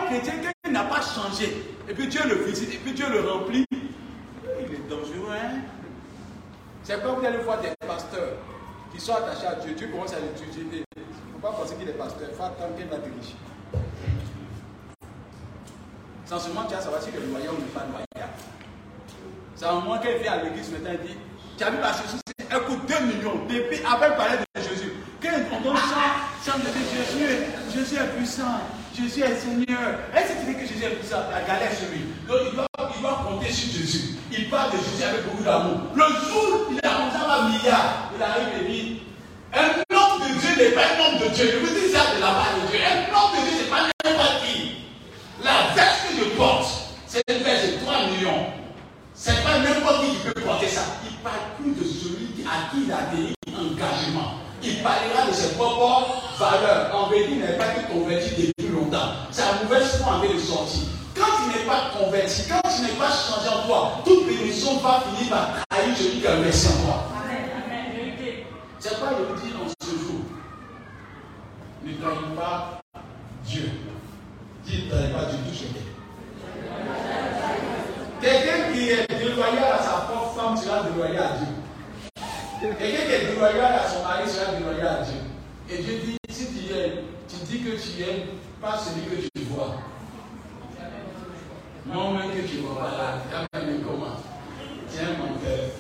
chrétien 0.07 0.35
qui 0.65 0.71
n'a 0.71 0.85
pas 0.85 1.01
changé, 1.01 1.63
et 1.89 1.95
puis 1.95 2.09
Dieu 2.09 2.21
le 2.27 2.35
visite, 2.45 2.75
et 2.75 2.79
puis 2.79 2.93
Dieu 2.93 3.07
le 3.11 3.29
remplit, 3.29 3.65
il 3.73 4.75
est 4.75 4.89
dangereux, 4.89 5.33
hein? 5.33 5.61
C'est 6.83 7.03
comme 7.03 7.17
vous 7.17 7.27
allez 7.27 7.39
voir 7.39 7.61
des 7.61 7.71
pasteurs 7.85 8.39
qui 8.95 9.01
sont 9.01 9.15
attachés 9.15 9.47
à 9.47 9.57
Dieu. 9.57 9.75
Dieu 9.75 9.89
commence 9.89 10.13
à 10.13 10.21
l'étudier. 10.21 10.85
Il 10.95 11.03
ne 11.03 11.33
faut 11.33 11.39
pas 11.43 11.51
penser 11.51 11.75
qu'il 11.75 11.89
est 11.89 11.99
pasteur. 11.99 12.29
Il 12.31 12.37
faut 12.37 12.45
attendre 12.45 12.77
qu'il 12.77 12.87
va 12.87 12.99
diriger. 12.99 13.35
Sans 16.27 16.39
seulement 16.39 16.65
tu 16.69 16.75
as 16.75 16.81
savoir 16.81 17.03
si 17.03 17.11
le 17.11 17.27
loyal 17.27 17.51
ou 17.51 17.59
n'est 17.59 17.75
pas 17.75 17.87
loyal. 17.91 18.31
C'est 19.57 19.67
un 19.67 19.73
moment 19.73 19.99
qu'elle 19.99 20.23
vient 20.23 20.35
à 20.35 20.43
l'église 20.45 20.71
maintenant, 20.71 20.91
elle 20.93 21.07
dit, 21.09 21.17
tu 21.59 21.65
as 21.65 21.71
vu 21.71 21.79
ma 21.79 21.91
Jésus, 21.91 22.21
elle 22.49 22.63
coûte 22.63 22.87
2 22.87 23.07
millions. 23.07 23.45
Depuis, 23.49 23.81
après 23.85 24.17
parler 24.17 24.37
de 24.39 24.61
Jésus. 24.61 24.93
Quand 25.21 25.31
on 25.57 25.61
donne 25.63 25.77
chant, 25.77 26.15
chant 26.45 26.59
de 26.59 26.67
Jésus, 26.67 27.47
Jésus 27.75 27.97
est 27.97 28.17
puissant. 28.17 28.61
Jésus 28.97 29.20
est 29.20 29.36
Seigneur. 29.36 30.01
Est-ce 30.16 30.32
que 30.32 30.38
tu 30.40 30.47
dis 30.47 30.55
que 30.55 30.66
Jésus 30.66 30.84
est 30.84 30.97
puissant 30.97 31.28
La 31.30 31.42
galère 31.44 31.72
sur 31.76 31.88
lui. 31.92 32.01
Donc 32.26 32.49
il 32.49 32.57
doit, 32.57 32.66
il 32.80 33.28
compter 33.28 33.53
sur 33.53 33.68
Jésus. 33.68 34.16
Il 34.32 34.49
parle 34.49 34.72
de 34.72 34.78
Jésus 34.78 35.05
avec 35.05 35.24
beaucoup 35.28 35.44
d'amour. 35.44 35.92
Le 35.94 36.03
jour 36.03 36.68
où 36.70 36.72
il 36.72 36.80
a 36.80 36.90
à 36.90 37.44
un 37.44 37.49
milliard, 37.51 38.11
il 38.16 38.22
arrive 38.22 38.49
et 38.57 38.72
dit 38.72 39.03
Un 39.53 39.84
homme 39.92 40.20
de 40.24 40.40
Dieu 40.40 40.51
n'est 40.57 40.72
pas 40.72 40.80
un 40.80 41.12
homme 41.12 41.20
de 41.20 41.28
Dieu. 41.34 41.44
Je 41.44 41.59
vous 41.59 41.74
dis 41.74 41.92
ça 41.92 42.16
de 42.16 42.20
la 42.20 42.32
part 42.40 42.57
de 42.57 42.70
Dieu. 42.72 42.80
Un 42.80 43.12
homme 43.12 43.36
de 43.36 43.40
Dieu, 43.44 43.57
n'est 43.61 43.68
pas 43.70 43.84
n'importe 43.84 44.42
qui. 44.44 44.80
La 45.44 45.74
veste 45.76 46.01
que 46.09 46.24
je 46.24 46.30
porte, 46.36 46.68
c'est 47.07 47.22
une 47.28 47.42
veste 47.44 47.74
de 47.74 47.84
3 47.84 47.94
millions. 48.16 48.47
C'est 49.12 49.44
pas 49.44 49.59
n'importe 49.59 50.07
qui 50.07 50.11
qui 50.16 50.22
peut 50.24 50.40
porter 50.40 50.68
ça. 50.68 50.82
Il 51.05 51.16
parle 51.18 51.44
plus 51.61 51.72
de 51.72 51.84
celui 51.84 52.47
à 52.49 52.72
qui 52.72 52.84
il 52.86 52.92
a 52.92 53.12
des 53.12 53.36
engagement. 53.53 54.40
Il 54.62 54.82
parlera 54.82 55.28
de 55.28 55.32
ses 55.32 55.55
propres 55.55 56.22
valeurs. 56.38 56.94
En 56.94 57.11
vérité, 57.11 57.32
il 57.32 57.40
n'est 57.40 57.59
pas 57.59 57.72
été 57.72 57.92
converti 57.92 58.30
depuis 58.30 58.56
longtemps. 58.97 59.12
Sa 59.30 59.62
mauvaise 59.62 59.97
foi 60.03 60.18
train 60.18 60.34
de 60.34 60.38
sortir. 60.38 60.82
Quand 61.14 61.24
il 61.44 61.57
n'est 61.57 61.66
pas 61.66 61.90
converti, 61.99 62.42
quand 62.49 62.61
il 62.78 62.84
n'est 62.84 62.99
pas 62.99 63.09
changé 63.09 63.49
en 63.49 63.66
toi, 63.66 63.92
toute 64.05 64.26
bénédiction 64.26 64.78
va 64.78 65.01
finir 65.01 65.30
par 65.30 65.64
trahir 65.70 65.97
celui 65.97 66.20
qui 66.20 66.26
a 66.26 66.34
investi 66.34 66.68
en 66.68 66.84
toi. 66.84 67.05
C'est 68.78 68.99
quoi 69.01 69.09
vous 69.16 69.34
dis 69.40 69.53
en 69.55 69.68
ce 69.68 69.90
jour 69.90 70.20
Ne 71.82 71.92
trahis 71.94 72.36
pas 72.36 72.80
Dieu. 73.47 73.70
Dis 74.64 74.84
ne 74.84 74.90
trahis 74.90 75.12
pas 75.12 75.24
Dieu, 75.30 75.38
touche 75.49 75.66
Quelqu'un 78.20 78.72
qui 78.72 78.90
est 78.90 79.07
déloyal 79.18 79.72
à 79.78 79.82
sa 79.82 79.90
propre 80.09 80.34
femme 80.36 80.57
sera 80.57 80.82
déloyal 80.82 81.22
à 81.22 81.36
Dieu. 81.38 81.47
Quelqu'un 82.61 83.07
qui 83.07 83.12
est 83.12 83.26
déloyal 83.32 83.74
à 83.74 83.88
son 83.88 84.03
mari 84.03 84.28
sera 84.28 84.53
déloyal 84.53 84.86
à 84.86 85.03
Dieu. 85.03 85.20
Et 85.70 85.82
Dieu 85.82 86.01
dit, 86.05 86.16
si 86.30 86.47
tu 86.47 86.72
es, 86.74 87.03
tu 87.39 87.57
dis 87.57 87.62
que 87.62 87.70
tu 87.70 88.03
es 88.03 88.26
pas 88.61 88.78
celui 88.78 89.03
que 89.03 89.28
tu 89.34 89.45
vois. 89.51 89.76
Non, 91.87 92.12
même 92.12 92.30
que 92.30 92.49
tu 92.49 92.59
vois 92.59 92.76
pas 92.76 92.91
là, 92.97 93.47
comment 93.53 94.16
Tiens 94.91 95.09
mon 95.18 95.34
cœur. 95.39 95.70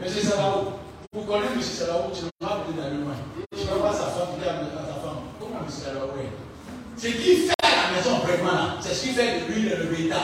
Monsieur 0.00 0.22
Salao, 0.22 0.74
vous 1.12 1.22
connaissez 1.22 1.54
M. 1.54 1.62
Salao, 1.62 2.10
tu 2.14 2.24
n'as 2.24 2.48
pas 2.48 2.64
besoin 2.66 2.84
d'aller 2.84 2.98
loin. 2.98 3.14
Tu 3.54 3.64
ne 3.64 3.70
vois 3.70 3.90
pas 3.90 3.92
sa 3.92 4.04
femme, 4.04 4.28
tu 4.38 4.48
à 4.48 4.52
ta 4.52 5.00
femme, 5.00 5.24
comment 5.40 5.60
M. 5.60 5.68
Salao 5.68 6.10
est? 6.20 7.00
Ce 7.00 7.06
qu'il 7.08 7.48
fait 7.48 7.54
à 7.62 7.90
la 7.90 7.96
maison 7.96 8.18
vraiment, 8.18 8.80
c'est 8.80 8.94
ce 8.94 9.02
qu'il 9.02 9.14
fait 9.14 9.40
de 9.40 9.52
lui 9.52 9.68
le 9.68 9.84
béta. 9.84 10.20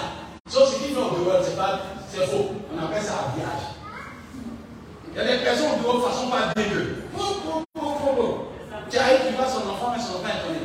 Sauf 0.49 0.75
ce 0.75 0.79
qu'il 0.79 0.95
fait 0.95 1.01
au 1.01 1.25
dehors, 1.25 1.43
c'est 1.43 1.57
pas, 1.57 1.81
c'est 2.09 2.27
faux. 2.27 2.53
On 2.75 2.85
appelle 2.85 3.03
ça 3.03 3.29
habillage. 3.29 3.75
Il 5.11 5.17
y 5.17 5.21
a 5.21 5.37
des 5.37 5.43
personnes 5.43 5.73
au 5.79 5.83
dehors 5.83 5.97
de 5.97 6.03
façon 6.03 6.29
pas 6.29 6.53
dégueu. 6.55 7.03
Tu 8.93 8.99
arrives, 8.99 9.21
tu 9.27 9.33
vois 9.33 9.49
son 9.49 9.67
enfant, 9.71 9.95
mais 9.97 10.03
son 10.03 10.21
enfant 10.21 10.29
est 10.29 10.45
tombé. 10.47 10.61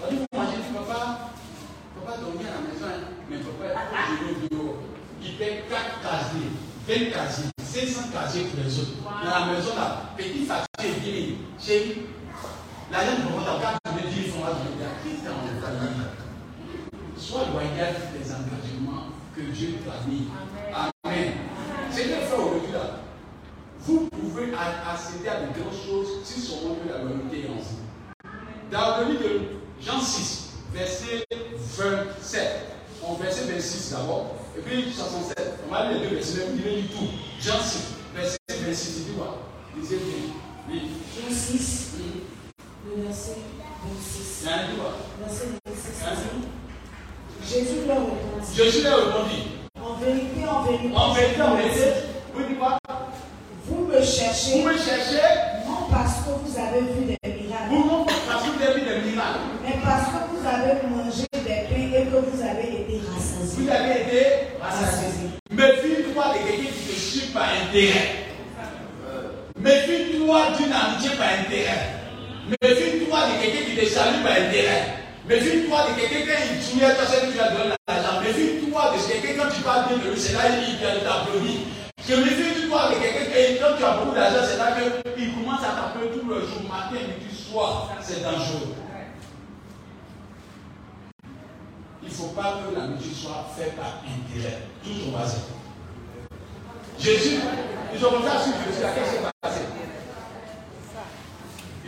On 0.00 0.10
dit, 0.10 0.16
vous 0.16 0.24
mangez, 0.32 0.56
tu 0.64 0.72
ne 0.72 0.78
peux 0.78 0.84
pas, 0.88 1.28
tu 1.28 2.00
peux 2.00 2.06
pas 2.10 2.16
dormir 2.16 2.43
à 2.43 2.43
la 2.54 2.60
maison, 2.62 2.86
mais 3.28 3.36
tu 3.38 3.44
peux 3.44 3.50
pas 3.52 3.66
être 3.66 3.82
au 4.24 4.54
dehors. 4.54 4.76
Il 5.22 5.36
paie 5.36 5.64
4 5.68 6.02
casiers, 6.02 6.52
20 6.86 7.10
casiers, 7.10 7.50
500 7.58 8.12
casiers 8.12 8.44
pour 8.44 8.62
les 8.62 8.78
autres. 8.78 8.96
Dans 9.02 9.30
la 9.30 9.52
maison 9.52 9.74
là, 9.76 10.14
petit 10.16 10.44
facture 10.44 10.84
et 10.84 11.00
10 11.00 11.26
000. 11.26 11.38
Chérie, 11.58 12.02
l'argent 12.92 13.12
ne 13.18 13.44
va 13.44 13.52
pas 13.54 13.78
quand 13.82 13.90
tu 13.90 14.04
me 14.04 14.10
dis, 14.10 14.22
il 14.26 14.30
faut 14.30 14.38
te 14.38 14.74
dire, 14.78 14.92
qui 15.02 15.08
est 15.10 15.24
dans 15.26 15.42
le 15.42 15.60
famille 15.60 16.04
Sois 17.16 17.46
loyal 17.52 17.94
les 18.18 18.30
engagements 18.30 19.06
que 19.34 19.40
Dieu 19.40 19.78
t'a 19.84 20.06
mis. 20.08 20.28
Amen. 20.72 21.32
C'est 21.90 22.04
le 22.04 22.26
fait 22.26 22.34
aujourd'hui 22.34 22.72
là. 22.72 23.00
Vous 23.80 24.08
pouvez 24.10 24.52
accéder 24.54 25.28
à 25.28 25.40
de 25.42 25.58
grandes 25.58 25.74
choses 25.74 26.24
si 26.24 26.40
seulement 26.40 26.74
que 26.74 26.88
la 26.88 27.02
loyauté 27.02 27.44
est 27.44 27.48
en 27.48 27.56
vous. 27.56 27.80
Dans 28.70 29.00
le 29.00 29.12
livre 29.12 29.22
de 29.22 29.40
Jean 29.80 30.00
6, 30.00 30.50
verset 30.72 31.24
27, 31.76 32.68
on 33.06 33.14
verset 33.14 33.44
26 33.44 33.90
d'abord, 33.92 34.34
et 34.56 34.60
puis 34.60 34.92
67. 34.92 35.54
On 35.68 35.72
va 35.72 35.90
lire 35.90 36.00
les 36.02 36.08
deux 36.08 36.14
versets, 36.16 36.38
mais 36.38 36.44
vous 36.52 36.56
direz 36.58 36.82
du 36.82 36.88
tout. 36.88 37.08
Jean 37.40 37.60
6, 37.62 37.78
verset 38.14 38.38
26, 38.48 38.94
il 38.98 39.04
dit 39.04 39.12
quoi? 39.16 39.38
Lisez 39.76 39.96
bien. 39.96 40.32
Oui. 40.70 40.82
Jean 41.14 41.34
6, 41.34 41.92
le 42.96 43.02
verset 43.02 43.36
26. 43.84 44.42
Il 44.42 44.46
y 44.46 44.52
a 44.52 44.54
un 44.56 44.66
dit 44.68 44.76
quoi 44.78 44.92
Verset 45.20 45.46
26. 45.66 45.84
Jésus 47.46 47.86
leur 47.86 47.98
répondit. 47.98 48.56
Jésus 48.56 48.82
leur 48.82 49.06
répondit. 49.06 49.42
En 49.82 49.94
vérité, 49.96 50.48
en 50.48 50.62
vérité. 50.62 50.94
En 50.96 51.12
vérité, 51.12 51.42
en 51.42 51.56
vérité. 51.56 51.84
Vous 52.34 52.42
dites 52.44 52.58
quoi? 52.58 52.78
Vous 53.66 53.84
me 53.86 54.02
cherchez. 54.02 54.62
Vous 54.62 54.68
me 54.68 54.72
cherchez. 54.78 55.20
Non 55.66 55.88
parce 55.90 56.14
que 56.24 56.30
vous 56.42 56.58
avez 56.58 56.80
vu 56.80 57.04
des 57.04 57.18
miracles. 57.32 57.68
Vous 57.70 57.84
non 57.84 58.04
parce 58.06 58.44
que 58.44 58.48
vous 58.50 58.62
avez 58.62 58.74
vu 58.74 58.86
des 58.86 59.10
miracles. 59.10 59.38
Mais 59.62 59.76
parce 59.82 60.06
que 60.06 60.18
vous 60.30 60.46
avez 60.46 60.86
mangé 60.88 61.26
Méfie-toi 65.50 66.24
de 66.34 66.48
quelqu'un 66.48 66.70
qui 66.72 66.92
te 66.92 66.98
suit 66.98 67.28
par 67.32 67.48
intérêt. 67.62 68.26
Méfie-toi 69.58 70.40
d'une 70.58 70.72
amitié 70.72 71.10
par 71.16 71.28
intérêt. 71.40 71.94
Méfie-toi 72.60 73.18
de 73.28 73.42
quelqu'un 73.42 73.70
qui 73.70 73.76
te 73.76 73.86
salue 73.86 74.22
par 74.22 74.32
intérêt. 74.32 75.04
Méfie-toi 75.28 75.78
de 75.88 76.00
quelqu'un 76.00 76.40
il 76.52 76.62
soumet 76.62 76.84
à 76.84 76.94
toi, 76.94 77.04
c'est 77.08 77.26
que 77.26 77.32
tu 77.32 77.40
as 77.40 77.50
donné 77.50 77.74
l'argent. 77.88 78.20
Méfie-toi 78.20 78.92
de 78.92 79.12
quelqu'un 79.12 79.42
quand 79.42 79.54
tu 79.54 79.62
parles 79.62 79.88
bien 79.88 79.96
de 79.96 80.10
lui, 80.10 80.20
c'est 80.20 80.34
là 80.34 80.42
qu'il 80.60 80.76
t'applaudit. 80.78 81.60
Que 82.06 82.14
méfie-toi 82.14 82.90
de 82.90 82.94
quelqu'un 83.00 83.64
quand 83.64 83.76
tu 83.78 83.84
as 83.84 83.92
beaucoup 83.92 84.14
d'argent, 84.14 84.44
c'est 84.46 84.58
là 84.58 84.76
qu'il 85.16 85.34
commence 85.34 85.62
à 85.62 85.72
t'appeler 85.72 86.10
tout 86.12 86.28
le 86.28 86.40
jour, 86.40 86.62
matin, 86.68 87.00
midi, 87.00 87.34
soir. 87.34 87.96
C'est 88.02 88.22
dangereux. 88.22 88.74
Il 92.02 92.03
ne 92.14 92.28
faut 92.28 92.34
pas 92.34 92.60
que 92.62 92.74
l'amitié 92.74 93.12
soit 93.12 93.50
faite 93.56 93.76
par 93.76 94.02
intérêt. 94.04 94.62
Tout 94.82 95.08
au 95.08 95.10
bas. 95.10 95.26
Jésus, 96.98 97.40
ils 97.94 98.04
ont 98.04 98.10
commencé 98.10 98.28
à 98.28 98.40
suivre 98.40 98.58
Jésus. 98.66 98.80
Qu'est-ce 98.94 99.10
qui 99.10 99.16
s'est 99.16 99.30
passé? 99.40 99.60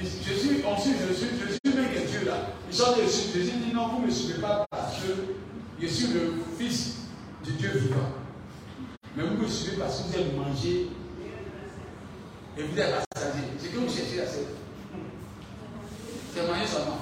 Jésus, 0.03 0.65
on 0.67 0.81
suit 0.81 0.93
Jésus, 0.93 1.29
Jésus 1.39 1.77
même 1.77 1.93
que 1.93 2.11
Dieu 2.11 2.27
là. 2.27 2.49
Ils 2.69 2.77
sont 2.77 2.97
dessus. 2.97 3.39
Jésus 3.39 3.53
dit 3.65 3.73
non, 3.73 3.89
vous 3.89 4.03
ne 4.03 4.07
me 4.07 4.11
suivez 4.11 4.41
pas 4.41 4.67
parce 4.71 4.97
que 4.97 5.09
je 5.81 5.87
suis 5.87 6.09
le 6.09 6.35
fils 6.59 6.97
du 7.45 7.53
Dieu 7.53 7.71
vivant. 7.71 8.11
Mais 9.17 9.23
vous 9.23 9.43
me 9.43 9.49
suivez 9.49 9.77
parce 9.77 10.01
que 10.01 10.09
vous 10.09 10.15
aimez 10.15 10.33
manger 10.37 10.89
et 12.59 12.63
vous 12.63 12.79
êtes 12.79 12.95
rassasié. 13.15 13.43
C'est 13.59 13.69
que 13.69 13.79
vous 13.79 13.89
cherchez 13.89 14.21
à 14.21 14.27
cette. 14.27 14.55
C'est 16.35 16.47
manger 16.47 16.67
seulement. 16.67 16.99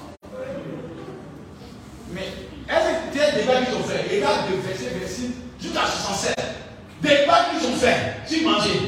Mais 2.13 2.29
des 3.35 3.43
débats 3.43 3.63
qu'ils 3.63 3.75
ont 3.75 3.83
fait 3.83 4.15
Regarde 4.15 4.51
de 4.51 4.57
verset, 4.57 4.99
verset, 4.99 5.31
jusqu'à 5.61 5.87
67. 5.87 6.37
Débat 7.03 7.47
qu'ils 7.51 7.69
ont 7.69 7.77
fait 7.77 8.15
sur 8.27 8.49
manger. 8.49 8.81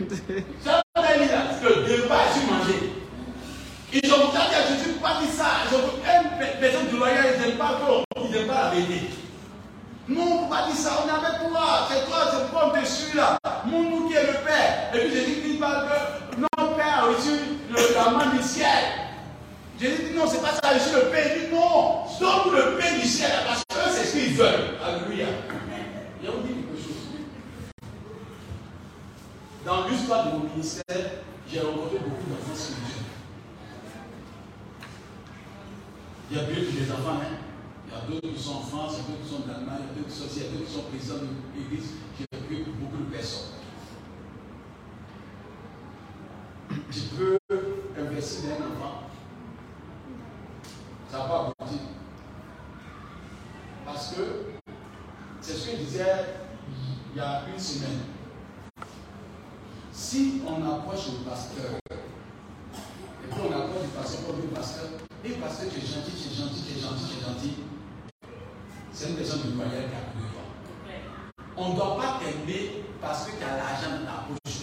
Ça 0.64 0.82
veut 0.96 1.24
dire 1.24 1.60
que 1.62 1.86
débat 1.86 2.24
sur 2.32 2.52
manger. 2.52 2.92
Ils 3.92 4.12
ont 4.12 4.30
dit 4.30 4.36
à 4.36 4.68
Jésus, 4.68 4.92
pas 5.02 5.18
dit 5.20 5.28
ça. 5.36 5.46
Ils 5.68 5.76
ont 5.76 5.80
dit, 5.80 6.46
une 6.46 6.60
personne 6.60 6.88
de 6.92 6.96
loyal, 6.96 7.24
ils 7.34 7.48
n'aiment 7.48 7.58
pas 7.58 7.80
ils 8.16 8.30
n'aiment 8.30 8.46
pas 8.46 8.64
la 8.64 8.70
vérité. 8.70 9.10
Non, 10.08 10.44
on 10.44 10.48
pas 10.48 10.66
dit 10.70 10.76
ça, 10.76 10.90
on 11.02 11.08
est 11.08 11.10
avec 11.10 11.48
toi, 11.48 11.88
c'est 11.90 12.06
toi, 12.06 12.18
c'est 12.30 12.50
toi, 12.50 12.72
dessus 12.80 13.16
là. 13.16 13.38
Mon 13.64 13.82
nous 13.82 14.08
qui 14.08 14.14
est 14.14 14.26
le 14.26 14.38
Père. 14.44 14.90
Et 14.94 14.98
puis 14.98 15.10
Jésus 15.10 15.40
dit 15.44 15.56
pas 15.58 15.86
que 15.86 16.40
notre 16.40 16.76
Père 16.76 16.98
a 16.98 17.06
reçu 17.06 17.30
le, 17.70 17.94
la 17.94 18.10
main 18.10 18.26
du 18.34 18.42
ciel. 18.42 19.09
Jésus 19.80 20.10
dit 20.10 20.14
non, 20.14 20.26
c'est 20.28 20.42
pas 20.42 20.52
ça, 20.52 20.60
a 20.62 20.74
reçu 20.74 20.94
le 20.94 21.10
Père. 21.10 21.36
Il 21.36 21.48
dit 21.48 21.54
non, 21.54 22.04
donne 22.20 22.54
le 22.54 22.76
Père 22.76 23.00
du 23.00 23.06
ciel, 23.06 23.30
parce 23.46 23.64
que 23.64 23.90
c'est 23.90 24.04
ce 24.04 24.12
qu'ils 24.12 24.36
veulent. 24.36 24.76
Alléluia. 24.84 25.26
Il 26.22 26.28
a 26.28 26.32
dit 26.32 26.48
quelque 26.48 26.76
chose. 26.76 27.00
Dans 29.64 29.88
l'histoire 29.88 30.26
de 30.26 30.32
mon 30.32 30.44
ministère, 30.50 30.84
j'ai 31.50 31.60
rencontré 31.60 31.98
beaucoup 31.98 32.28
d'enfants. 32.28 32.74
Il 36.30 36.36
y 36.36 36.40
a 36.40 36.44
plus 36.44 36.60
des 36.60 36.92
enfants, 36.92 37.20
hein. 37.22 37.38
Il 37.86 37.92
y 37.92 37.96
a 37.96 38.20
d'autres 38.20 38.34
qui 38.36 38.42
sont 38.42 38.56
en 38.56 38.60
France, 38.60 38.98
il 38.98 38.98
y 38.98 39.00
a 39.00 39.08
d'autres 39.08 39.24
qui 39.24 39.30
sont 39.30 39.48
en 39.48 39.54
Allemagne, 39.54 39.80
il 39.80 39.86
y 39.86 39.90
a 39.90 40.02
d'autres 40.02 40.12
qui 40.12 40.18
sont 40.20 40.28
il 40.36 40.42
y 40.42 40.46
a 40.46 40.50
d'autres 40.50 40.66
qui 40.66 40.72
sont 40.74 40.82
présidents 40.82 41.24
de 41.24 41.58
l'église. 41.58 41.90
J'ai 42.18 42.38
vu 42.48 42.64
beaucoup 42.78 43.02
de 43.02 43.10
personnes. 43.10 43.56
Tu 46.92 47.00
peux 47.16 47.38
investir 47.98 48.50
dans 48.50 48.64
un 48.64 48.68
enfant. 48.76 49.10
Ça 51.10 51.18
va 51.18 51.24
pas 51.24 51.52
aboutir. 51.58 51.80
Parce 53.84 54.14
que 54.14 54.22
c'est 55.40 55.54
ce 55.54 55.66
que 55.66 55.72
je 55.72 55.76
disais 55.82 56.06
il 57.12 57.18
y 57.18 57.20
a 57.20 57.42
une 57.52 57.58
semaine. 57.58 57.98
Si 59.90 60.40
on 60.46 60.64
approche 60.70 61.08
le 61.08 61.28
pasteur, 61.28 61.80
et 61.90 63.28
puis 63.28 63.40
on 63.42 63.52
approche 63.52 63.82
le 63.82 64.00
pasteur 64.00 64.26
comme 64.26 64.40
le 64.40 64.48
pasteur, 64.54 64.84
et 65.24 65.30
parce 65.30 65.56
que 65.56 65.64
tu 65.70 65.78
es 65.78 65.80
gentil, 65.80 66.12
tu 66.12 66.28
es 66.28 66.36
gentil, 66.36 66.62
tu 66.62 66.78
es 66.78 66.80
gentil, 66.80 67.04
tu 67.08 67.18
es 67.18 67.28
gentil, 67.28 67.54
c'est 68.92 69.08
une 69.08 69.16
personne 69.16 69.42
de 69.42 69.50
moyen 69.50 69.70
qui 69.70 69.76
a 69.76 71.56
On 71.56 71.70
ne 71.70 71.74
doit 71.74 71.96
pas 71.96 72.20
t'aimer 72.20 72.84
parce 73.00 73.26
que 73.26 73.32
tu 73.32 73.42
as 73.42 73.56
l'argent 73.56 73.98
dans 73.98 74.06
ta 74.06 74.26
poche 74.28 74.60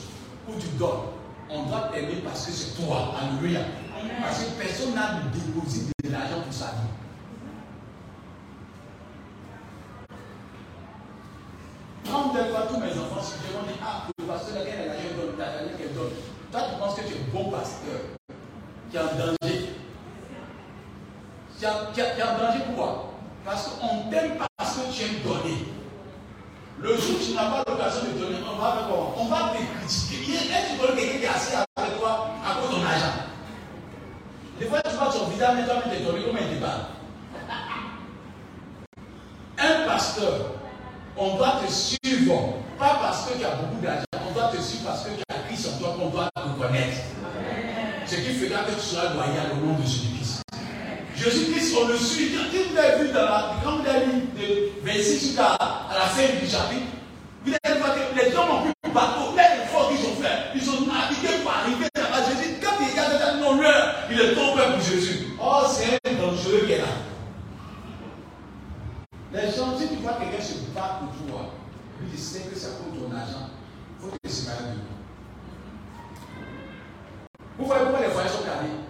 ou 0.47 0.53
tu 0.57 0.67
donnes. 0.77 1.11
On 1.49 1.65
doit 1.65 1.89
t'aimer 1.93 2.21
parce 2.23 2.45
que 2.45 2.51
c'est 2.53 2.81
toi. 2.81 3.15
Alléluia. 3.19 3.61
Parce 4.21 4.43
que 4.43 4.51
personne 4.51 4.95
n'a 4.95 5.21
déposé 5.33 5.96
de 6.07 6.13
l'argent 6.13 6.41
pour 6.43 6.53
sa 6.53 6.65
vie. 6.65 6.93
Quand 12.09 12.21
vous 12.23 12.33
pas 12.33 12.67
tous 12.69 12.79
mes 12.79 12.91
enfants, 12.91 13.21
je 13.21 13.47
demande, 13.47 13.65
ah, 13.83 14.07
le 14.17 14.25
pasteur, 14.25 14.55
laquelle 14.55 14.79
est 14.79 14.87
l'argent 14.87 15.09
donne, 15.17 15.37
la 15.37 15.77
qu'elle 15.77 15.93
donne. 15.93 16.11
Toi, 16.51 16.61
tu 16.71 16.79
penses 16.79 16.95
que 16.95 17.01
tu 17.01 17.13
es 17.13 17.17
un 17.17 17.33
bon 17.33 17.51
pasteur, 17.51 17.99
qui 18.89 18.97
est 18.97 18.99
en 18.99 19.05
danger. 19.05 19.69
Tu 21.59 21.65
es 21.65 22.23
en 22.23 22.37
danger 22.37 22.63
pourquoi 22.67 23.07
parce 23.47 23.69
qu'on 23.79 24.11
t'aime 24.11 24.37
parce 24.57 24.75
que 24.75 24.93
tu 24.93 25.03
aimes 25.03 25.21
donner. 25.23 25.65
Le 26.79 26.89
jour 26.97 27.15
où 27.15 27.25
tu 27.25 27.33
n'as 27.33 27.49
pas 27.49 27.63
l'occasion 27.65 28.01
de 28.13 28.19
donner, 28.19 28.37
on 28.45 28.57
va 28.59 28.89
On 29.17 29.25
va 29.25 29.53
te 29.53 29.79
critiquer. 29.79 30.17
Que 30.17 30.31
tu 30.35 30.95
quelqu'un 30.95 31.17
qui 31.17 31.23
est 31.23 31.27
assis 31.27 31.55
avec 31.55 31.66
il 35.55 36.63
Un 39.59 39.87
pasteur, 39.87 40.55
on 41.15 41.35
doit 41.37 41.61
te 41.65 41.71
suivre, 41.71 42.53
pas 42.77 42.99
parce 43.01 43.27
que 43.27 43.37
tu 43.37 43.45
as 43.45 43.55
beaucoup 43.55 43.81
d'argent, 43.81 44.03
on 44.27 44.33
doit 44.33 44.49
te 44.49 44.61
suivre 44.61 44.83
parce 44.85 45.03
que 45.03 45.09
tu 45.09 45.23
as 45.29 45.47
Christ 45.47 45.69
en 45.73 45.79
toi 45.79 45.95
qu'on 45.97 46.09
doit 46.09 46.29
te 46.35 46.61
connaître. 46.61 46.97
Ce 48.05 48.15
qui 48.15 48.33
fera 48.33 48.63
que 48.63 48.73
tu 48.73 48.79
seras 48.79 49.13
loyal 49.13 49.51
au 49.53 49.65
nom 49.65 49.73
de 49.73 49.83
Jésus-Christ. 49.83 50.41
Jésus-Christ, 51.15 51.75
on 51.81 51.87
le 51.87 51.97
suit. 51.97 52.31
Quand 52.31 52.43
vous 52.51 52.77
avez 52.77 53.03
vu 53.03 53.11
dans 53.11 53.25
la, 53.25 53.55
avez 53.89 54.05
lu 54.05 54.21
de 54.37 54.85
26 54.85 55.19
jusqu'à 55.19 55.57
la 55.59 56.05
fin 56.05 56.27
du 56.39 56.49
chapitre, 56.49 56.87
vous 57.45 57.53
allez 57.63 57.79
voir 57.79 57.95
que 57.95 58.19
les 58.19 58.35
hommes 58.35 58.49
ont 58.51 58.61
pris 58.61 58.73
le 58.83 58.91
bateau, 58.91 59.35
les 59.35 59.63
efforts 59.63 59.89
qu'ils 59.89 60.05
ont 60.05 60.15
fait, 60.21 60.51
ils 60.55 60.61
sont 60.61 60.85
navigués 60.85 61.41
pour 61.41 61.51
arriver 61.51 61.87
à 61.95 62.29
Jésus. 62.29 62.55
Quand 62.61 62.75
il 62.81 62.91
regarde 62.91 63.19
dans 63.19 63.55
non 63.55 63.61
l'heure, 63.61 63.95
il 64.11 64.19
est 64.19 64.35
tombé 64.35 64.61
pour 64.73 64.81
Jésus. 64.81 65.27
Oh, 65.39 65.63
c'est 65.69 65.99
un 66.09 66.13
dangereux 66.15 66.63
qui 66.65 66.73
est 66.73 66.79
là. 66.79 66.85
Les 69.33 69.51
gens, 69.51 69.77
si 69.77 69.87
tu 69.87 69.95
vois 70.01 70.13
quelqu'un 70.19 70.43
se 70.43 70.53
battre 70.73 70.99
pour 70.99 71.27
toi, 71.27 71.53
lui 72.01 72.06
tu 72.17 72.49
que 72.49 72.57
c'est 72.57 72.77
pour 72.79 72.97
ton 72.97 73.15
argent, 73.15 73.49
il 73.99 74.09
faut 74.09 74.17
te 74.17 74.27
sépares 74.27 74.57
de 74.57 74.73
lui. 74.73 74.81
Vous 77.59 77.65
voyez 77.65 77.83
pourquoi 77.83 78.07
les 78.07 78.11
foyers 78.11 78.29
sont 78.29 78.43
carrés 78.43 78.87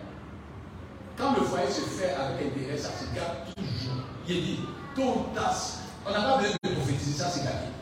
quand 1.17 1.34
le 1.36 1.41
foyer 1.41 1.69
se 1.69 1.82
fait 1.82 2.13
avec 2.13 2.47
intérêt, 2.47 2.78
ça 2.78 2.89
se 2.89 3.13
garde 3.13 3.38
toujours. 3.55 4.03
Il 4.28 4.41
dit, 4.41 4.59
tôt 4.95 5.01
ou 5.01 5.36
tard, 5.36 5.53
on 6.05 6.11
n'a 6.11 6.21
pas 6.21 6.38
besoin 6.38 6.55
de 6.63 6.69
prophétiser, 6.75 7.17
ça 7.17 7.30
c'est 7.30 7.43
gagné. 7.43 7.73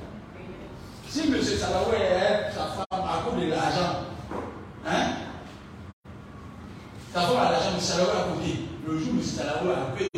Si 1.08 1.28
M. 1.28 1.42
Salawé 1.42 1.98
est 1.98 2.52
sa 2.52 2.66
femme 2.66 2.86
à 2.92 3.22
cause 3.24 3.40
de 3.40 3.50
l'argent, 3.50 4.06
hein, 4.88 5.08
sa 7.14 7.22
femme 7.22 7.38
a 7.38 7.52
l'argent, 7.52 7.72
M. 7.76 7.80
Salawé 7.80 8.12
à 8.12 8.34
côté, 8.34 8.62
le 8.88 8.98
jour 8.98 9.14
où 9.14 9.18
M. 9.18 9.24
Salawé 9.24 9.74
a 9.74 9.80
un 9.80 10.15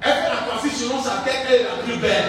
Elle 0.00 0.12
fait 0.12 0.28
la 0.28 0.36
coiffure 0.48 0.72
selon 0.72 1.02
sa 1.02 1.22
tête, 1.24 1.46
elle 1.48 1.54
est 1.54 1.64
la 1.64 1.82
plus 1.84 1.96
belle. 1.96 2.28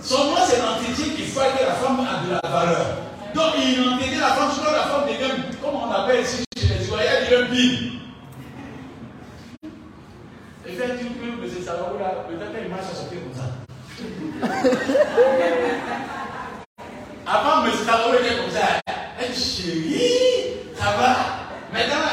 Son 0.00 0.24
nom, 0.24 0.36
c'est 0.46 0.60
l'entité 0.60 1.10
qui 1.14 1.22
fait 1.22 1.58
que 1.58 1.64
la 1.64 1.74
femme 1.74 2.00
a 2.00 2.26
de 2.26 2.32
la 2.32 2.40
valeur. 2.48 2.86
Donc, 3.34 3.54
il 3.56 3.88
entité 3.88 4.16
la 4.16 4.32
femme, 4.32 4.50
selon 4.50 4.72
la 4.72 4.82
femme 4.84 5.06
devient, 5.06 5.32
comme 5.62 5.76
on 5.76 5.90
appelle 5.90 6.22
ici 6.22 6.44
chez 6.56 6.66
les 6.66 6.84
Israéliens, 6.84 7.30
devient 7.30 7.50
bille. 7.50 8.00
Et 10.66 10.72
fait, 10.72 10.98
tu 10.98 11.04
peux, 11.06 11.44
M. 11.44 11.50
Salahou, 11.64 11.98
là, 11.98 12.24
peut-être 12.28 12.52
qu'elle 12.52 12.68
marche 12.68 12.90
à 12.92 12.94
sauter 12.94 13.16
comme 13.16 13.34
ça. 13.34 13.48
Avant, 17.26 17.64
M. 17.64 17.72
Salahou 17.84 18.14
était 18.14 18.36
comme 18.36 18.50
ça. 18.50 18.80
Elle 19.20 19.32
dit, 19.32 19.40
chérie, 19.40 20.74
ça 20.76 20.90
va. 20.98 21.16
Maintenant, 21.72 22.04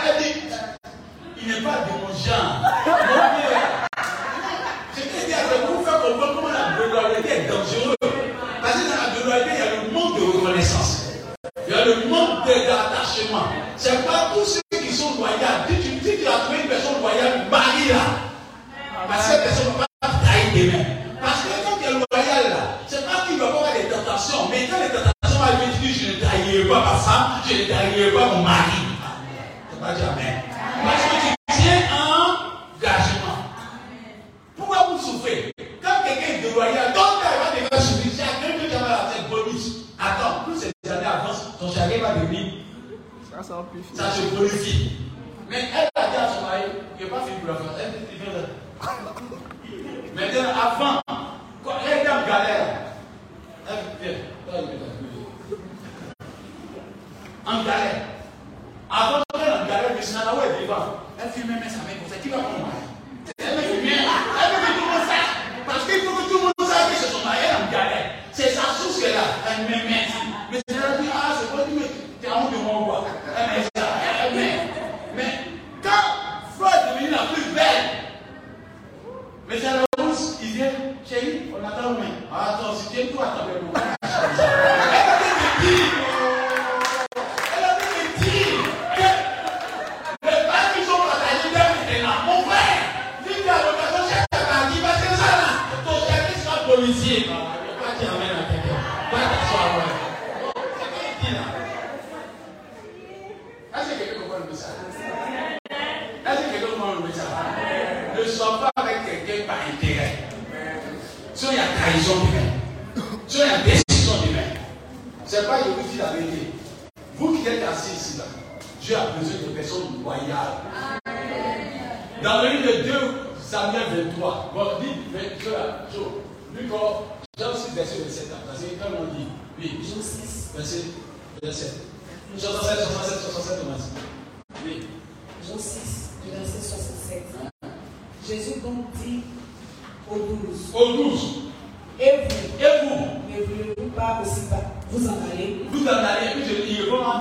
Vous 144.92 145.08
en 145.08 145.14
allez. 145.32 145.66
Vous 145.72 145.86
en 145.86 145.92
allez. 145.92 146.30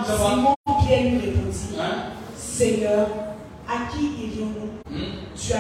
Simon 0.07 0.55
Pierre 0.87 1.03
lui 1.03 1.19
répondit, 1.19 1.77
Seigneur, 2.37 3.09
à 3.69 3.91
qui 3.93 4.05
irons-nous 4.07 4.97
Tu 5.37 5.53
as 5.53 5.59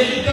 América 0.00 0.29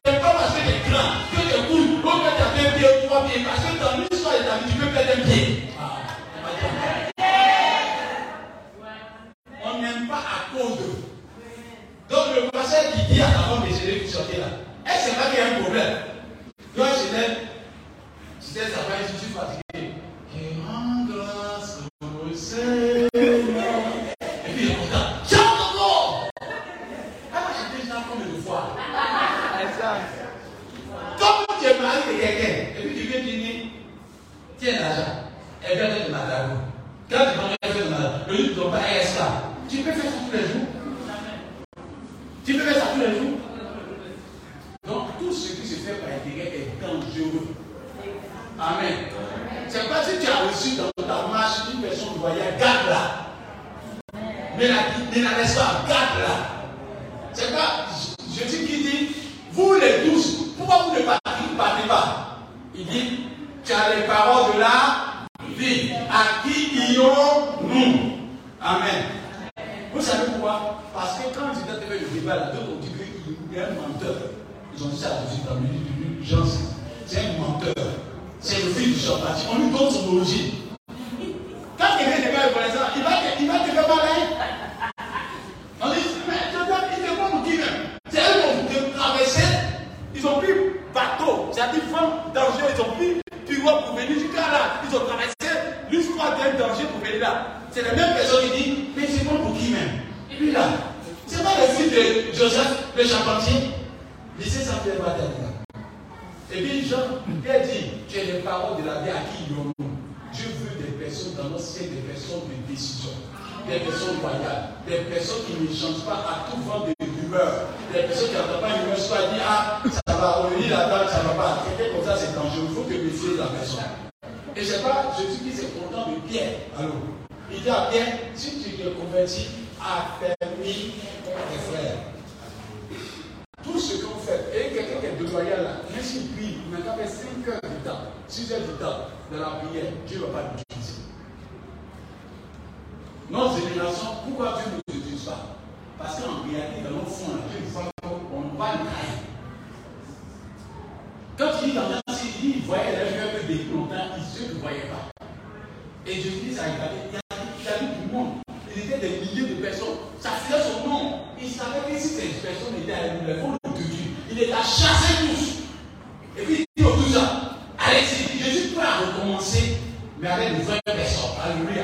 Il 164.39 164.53
a 164.53 164.57
chassés 164.57 165.25
tous. 165.25 166.39
Et 166.39 166.45
puis 166.45 166.65
il 166.75 166.83
dit 166.83 166.87
aux 166.87 166.95
douze 166.95 167.17
ans, 167.17 167.57
allez-y, 167.79 168.37
je 168.39 168.49
suis 168.59 168.67
prêt 168.69 168.85
recommencer, 168.85 169.77
mais 170.19 170.27
avec 170.27 170.59
de 170.59 170.61
20 170.61 170.77
personnes. 170.85 171.29
Alléluia. 171.43 171.83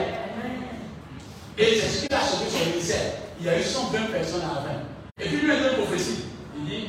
Et 1.57 1.79
c'est 1.79 1.87
ce 1.87 2.05
qui 2.05 2.13
a 2.13 2.21
sauvé 2.21 2.45
son 2.49 2.69
ministère. 2.69 3.13
Il 3.39 3.47
y 3.47 3.49
a 3.49 3.59
eu 3.59 3.63
120 3.63 4.11
personnes 4.11 4.41
à 4.41 4.61
20. 4.61 5.25
Et 5.25 5.29
puis 5.29 5.37
lui, 5.37 5.45
il 5.45 5.51
a 5.51 5.71
une 5.71 5.77
prophétie. 5.77 6.25
Il 6.57 6.65
dit, 6.65 6.87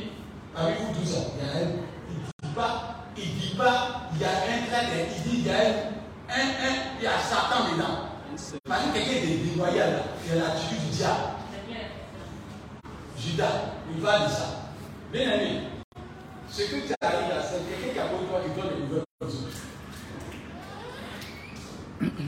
avec 0.55 0.79
vous 0.81 0.99
12 0.99 1.15
ans, 1.15 1.33
il 1.39 1.45
y 1.45 1.49
a 1.49 1.63
il 1.63 2.47
dit 2.47 2.55
pas, 2.55 2.95
il 3.17 3.23
dit 3.23 3.55
pas, 3.57 4.09
il 4.13 4.21
y 4.21 4.25
a 4.25 4.29
un 4.29 4.65
trait, 4.67 5.07
il 5.17 5.31
dit, 5.31 5.37
il 5.39 5.47
y 5.47 5.49
a 5.49 5.57
un, 5.57 6.39
un, 6.39 6.75
il 6.99 7.03
y 7.03 7.07
a 7.07 7.19
Satan 7.19 7.73
dedans. 7.73 8.11
Imagine 8.65 8.91
quelqu'un 8.93 9.21
de 9.21 9.49
dévoyé 9.49 9.79
là, 9.79 9.85
il 10.25 10.35
y 10.35 10.39
a 10.39 10.43
l'attitude 10.43 10.89
du 10.89 10.97
diable. 10.97 11.21
Judas, 13.17 13.73
il 13.93 14.01
va 14.01 14.19
de 14.19 14.29
ça. 14.29 14.54
Bien 15.11 15.31
aimé, 15.33 15.61
ce 16.49 16.61
que 16.63 16.87
tu 16.87 16.93
arrives 17.01 17.29
là, 17.29 17.41
c'est 17.41 17.69
quelqu'un 17.69 17.93
qui 17.93 17.99
a 17.99 18.07
beau 18.07 18.25
toi 18.27 18.41
qui 18.41 18.59
donne 18.59 18.75
des 18.75 18.83
nouvelles 18.83 19.03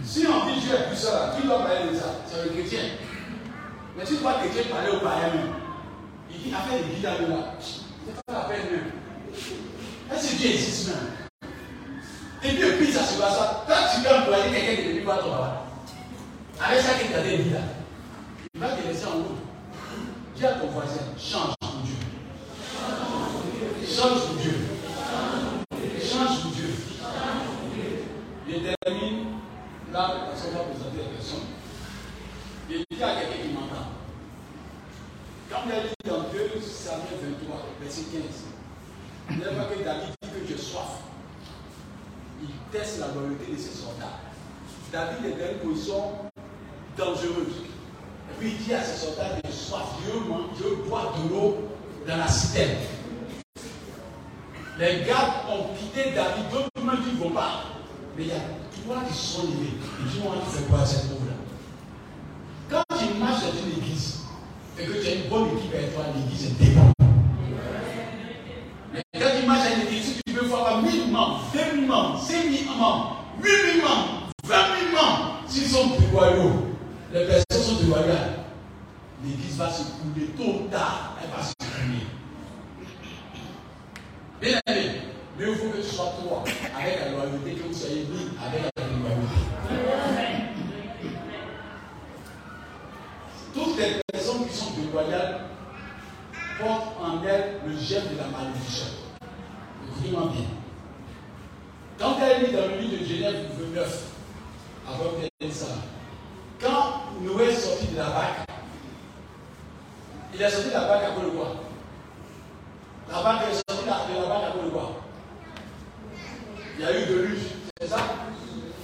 Si 0.03 0.25
on 0.27 0.45
dit 0.45 0.59
Dieu 0.61 0.73
est 0.73 0.87
puissant 0.87 1.13
là, 1.13 1.35
qui 1.35 1.45
doit 1.45 1.63
parler 1.63 1.91
de 1.91 1.95
ça? 1.95 2.15
C'est 2.25 2.43
le 2.43 2.49
chrétien. 2.49 2.79
Mais 3.97 4.05
tu 4.05 4.15
vois 4.15 4.35
quelqu'un 4.35 4.69
parler 4.73 4.91
au 4.91 4.99
païen. 4.99 5.31
Il 6.31 6.41
dit 6.41 6.53
affaire 6.53 6.79
de 6.79 6.93
guidage 6.93 7.21
là. 7.27 7.53
C'est 7.59 8.15
pas 8.25 8.33
la 8.33 8.39
peine 8.41 8.71
même. 8.71 8.91
Est-ce 10.13 10.31
que 10.31 10.37
Dieu 10.37 10.49
existe 10.51 10.87
même? 10.89 11.07
Et 12.43 12.49
puis 12.49 12.61
le 12.61 12.77
pire, 12.77 12.93
ça 12.93 13.03
se 13.03 13.19
passe. 13.19 13.37
Quand 13.67 13.73
tu 13.93 14.01
viens 14.01 14.21
employer 14.21 14.51
quelqu'un 14.51 14.81
qui 14.81 14.87
ne 14.87 14.93
vit 14.93 15.05
pas 15.05 15.17
ton 15.17 15.31
papa, 15.31 15.63
avec 16.63 16.79
ça 16.81 16.93
qu'il 16.93 17.11
t'a 17.11 17.21
dit 17.21 17.49
là, 17.49 17.59
il 18.53 18.61
va 18.61 18.69
te 18.69 18.87
laisser 18.87 19.05
en 19.05 19.17
route. 19.17 19.37
Dis 20.35 20.45
à 20.45 20.53
ton 20.53 20.67
voisin, 20.67 21.01
change. 21.17 21.56
Change 23.97 24.37
Dieu. 24.43 24.53
Change 25.99 26.53
Dieu. 26.53 26.69
Je 28.47 28.53
termine 28.85 29.25
là, 29.91 30.13
la 30.13 30.25
personne 30.29 30.53
va 30.53 30.59
présenter 30.65 30.97
la 30.97 31.17
personne. 31.17 31.47
Il 32.69 32.85
dit 32.91 33.03
à 33.03 33.15
quelqu'un 33.15 33.41
qui 33.41 33.53
m'entend. 33.55 33.89
Quand 35.49 35.61
il 35.65 35.71
a 35.71 35.79
dit 35.81 35.95
dans 36.05 36.29
2 36.31 36.61
Samuel 36.61 37.39
23, 37.41 37.65
verset 37.81 38.01
15, 39.31 39.39
n'est 39.39 39.45
pas 39.45 39.65
que 39.65 39.83
David 39.83 40.13
dit 40.21 40.29
que 40.29 40.47
j'ai 40.47 40.61
soif. 40.61 41.01
Il 42.43 42.49
teste 42.71 42.99
la 42.99 43.07
loyauté 43.07 43.51
de 43.51 43.57
ses 43.57 43.73
soldats. 43.73 44.19
David 44.91 45.25
est 45.25 45.43
dans 45.43 45.53
une 45.53 45.71
position 45.71 46.03
dangereuse. 46.95 47.65
Et 48.29 48.39
puis 48.39 48.51
il 48.51 48.63
dit 48.63 48.75
à 48.75 48.83
ses 48.83 49.07
soldats 49.07 49.41
de 49.43 49.51
soif, 49.51 49.87
Dieu, 50.03 50.21
Dieu 50.55 50.75
boit 50.87 51.15
de 51.17 51.33
l'eau 51.33 51.57
dans 52.07 52.17
la 52.17 52.27
citerne. 52.27 52.77
Les 54.79 55.03
gardes 55.07 55.49
ont 55.49 55.73
quitté 55.73 56.11
David, 56.11 56.51
d'autres 56.51 56.69
me 56.83 56.95
disent 56.97 57.19
ne 57.19 57.23
vont 57.23 57.31
pas. 57.31 57.63
Mais 58.15 58.23
il 58.25 58.27
y 58.27 58.31
a 58.31 58.35
trois 58.83 59.03
qui 59.07 59.13
sont 59.13 59.41
levés. 59.43 59.73
Ils 59.99 60.05
disent, 60.05 60.21
tu 60.21 60.57
fais 60.57 60.63
quoi 60.69 60.81
à 60.81 60.85
cette 60.85 61.09
pauvre-là 61.09 61.33
Quand 62.69 62.83
tu 62.95 63.19
marches 63.19 63.41
dans 63.41 63.65
une 63.65 63.81
église 63.81 64.19
et 64.77 64.85
que 64.85 64.91
tu 64.91 65.07
as 65.07 65.15
une 65.15 65.29
bonne 65.29 65.57
équipe 65.57 65.73
avec 65.73 65.95
toi, 65.95 66.03
l'église 66.15 66.45
est 66.45 66.63
dépend. 66.63 66.91
Mais 68.93 69.01
quand 69.13 69.39
tu 69.39 69.47
marches 69.47 69.67
dans 69.67 69.75
une 69.77 69.87
église, 69.87 70.21
tu 70.23 70.33
veux 70.33 70.43
avoir 70.43 70.83
1000 70.83 71.11
membres, 71.11 71.41
2000 71.53 71.87
membres, 71.87 72.21
5000 72.21 72.65
membres, 72.67 73.25
8000 73.41 73.81
membres, 73.81 74.29
20 74.45 74.55
000 74.55 75.03
membres, 75.03 75.39
s'ils 75.47 75.67
sont 75.67 75.87
déloyaux, 75.97 76.67
les 77.11 77.25
personnes 77.25 77.63
sont 77.63 77.81
déloyales, 77.81 78.33
l'église 79.25 79.57
va 79.57 79.71
se 79.71 79.81
couler 80.03 80.27
tôt 80.37 80.65
ou 80.65 80.67
tard. 80.69 81.17
Bien 84.47 84.61
aimé, 84.67 85.01
mais 85.37 85.45
il 85.45 85.55
faut 85.55 85.67
que 85.67 85.75
tu 85.75 85.83
sois 85.83 86.13
toi, 86.23 86.41
avec 86.79 86.99
la 87.01 87.09
loyauté, 87.09 87.55
que 87.55 87.67
vous 87.67 87.73
soyez 87.73 88.05
mis 88.09 88.29
avec 88.41 88.61
la 88.77 88.83
loyauté. 88.85 89.35
Toutes 93.53 93.77
les 93.77 94.01
personnes 94.09 94.47
qui 94.47 94.55
sont 94.55 94.71
déloyales 94.71 95.41
portent 96.61 96.97
en 97.01 97.21
elles 97.25 97.59
le 97.67 97.77
gel 97.77 98.03
de 98.03 98.17
la 98.17 98.27
malédiction. 98.27 98.85
Écoutez-moi 99.85 100.31
bien. 100.31 100.45
Quand 101.99 102.15
elle 102.21 102.45
est 102.45 102.53
dans 102.53 102.67
le 102.69 102.77
livre 102.77 103.01
de 103.01 103.05
Genève 103.05 103.49
9, 103.75 104.03
avant 104.87 105.09
qu'elle 105.19 105.51
ça, 105.51 105.75
quand 106.61 107.01
Noé 107.21 107.49
est 107.49 107.53
sorti 107.53 107.87
de 107.87 107.97
la 107.97 108.05
barque, 108.05 108.49
il 110.33 110.41
est 110.41 110.49
sorti 110.49 110.69
de 110.69 110.73
la 110.73 110.87
barque 110.87 111.15
cause 111.15 111.25
de 111.25 111.29
quoi? 111.31 111.66
La 113.09 113.21
barque 113.21 113.43
est 113.49 113.55
sortie 113.55 113.85
de 113.85 114.21
la 114.21 114.27
barque 114.27 114.43
à 114.43 114.65
de 114.65 114.69
quoi 114.69 115.01
Il 116.77 116.83
y 116.83 116.87
a 116.87 116.99
eu 116.99 117.05
de 117.05 117.15
luge, 117.21 117.39
c'est 117.79 117.87
ça 117.87 117.97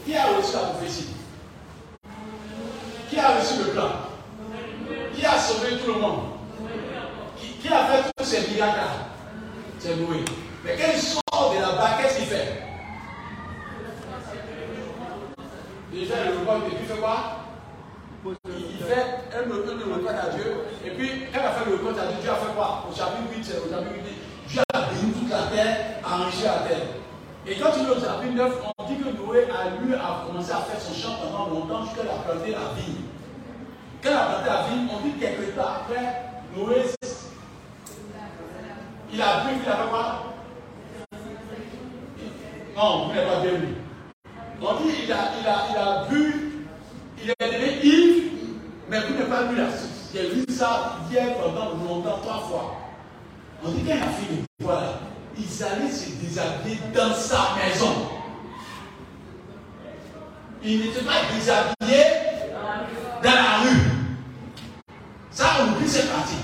Qui 0.06 0.16
a 0.16 0.26
reçu 0.28 0.54
la 0.54 0.60
prophétie 0.60 1.08
Qui 3.10 3.20
a 3.20 3.38
reçu 3.38 3.64
le 3.64 3.72
plan 3.72 3.90
Qui 5.16 5.26
a 5.26 5.38
sauvé 5.38 5.78
tout 5.78 5.94
le 5.94 6.00
monde 6.00 6.34
qui, 7.62 7.70
a 7.70 7.86
fait 7.86 8.12
tous 8.18 8.26
ces 8.26 8.52
miracles 8.52 8.80
C'est 9.80 9.96
Noé. 9.96 10.26
Mais 10.66 10.76
quand 10.76 10.92
il 10.94 11.02
sort 11.02 11.54
de 11.56 11.62
la 11.62 11.72
barque, 11.72 12.02
qu'est-ce 12.02 12.18
qu'il 12.18 12.28
fait 12.28 12.64
fait 15.92 16.26
le 16.26 16.66
puis 16.66 16.78
il 16.82 16.88
fait 16.88 17.00
quoi 17.00 17.44
il 18.26 18.86
fait 18.86 19.38
un 19.38 19.96
repas 19.96 20.12
à 20.12 20.30
Dieu. 20.30 20.54
Et 20.86 20.90
puis, 20.92 21.10
quand 21.34 21.40
il 21.40 21.46
a 21.46 21.52
fait 21.52 21.70
le 21.70 21.76
repas 21.76 22.02
à 22.02 22.06
Dieu, 22.08 22.18
Dieu 22.22 22.32
a 22.32 22.36
fait 22.36 22.54
quoi 22.56 22.86
Au 22.90 22.96
chapitre 22.96 23.30
8, 23.32 23.40
au 23.40 23.70
chapitre 23.70 23.94
8, 23.94 24.02
Dieu 24.50 24.62
a 24.74 24.82
béni 24.82 25.14
toute 25.14 25.30
la 25.30 25.44
terre, 25.44 25.78
a 26.04 26.22
enrichi 26.22 26.44
la 26.44 26.68
terre. 26.68 26.88
Et 27.46 27.56
quand 27.56 27.72
tu 27.72 27.80
lis 27.80 27.90
au 27.90 28.00
chapitre 28.00 28.34
9, 28.36 28.54
on 28.78 28.84
dit 28.86 28.98
que 28.98 29.10
Noé 29.10 29.44
a 29.44 29.82
lui 29.82 29.94
a 29.94 30.26
commencé 30.26 30.52
à 30.52 30.62
faire 30.62 30.80
son 30.80 30.94
champ 30.94 31.16
pendant 31.22 31.50
longtemps 31.50 31.84
jusqu'à 31.84 32.04
a 32.04 32.20
planté 32.24 32.52
la 32.52 32.74
vigne. 32.80 33.04
Quand 34.02 34.12
il 34.12 34.16
a 34.16 34.26
planté 34.26 34.50
la 34.50 34.64
vigne, 34.70 34.88
on 34.94 35.06
dit 35.06 35.14
quelque 35.20 35.52
temps 35.52 35.68
après, 35.82 36.32
Noé, 36.56 36.86
il 39.12 39.22
a 39.22 39.44
bu, 39.44 39.50
il 39.62 39.70
a 39.70 39.76
fait 39.76 39.90
quoi? 39.90 40.24
Non, 42.76 43.08
vous 43.08 43.14
n'avez 43.14 43.28
pas 43.28 43.42
bien 43.42 43.52
vu. 43.52 43.68
On 44.62 44.76
dit 44.76 44.94
il 45.04 45.12
a, 45.12 45.18
il 45.40 45.48
a, 45.48 45.56
il 45.70 45.78
a 45.78 46.06
bu, 46.10 46.66
il 47.22 47.30
est 47.30 47.36
devenu 47.40 47.84
ivre, 47.84 48.32
mais 48.90 49.00
vous 49.02 49.14
n'avez 49.16 49.30
pas 49.30 49.44
vu 49.44 49.58
la 49.58 49.70
source. 49.70 50.10
J'ai 50.14 50.30
vu 50.30 50.46
ça 50.50 50.96
hier 51.12 51.36
pendant 51.36 51.72
longtemps, 51.76 52.20
trois 52.22 52.40
fois. 52.40 52.76
On 53.66 53.70
dit 53.70 53.82
qu'il 53.82 53.92
a 53.92 54.08
fini, 54.08 54.44
voilà, 54.62 54.94
ils 55.38 55.64
allaient 55.64 55.92
se 55.92 56.10
déshabiller 56.22 56.80
dans 56.94 57.14
sa 57.14 57.56
maison. 57.56 58.10
Il 60.64 60.80
n'était 60.80 61.02
pas 61.02 61.22
déshabillé 61.34 62.04
dans 63.24 63.32
la 63.32 63.58
rue. 63.64 63.80
Ça, 65.32 65.46
on 65.62 65.74
oublie 65.74 65.90
cette 65.90 66.12
partie. 66.12 66.36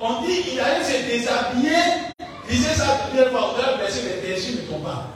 On 0.00 0.22
dit 0.22 0.42
qu'il 0.42 0.60
allait 0.60 0.84
se 0.84 1.06
déshabiller, 1.06 1.76
lisez 2.48 2.74
ça 2.74 3.08
bien 3.12 3.30
fort, 3.30 3.56
verset 3.78 4.20
21, 4.22 4.36
si 4.36 4.52
je 4.52 4.56
ne 4.56 4.62
me 4.62 4.66
trompe 4.68 4.84
pas. 4.84 5.08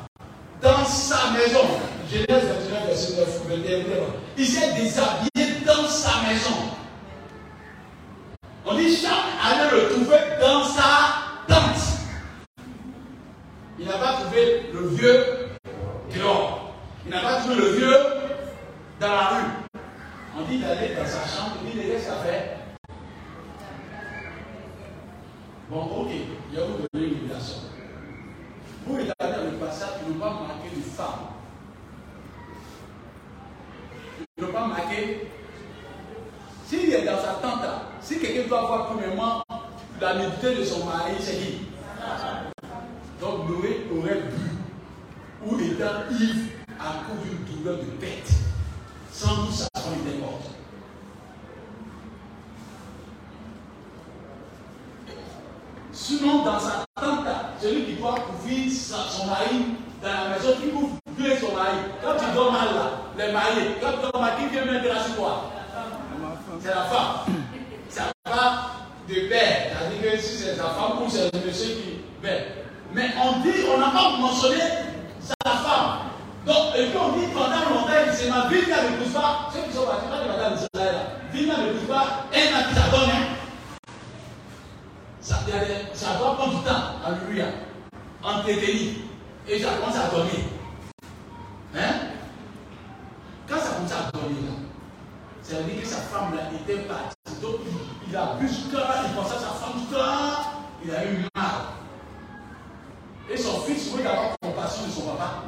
Dans 0.60 0.84
sa 0.84 1.30
maison. 1.30 1.60
Genèse 2.10 2.26
29, 2.28 2.86
verset 2.86 3.12
9, 3.16 3.42
21, 3.48 3.96
Il 4.36 4.46
s'est 4.46 4.72
déshabillé 4.72 5.60
dans 5.64 5.88
sa 5.88 6.22
maison. 6.28 6.56
On 8.66 8.74
dit 8.74 8.94
Charles 8.94 9.16
allait 9.42 9.70
le 9.70 9.88
trouver 9.90 10.18
dans 10.40 10.64
sa. 10.64 11.29
Il 13.80 13.86
n'a 13.86 13.96
pas 13.96 14.12
trouvé 14.12 14.70
le 14.74 14.88
vieux 14.88 15.24
dehors. 16.14 16.74
Il 17.06 17.10
n'a 17.10 17.20
pas 17.20 17.40
trouvé 17.40 17.54
le 17.54 17.68
vieux 17.70 17.96
dans 19.00 19.08
la 19.08 19.28
rue. 19.28 19.50
On 20.38 20.42
dit 20.42 20.58
d'aller 20.58 20.94
dans 20.94 21.06
sa 21.06 21.26
chambre, 21.26 21.56
il 21.64 21.80
dit 21.80 21.86
qu'est-ce 21.86 22.04
qu'il 22.04 22.60
Bon, 25.70 25.82
ok, 25.82 26.10
il 26.10 26.58
y 26.58 26.60
a 26.60 26.66
vous 26.66 26.84
donner 26.92 27.06
une 27.06 27.14
invitation. 27.14 27.56
Vous 28.86 28.96
regardez 28.96 29.38
dans 29.38 29.50
le 29.50 29.56
passage, 29.56 29.88
il 30.06 30.14
ne 30.14 30.20
pas 30.20 30.30
marquer 30.30 30.76
de 30.76 30.82
femme. 30.82 31.20
Il 34.36 34.44
ne 34.44 34.50
pas 34.50 34.66
marquer. 34.66 35.26
S'il 36.66 36.92
est 36.92 37.04
dans 37.06 37.18
sa 37.18 37.34
tente, 37.40 37.64
si 38.02 38.20
quelqu'un 38.20 38.46
doit 38.46 38.60
voir 38.60 38.86
premièrement 38.88 39.42
la 39.98 40.16
nudité 40.16 40.56
de 40.56 40.64
son 40.64 40.84
mari, 40.84 41.14
c'est 41.18 41.38
qui? 41.38 41.60
Donc 43.20 43.48
Noé 43.50 43.86
aurait 43.94 44.14
bu 44.14 45.46
ou 45.46 45.58
étant 45.60 46.08
ivre 46.10 46.50
à 46.78 47.04
cause 47.04 47.28
d'une 47.28 47.56
douleur 47.56 47.78
de 47.78 47.90
bête. 48.00 48.30
Sans 49.12 49.42
doute 49.42 49.52
sa 49.52 49.68
femme 49.80 49.94
était 50.06 50.18
morte. 50.18 50.50
Sinon, 55.92 56.44
dans 56.44 56.58
sa 56.58 56.84
tente, 56.98 57.26
celui 57.60 57.84
qui 57.84 57.92
doit 57.94 58.20
couvrir 58.20 58.72
son 58.72 59.26
mari 59.26 59.76
dans 60.02 60.08
la 60.08 60.28
maison, 60.30 60.54
qui 60.60 60.70
couvre 60.70 60.96
son 61.38 61.54
mari. 61.54 61.76
Quand 62.02 62.14
tu 62.18 62.34
dors 62.34 62.52
mal 62.52 62.74
là, 62.74 62.90
les 63.18 63.32
mariés, 63.32 63.76
quand 63.82 63.92
tu 63.92 64.10
dors 64.10 64.20
mal, 64.20 64.32
qui 64.38 64.46
vient 64.46 64.64
mettre 64.64 64.88
la 64.88 65.04
sur 65.04 65.16
toi 65.16 65.50
C'est 66.60 66.70
la 66.70 66.84
femme. 66.84 67.34
Ça 67.90 68.04
pas 68.24 68.70
de 69.06 69.28
père. 69.28 69.72
C'est-à-dire 69.72 70.12
que 70.12 70.18
si 70.18 70.36
c'est 70.36 70.54
sa 70.54 70.70
femme 70.70 71.02
ou 71.04 71.10
c'est 71.10 71.34
le 71.34 71.46
monsieur 71.46 71.74
qui. 71.74 71.98
Mais, 72.22 72.46
mais 72.92 73.10
on 73.22 73.40
dit, 73.40 73.64
on 73.72 73.78
n'a 73.78 73.90
pas 73.90 74.16
mentionné 74.18 74.60
sa 75.20 75.50
femme. 75.50 75.98
Donc, 76.46 76.74
et 76.76 76.86
puis 76.86 76.98
on 76.98 77.18
dit 77.18 77.26
pendant 77.32 77.70
longtemps, 77.70 78.12
c'est 78.12 78.28
ma 78.28 78.48
vie 78.48 78.62
qui 78.62 78.70
ne 78.70 78.96
pousse 78.96 79.12
pas. 79.12 79.48
Ceux 79.52 79.62
qui 79.68 79.76
sont 79.76 79.86
partis, 79.86 80.08
pas 80.08 80.22
de 80.22 80.28
madame 80.28 80.54
Israël, 80.54 80.96
vie 81.32 81.46
ne 81.46 81.72
pousse 81.72 81.88
pas, 81.88 82.26
un 82.34 82.58
an 82.58 82.68
qui 82.68 82.74
s'adonne. 82.74 83.10
Ça, 85.20 85.36
ça 85.92 86.14
doit 86.18 86.34
prendre 86.34 86.58
du 86.58 86.64
temps, 86.64 86.82
alléluia, 87.04 87.46
entretenir. 88.22 88.92
Et 89.46 89.58
ça 89.60 89.68
commence 89.74 89.96
à 89.96 90.08
dormir. 90.08 90.40
Hein? 91.76 91.94
Quand 93.48 93.56
ça 93.56 93.74
commence 93.74 93.92
à 93.92 94.10
dormir, 94.12 94.38
là, 94.42 94.56
ça 95.42 95.56
veut 95.56 95.64
dire 95.64 95.82
que 95.82 95.86
sa 95.86 95.96
femme 95.96 96.34
là 96.34 96.42
était 96.54 96.82
partie. 96.82 97.40
Donc 97.42 97.56
il, 97.66 98.10
il 98.10 98.16
a 98.16 98.34
bu 98.40 98.48
jusqu'à, 98.48 98.78
il 99.06 99.14
pensait 99.14 99.36
à 99.36 99.38
sa 99.38 99.46
femme 99.46 99.78
jusqu'à, 99.78 100.04
il 100.84 100.90
a 100.94 101.04
eu 101.04 101.26
mal. 101.34 101.44
Et 103.32 103.36
son 103.36 103.60
fils 103.60 103.88
voulait 103.90 104.06
avoir 104.06 104.34
compassion 104.42 104.86
de 104.86 104.90
son 104.90 105.02
papa. 105.02 105.44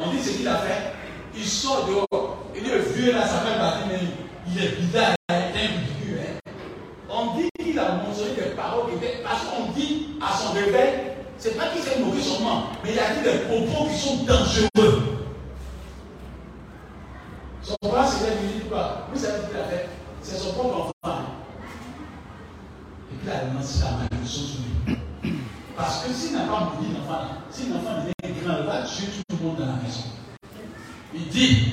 On 0.00 0.10
dit 0.10 0.20
ce 0.20 0.30
qu'il 0.30 0.48
a 0.48 0.56
fait. 0.56 0.92
Il 1.36 1.44
sort 1.44 1.86
dehors. 1.86 2.38
Il 2.56 2.68
est 2.68 2.78
vieux 2.78 3.12
là, 3.12 3.26
sa 3.28 3.44
mère 3.44 3.60
battu, 3.60 3.84
mais 3.88 4.00
il 4.48 4.64
est 4.64 4.76
bizarre, 4.80 5.14
il 5.30 5.34
est 5.34 5.66
ridicule. 5.66 6.18
Hein? 6.18 6.50
On 7.08 7.36
dit 7.36 7.48
qu'il 7.58 7.78
a 7.78 7.92
mentionné 7.92 8.34
des 8.34 8.56
paroles 8.56 8.90
qui 8.90 8.96
étaient. 8.96 9.22
Parce 9.22 9.44
qu'on 9.44 9.70
dit 9.72 10.08
à 10.20 10.36
son 10.36 10.52
réveil, 10.52 11.12
c'est 11.38 11.56
pas 11.56 11.68
qu'il 11.68 11.80
s'est 11.80 12.00
moqué 12.00 12.20
seulement, 12.20 12.64
mais 12.82 12.92
il 12.92 12.98
a 12.98 13.14
dit 13.14 13.22
des 13.22 13.38
propos 13.44 13.88
qui 13.88 13.96
sont 13.96 14.24
dangereux. 14.24 15.20
Son 17.62 17.76
papa 17.82 18.06
s'est 18.06 18.36
dit 18.42 18.68
quoi? 18.68 19.06
Vous 19.12 19.18
ce 19.18 19.26
qu'il 19.26 19.56
a 19.56 19.64
fait 19.64 19.88
C'est 20.22 20.38
son 20.38 20.54
propre 20.54 20.92
enfant. 21.04 21.20
Et 23.12 23.16
puis 23.16 23.26
il 23.26 23.30
a 23.30 23.54
lancé 23.54 23.84
la 23.84 23.90
malédiction 23.92 24.42
sur 24.42 24.60
lui. 24.86 24.98
Parce 25.80 26.04
que 26.04 26.12
s'il 26.12 26.34
n'a 26.34 26.40
pas 26.40 26.60
mouru 26.60 26.92
l'enfant, 26.92 27.24
si 27.50 27.70
l'enfant 27.70 28.02
devient 28.02 28.40
grand, 28.42 28.58
il 28.60 28.66
va 28.66 28.82
tuer 28.82 29.06
tout 29.06 29.36
le 29.40 29.46
monde 29.46 29.56
dans 29.56 29.66
la 29.66 29.72
maison. 29.82 30.10
Il 31.14 31.29
dit 31.40 31.69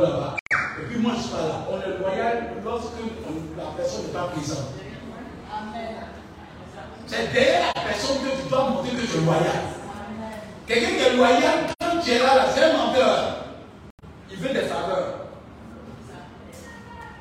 là-bas. 0.00 0.36
Et 0.80 0.86
puis 0.88 0.98
moi, 0.98 1.12
je 1.16 1.22
suis 1.22 1.30
pas 1.30 1.42
là. 1.42 1.66
On 1.70 1.78
est 1.78 1.98
loyal 1.98 2.52
lorsque 2.64 3.00
la 3.56 3.64
personne 3.76 4.06
n'est 4.06 4.12
pas 4.12 4.28
présente. 4.34 4.74
C'est 7.06 7.32
derrière 7.32 7.72
la 7.74 7.82
personne 7.82 8.18
que 8.18 8.42
tu 8.42 8.48
dois 8.48 8.70
montrer 8.70 8.90
que 8.90 9.06
tu 9.06 9.16
es 9.16 9.20
loyal. 9.20 9.62
Quelqu'un 10.66 10.88
qui 10.88 11.02
est 11.02 11.16
loyal, 11.16 11.66
quand 11.80 12.00
tu 12.00 12.10
es 12.12 12.18
là, 12.18 12.46
c'est 12.54 12.64
un 12.64 12.76
menteur. 12.76 13.44
Il 14.30 14.36
veut 14.36 14.48
des 14.48 14.60
faveurs. 14.60 15.26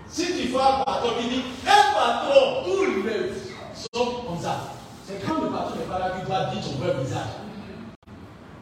Si 0.07 0.26
tu 0.41 0.47
vois 0.49 0.80
un 0.80 0.84
patron, 0.84 1.09
il 1.21 1.30
dit 1.30 1.43
un 1.65 1.93
patron, 1.93 2.63
tout 2.63 2.85
le 2.85 3.03
monde 3.03 3.31
sont 3.73 4.27
comme 4.27 4.39
ça. 4.39 4.59
C'est 5.05 5.26
quand 5.26 5.41
le 5.41 5.49
patron 5.49 5.76
n'est 5.76 5.85
pas 5.85 5.99
là 5.99 6.11
qu'il 6.11 6.26
doit 6.26 6.45
dire 6.45 6.61
ton 6.63 6.84
vrai 6.84 7.03
visage. 7.03 7.30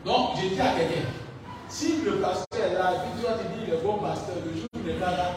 Donc, 0.06 0.30
j'ai 0.40 0.50
dit 0.50 0.62
à 0.62 0.72
quelqu'un, 0.72 1.10
si 1.70 2.02
le 2.04 2.16
pasteur 2.22 2.64
est 2.64 2.74
là, 2.74 2.94
et 2.94 2.98
puis 3.00 3.22
toi 3.22 3.32
tu 3.38 3.60
dis 3.60 3.72
le 3.72 3.78
bon 3.78 3.98
pasteur, 3.98 4.36
le 4.46 4.54
jour 4.58 4.68
où 4.74 4.80
il 4.84 4.90
est 4.90 5.00
là, 5.00 5.12
là 5.12 5.32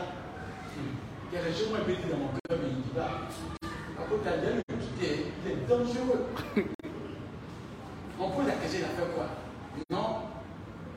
hmm, 0.76 0.96
il 1.32 1.36
y 1.36 1.40
a 1.40 1.44
des 1.44 1.52
gens 1.52 1.66
qui 1.66 2.08
dans 2.08 2.18
mon 2.18 2.28
cœur, 2.28 2.58
mais 2.62 2.70
il 2.70 2.76
dit 2.76 2.90
bah, 2.94 3.00
là, 3.00 3.66
après 3.98 4.16
tu 4.16 5.06
il 5.44 5.50
est 5.50 5.68
dangereux. 5.68 6.26
On 8.20 8.30
pose 8.30 8.46
la 8.46 8.52
question, 8.52 8.80
il 8.80 8.84
a 8.84 8.88
fait 8.88 9.12
quoi? 9.14 9.26
Non, 9.90 10.22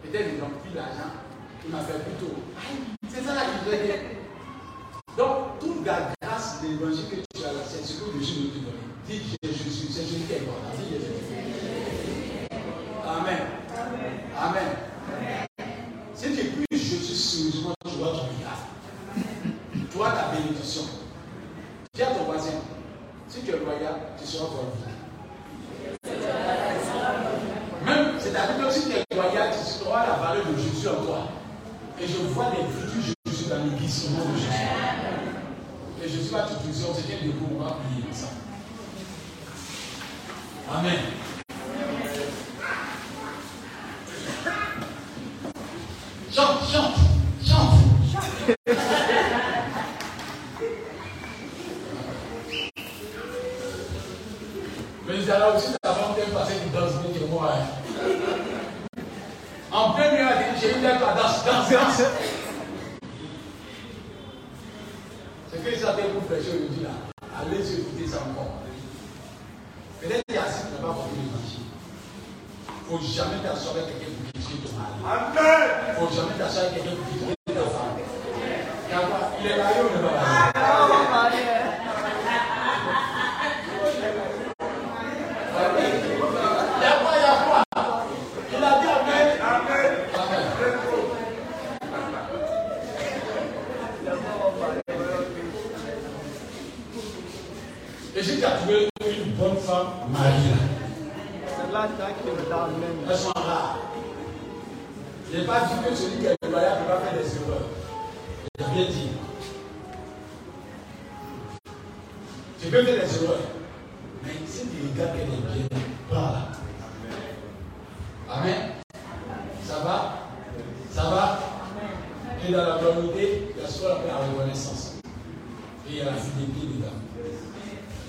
peut-être 0.03 0.29
il 0.33 0.39
n'a 0.39 0.45
plus 0.61 0.75
l'argent, 0.75 1.11
il 1.65 1.71
m'a 1.71 1.79
fait 1.79 1.99
plutôt. 1.99 2.35
C'est 3.09 3.21
ça 3.21 3.33
la 3.33 3.41
qui 3.41 4.17
Donc, 5.17 5.59
toute 5.59 5.85
la 5.85 6.13
grâce 6.21 6.61
de 6.61 6.67
l'évangile 6.67 7.09
que 7.09 7.22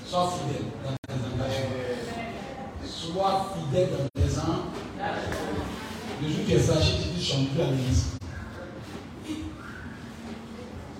Sois 0.07 0.31
fidèle 0.31 0.65
dans 0.83 0.95
tes 1.07 1.19
engagements. 1.33 1.75
Sois 2.85 3.53
fidèle 3.53 3.89
dans 3.91 4.21
tes 4.21 4.39
engagements. 4.39 4.65
Le 6.21 6.29
jour 6.29 6.39
où 6.41 6.49
tu 6.49 6.55
es 6.55 6.59
fâché, 6.59 6.93
tu 7.01 7.09
dis, 7.09 7.23
je 7.23 7.53
plus 7.53 7.61
à 7.61 7.65
l'église. 7.65 8.05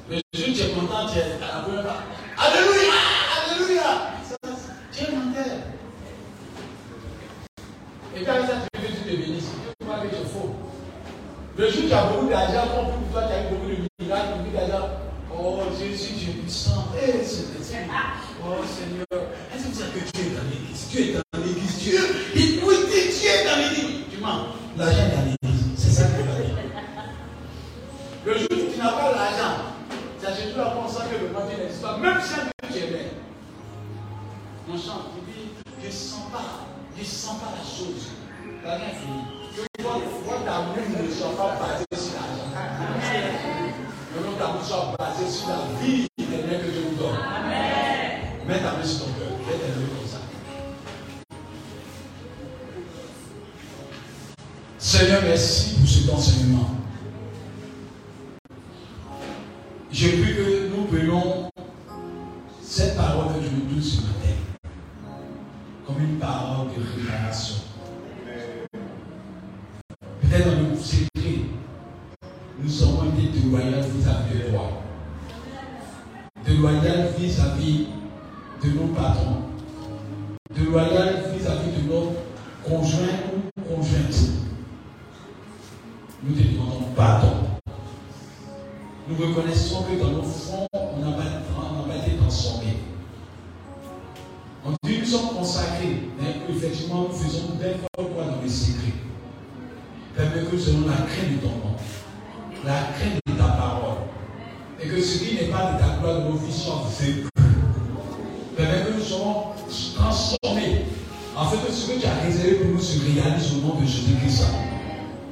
Le 0.10 0.16
jour 0.16 0.50
où 0.50 0.54
tu 0.54 0.62
es 0.62 0.70
content, 0.70 1.08
tu 1.12 1.18
es 1.18 1.22
à 1.24 1.56
la 1.56 1.62
première 1.64 2.04
Alléluia! 2.38 2.94
Alléluia! 3.48 4.12
Tu 4.92 5.04
es 5.04 5.12
menteur. 5.16 5.46
Et 8.16 8.24
quand 8.24 8.48
ça, 8.48 8.54
tu 8.74 8.82
veux 8.82 8.88
que 8.88 8.94
tu 8.94 9.00
te 9.00 9.22
bénisses. 9.22 9.52
Tu 9.80 9.86
vois 9.86 9.98
que 10.00 10.08
tu 10.08 10.16
es 10.16 10.26
faux. 10.26 10.56
Le 11.58 11.72
jour 11.72 11.84
où 11.86 11.88
tu 11.88 11.94
as 11.94 12.04
beaucoup 12.04 12.30
d'argent, 12.30 12.68
comme 12.76 13.02
pour 13.02 13.12
toi, 13.12 13.24
tu 13.28 13.34
as 13.34 13.44
eu 13.44 13.50
beaucoup 13.50 13.68
de 13.68 14.04
miracles, 14.04 14.40
beaucoup 14.40 14.56
d'argent. 14.56 14.90
Oh 15.38 15.60
Jésus, 15.78 16.14
tu 16.18 16.30
es 16.30 16.34
puissant. 16.34 16.88
Eh, 16.96 17.24
c'est 17.24 17.56
Oh 18.48 18.64
Seigneur. 18.64 19.26
Est-ce 19.54 19.64
que 19.64 19.68
vous 19.70 19.80
savez 19.80 20.00
que 20.00 20.12
Dieu 20.12 20.32
est 20.32 20.36
dans 20.36 20.44
l'église 20.50 20.88
Dieu 20.90 21.02
est 21.02 21.14
dans 21.14 21.40
l'église. 21.44 21.78
Dieu. 21.80 22.00
Il 22.36 22.64
oui, 22.64 22.76
Dieu 22.88 23.30
est 23.30 23.44
dans 23.44 23.58
l'église. 23.58 24.06
Tu 24.12 24.18
mens. 24.22 24.46
L'argent 24.78 24.98
est 25.00 25.16
dans 25.16 25.26
l'église. 25.26 25.66
C'est 25.76 25.90
ça 25.90 26.04
que 26.06 26.22
tu 26.22 26.28
vas 26.28 26.36
dire. 26.36 26.56
Le 28.26 28.34
jour 28.38 28.48
où 28.52 28.72
tu 28.72 28.78
n'as 28.78 28.92
pas 28.92 29.12
l'argent, 29.12 29.56
ça 30.22 30.30
c'est 30.36 30.52
tout 30.54 30.58
la 30.58 30.66
pensée 30.66 31.04
que 31.12 31.26
le 31.26 31.34
monde 31.34 31.50
n'existe 31.50 31.82
pas. 31.82 31.98
Même 31.98 32.22
si 32.22 32.34
un 32.40 32.68
tu 32.72 32.78
es 32.78 32.88
belle. 32.88 33.12
Mon 34.68 34.78
chant, 34.78 35.12
tu 35.14 35.32
dis, 35.32 35.50
je 35.82 35.88
ne 35.88 35.92
sens 35.92 36.32
pas, 36.32 36.66
je 36.96 37.02
ne 37.02 37.06
sens 37.06 37.38
pas 37.40 37.52
la 37.58 37.64
chose. 37.76 38.08
Que 38.64 39.72
votre 39.84 40.50
amour 40.50 40.76
ne 40.78 41.12
soit 41.12 41.36
pas 41.36 41.60
basé 41.60 41.86
sur 42.04 42.14
l'argent. 42.16 42.50
Que 44.14 44.20
votre 44.20 44.50
amour 44.50 44.64
soit 44.64 44.96
basé 44.98 45.30
sur 45.30 45.50
la 45.50 45.58
vie 45.82 46.08
éternelle 46.18 46.62
que 46.66 46.72
Dieu 46.72 46.82
vous 46.90 46.96
donne. 46.96 47.16
Amen. 47.16 48.22
Mets 48.48 48.60
ta 48.60 48.72
main 48.72 48.84
sur 48.84 49.06
ton 49.06 49.12
cœur. 49.14 49.32
Mets 49.46 49.58
ta 49.58 49.68
main 49.68 49.88
comme 49.88 50.08
ça. 50.08 50.20
Seigneur, 54.78 55.22
merci 55.24 55.76
pour 55.76 55.90
cet 55.90 56.10
enseignement. 56.14 56.70
Je 59.92 60.08
prie 60.08 60.36
que 60.36 60.70
nous 60.70 60.86
prenions 60.86 61.50
cette 62.62 62.96
parole 62.96 63.34
que 63.36 63.42
je 63.42 63.50
nous 63.50 63.66
donne 63.74 63.82
ce 63.82 63.98
matin 63.98 64.36
comme 65.86 66.00
une 66.00 66.18
parole 66.20 66.68
de 66.68 66.82
réparation. 67.02 67.65
Nous 72.66 72.72
sommes 72.72 73.12
été 73.20 73.40
déloyaux 73.40 73.84
vis-à-vis 73.96 74.40
de 74.40 74.50
toi. 74.50 74.82
Déloyaux 76.44 77.12
vis-à-vis 77.16 77.88
de 78.64 78.70
nos 78.72 78.88
patrons. 78.88 79.36
Déloyaux 80.56 81.30
vis-à-vis 81.38 81.84
de 81.84 81.88
nos 81.88 82.16
conjoints 82.68 83.22
ou 83.32 83.62
conjointes. 83.62 84.32
Nous 86.24 86.34
te 86.34 86.42
demandons 86.42 86.88
pardon. 86.96 87.34
Nous 89.08 89.16
reconnaissons 89.16 89.84
que 89.84 90.02
dans 90.02 90.10
nos 90.14 90.24
fonds, 90.24 90.66
on 90.74 91.06
n'a 91.06 91.18
pas, 91.18 91.98
été 91.98 92.18
transformés. 92.18 92.78
On 94.66 94.72
dit 94.84 94.98
nous 95.02 95.06
sommes 95.06 95.38
consacrés, 95.38 96.10
mais 96.20 96.38
effectivement, 96.50 97.04
nous 97.04 97.16
faisons 97.16 97.60
quoi 97.94 98.26
dans 98.26 98.42
les 98.42 98.50
secrets. 98.50 98.94
Permets 100.16 100.50
que 100.50 100.58
selon 100.58 100.88
la 100.88 100.96
crainte 100.96 101.34
de 101.34 101.48
ton 101.48 101.65
la 102.66 102.94
crainte 102.98 103.20
de 103.28 103.34
ta 103.34 103.50
parole, 103.50 103.98
et 104.82 104.88
que 104.88 105.02
ce 105.02 105.20
qui 105.20 105.36
n'est 105.36 105.52
pas 105.52 105.74
de 105.74 105.80
ta 105.80 105.98
gloire 106.00 106.22
de 106.22 106.30
nos 106.30 106.38
vies 106.38 106.54
soit 106.54 106.84
vécu. 107.00 107.28
Permets 108.58 108.86
que 108.86 108.98
nous 108.98 109.04
soyons 109.04 109.44
transformés, 109.96 110.86
afin 111.38 111.58
que 111.58 111.72
ce 111.72 111.92
que 111.92 112.00
tu 112.00 112.06
as 112.08 112.26
réservé 112.26 112.56
pour 112.56 112.72
nous 112.72 112.82
se 112.82 113.00
réalise 113.00 113.54
au 113.54 113.68
nom 113.68 113.80
de 113.80 113.86
Jésus-Christ. 113.86 114.46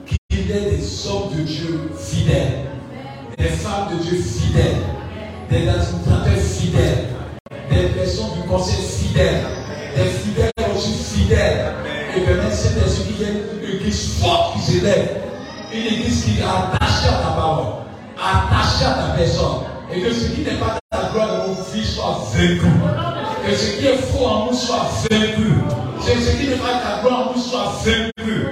Qu'il 0.05 0.47
y 0.47 0.51
ait 0.51 0.72
des 0.72 1.07
hommes 1.07 1.35
de 1.35 1.41
Dieu 1.43 1.91
fidèles 1.97 2.64
des 3.38 3.49
femmes 3.49 3.97
de 3.97 4.03
Dieu 4.03 4.18
fidèles, 4.18 4.84
des 5.49 5.68
une 15.74 15.88
église 15.88 16.26
qui 16.26 16.40
est 16.40 16.44
attachée 16.44 17.10
à 17.10 17.24
ta 17.24 17.32
parole, 17.36 17.66
attachée 18.18 18.86
à 18.86 18.94
ta 18.94 19.18
personne. 19.18 19.64
Et 19.91 20.02
que 20.02 20.14
ce 20.14 20.30
qui 20.30 20.41
n'est 20.41 20.58
pas 20.58 20.78
ta 20.91 21.10
gloire 21.12 21.44
de 21.44 21.50
nos 21.50 21.56
vies 21.74 21.86
soit 21.86 22.20
vaincu. 22.34 22.66
Que 23.45 23.56
ce 23.56 23.78
qui 23.78 23.86
est 23.86 23.98
faux 23.98 24.26
en 24.26 24.45
nous 24.48 24.58
soit 24.58 24.88
vaincu. 25.10 25.54
Que 26.06 26.22
ce 26.22 26.38
qui 26.38 26.48
n'est 26.48 26.56
pas 26.56 26.80
ta 26.84 27.02
gloire 27.02 27.30
en 27.30 27.34
nous 27.36 27.41
soit 27.41 27.74
vaincu. 27.84 28.48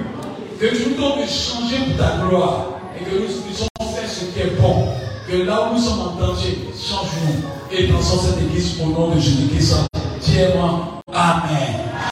Que 0.60 0.66
nous 0.66 0.94
donnes 0.96 1.22
de 1.22 1.26
changer 1.26 1.76
pour 1.86 1.96
ta 1.96 2.16
gloire. 2.18 2.66
Et 3.00 3.04
que 3.04 3.14
nous 3.14 3.42
puissions 3.42 3.66
faire 3.78 4.08
ce 4.08 4.24
qui 4.26 4.40
est 4.40 4.60
bon. 4.60 4.88
Que 5.28 5.44
là 5.44 5.68
où 5.68 5.74
nous 5.74 5.80
sommes 5.80 6.00
en 6.00 6.20
danger, 6.20 6.58
change-nous 6.74 7.76
et 7.76 7.88
transforme 7.88 8.26
cette 8.26 8.42
église 8.42 8.78
au 8.82 8.86
nom 8.90 9.14
de 9.14 9.18
Jésus-Christ. 9.18 9.76
Tiens-moi. 10.20 11.00
Amen. 11.12 12.11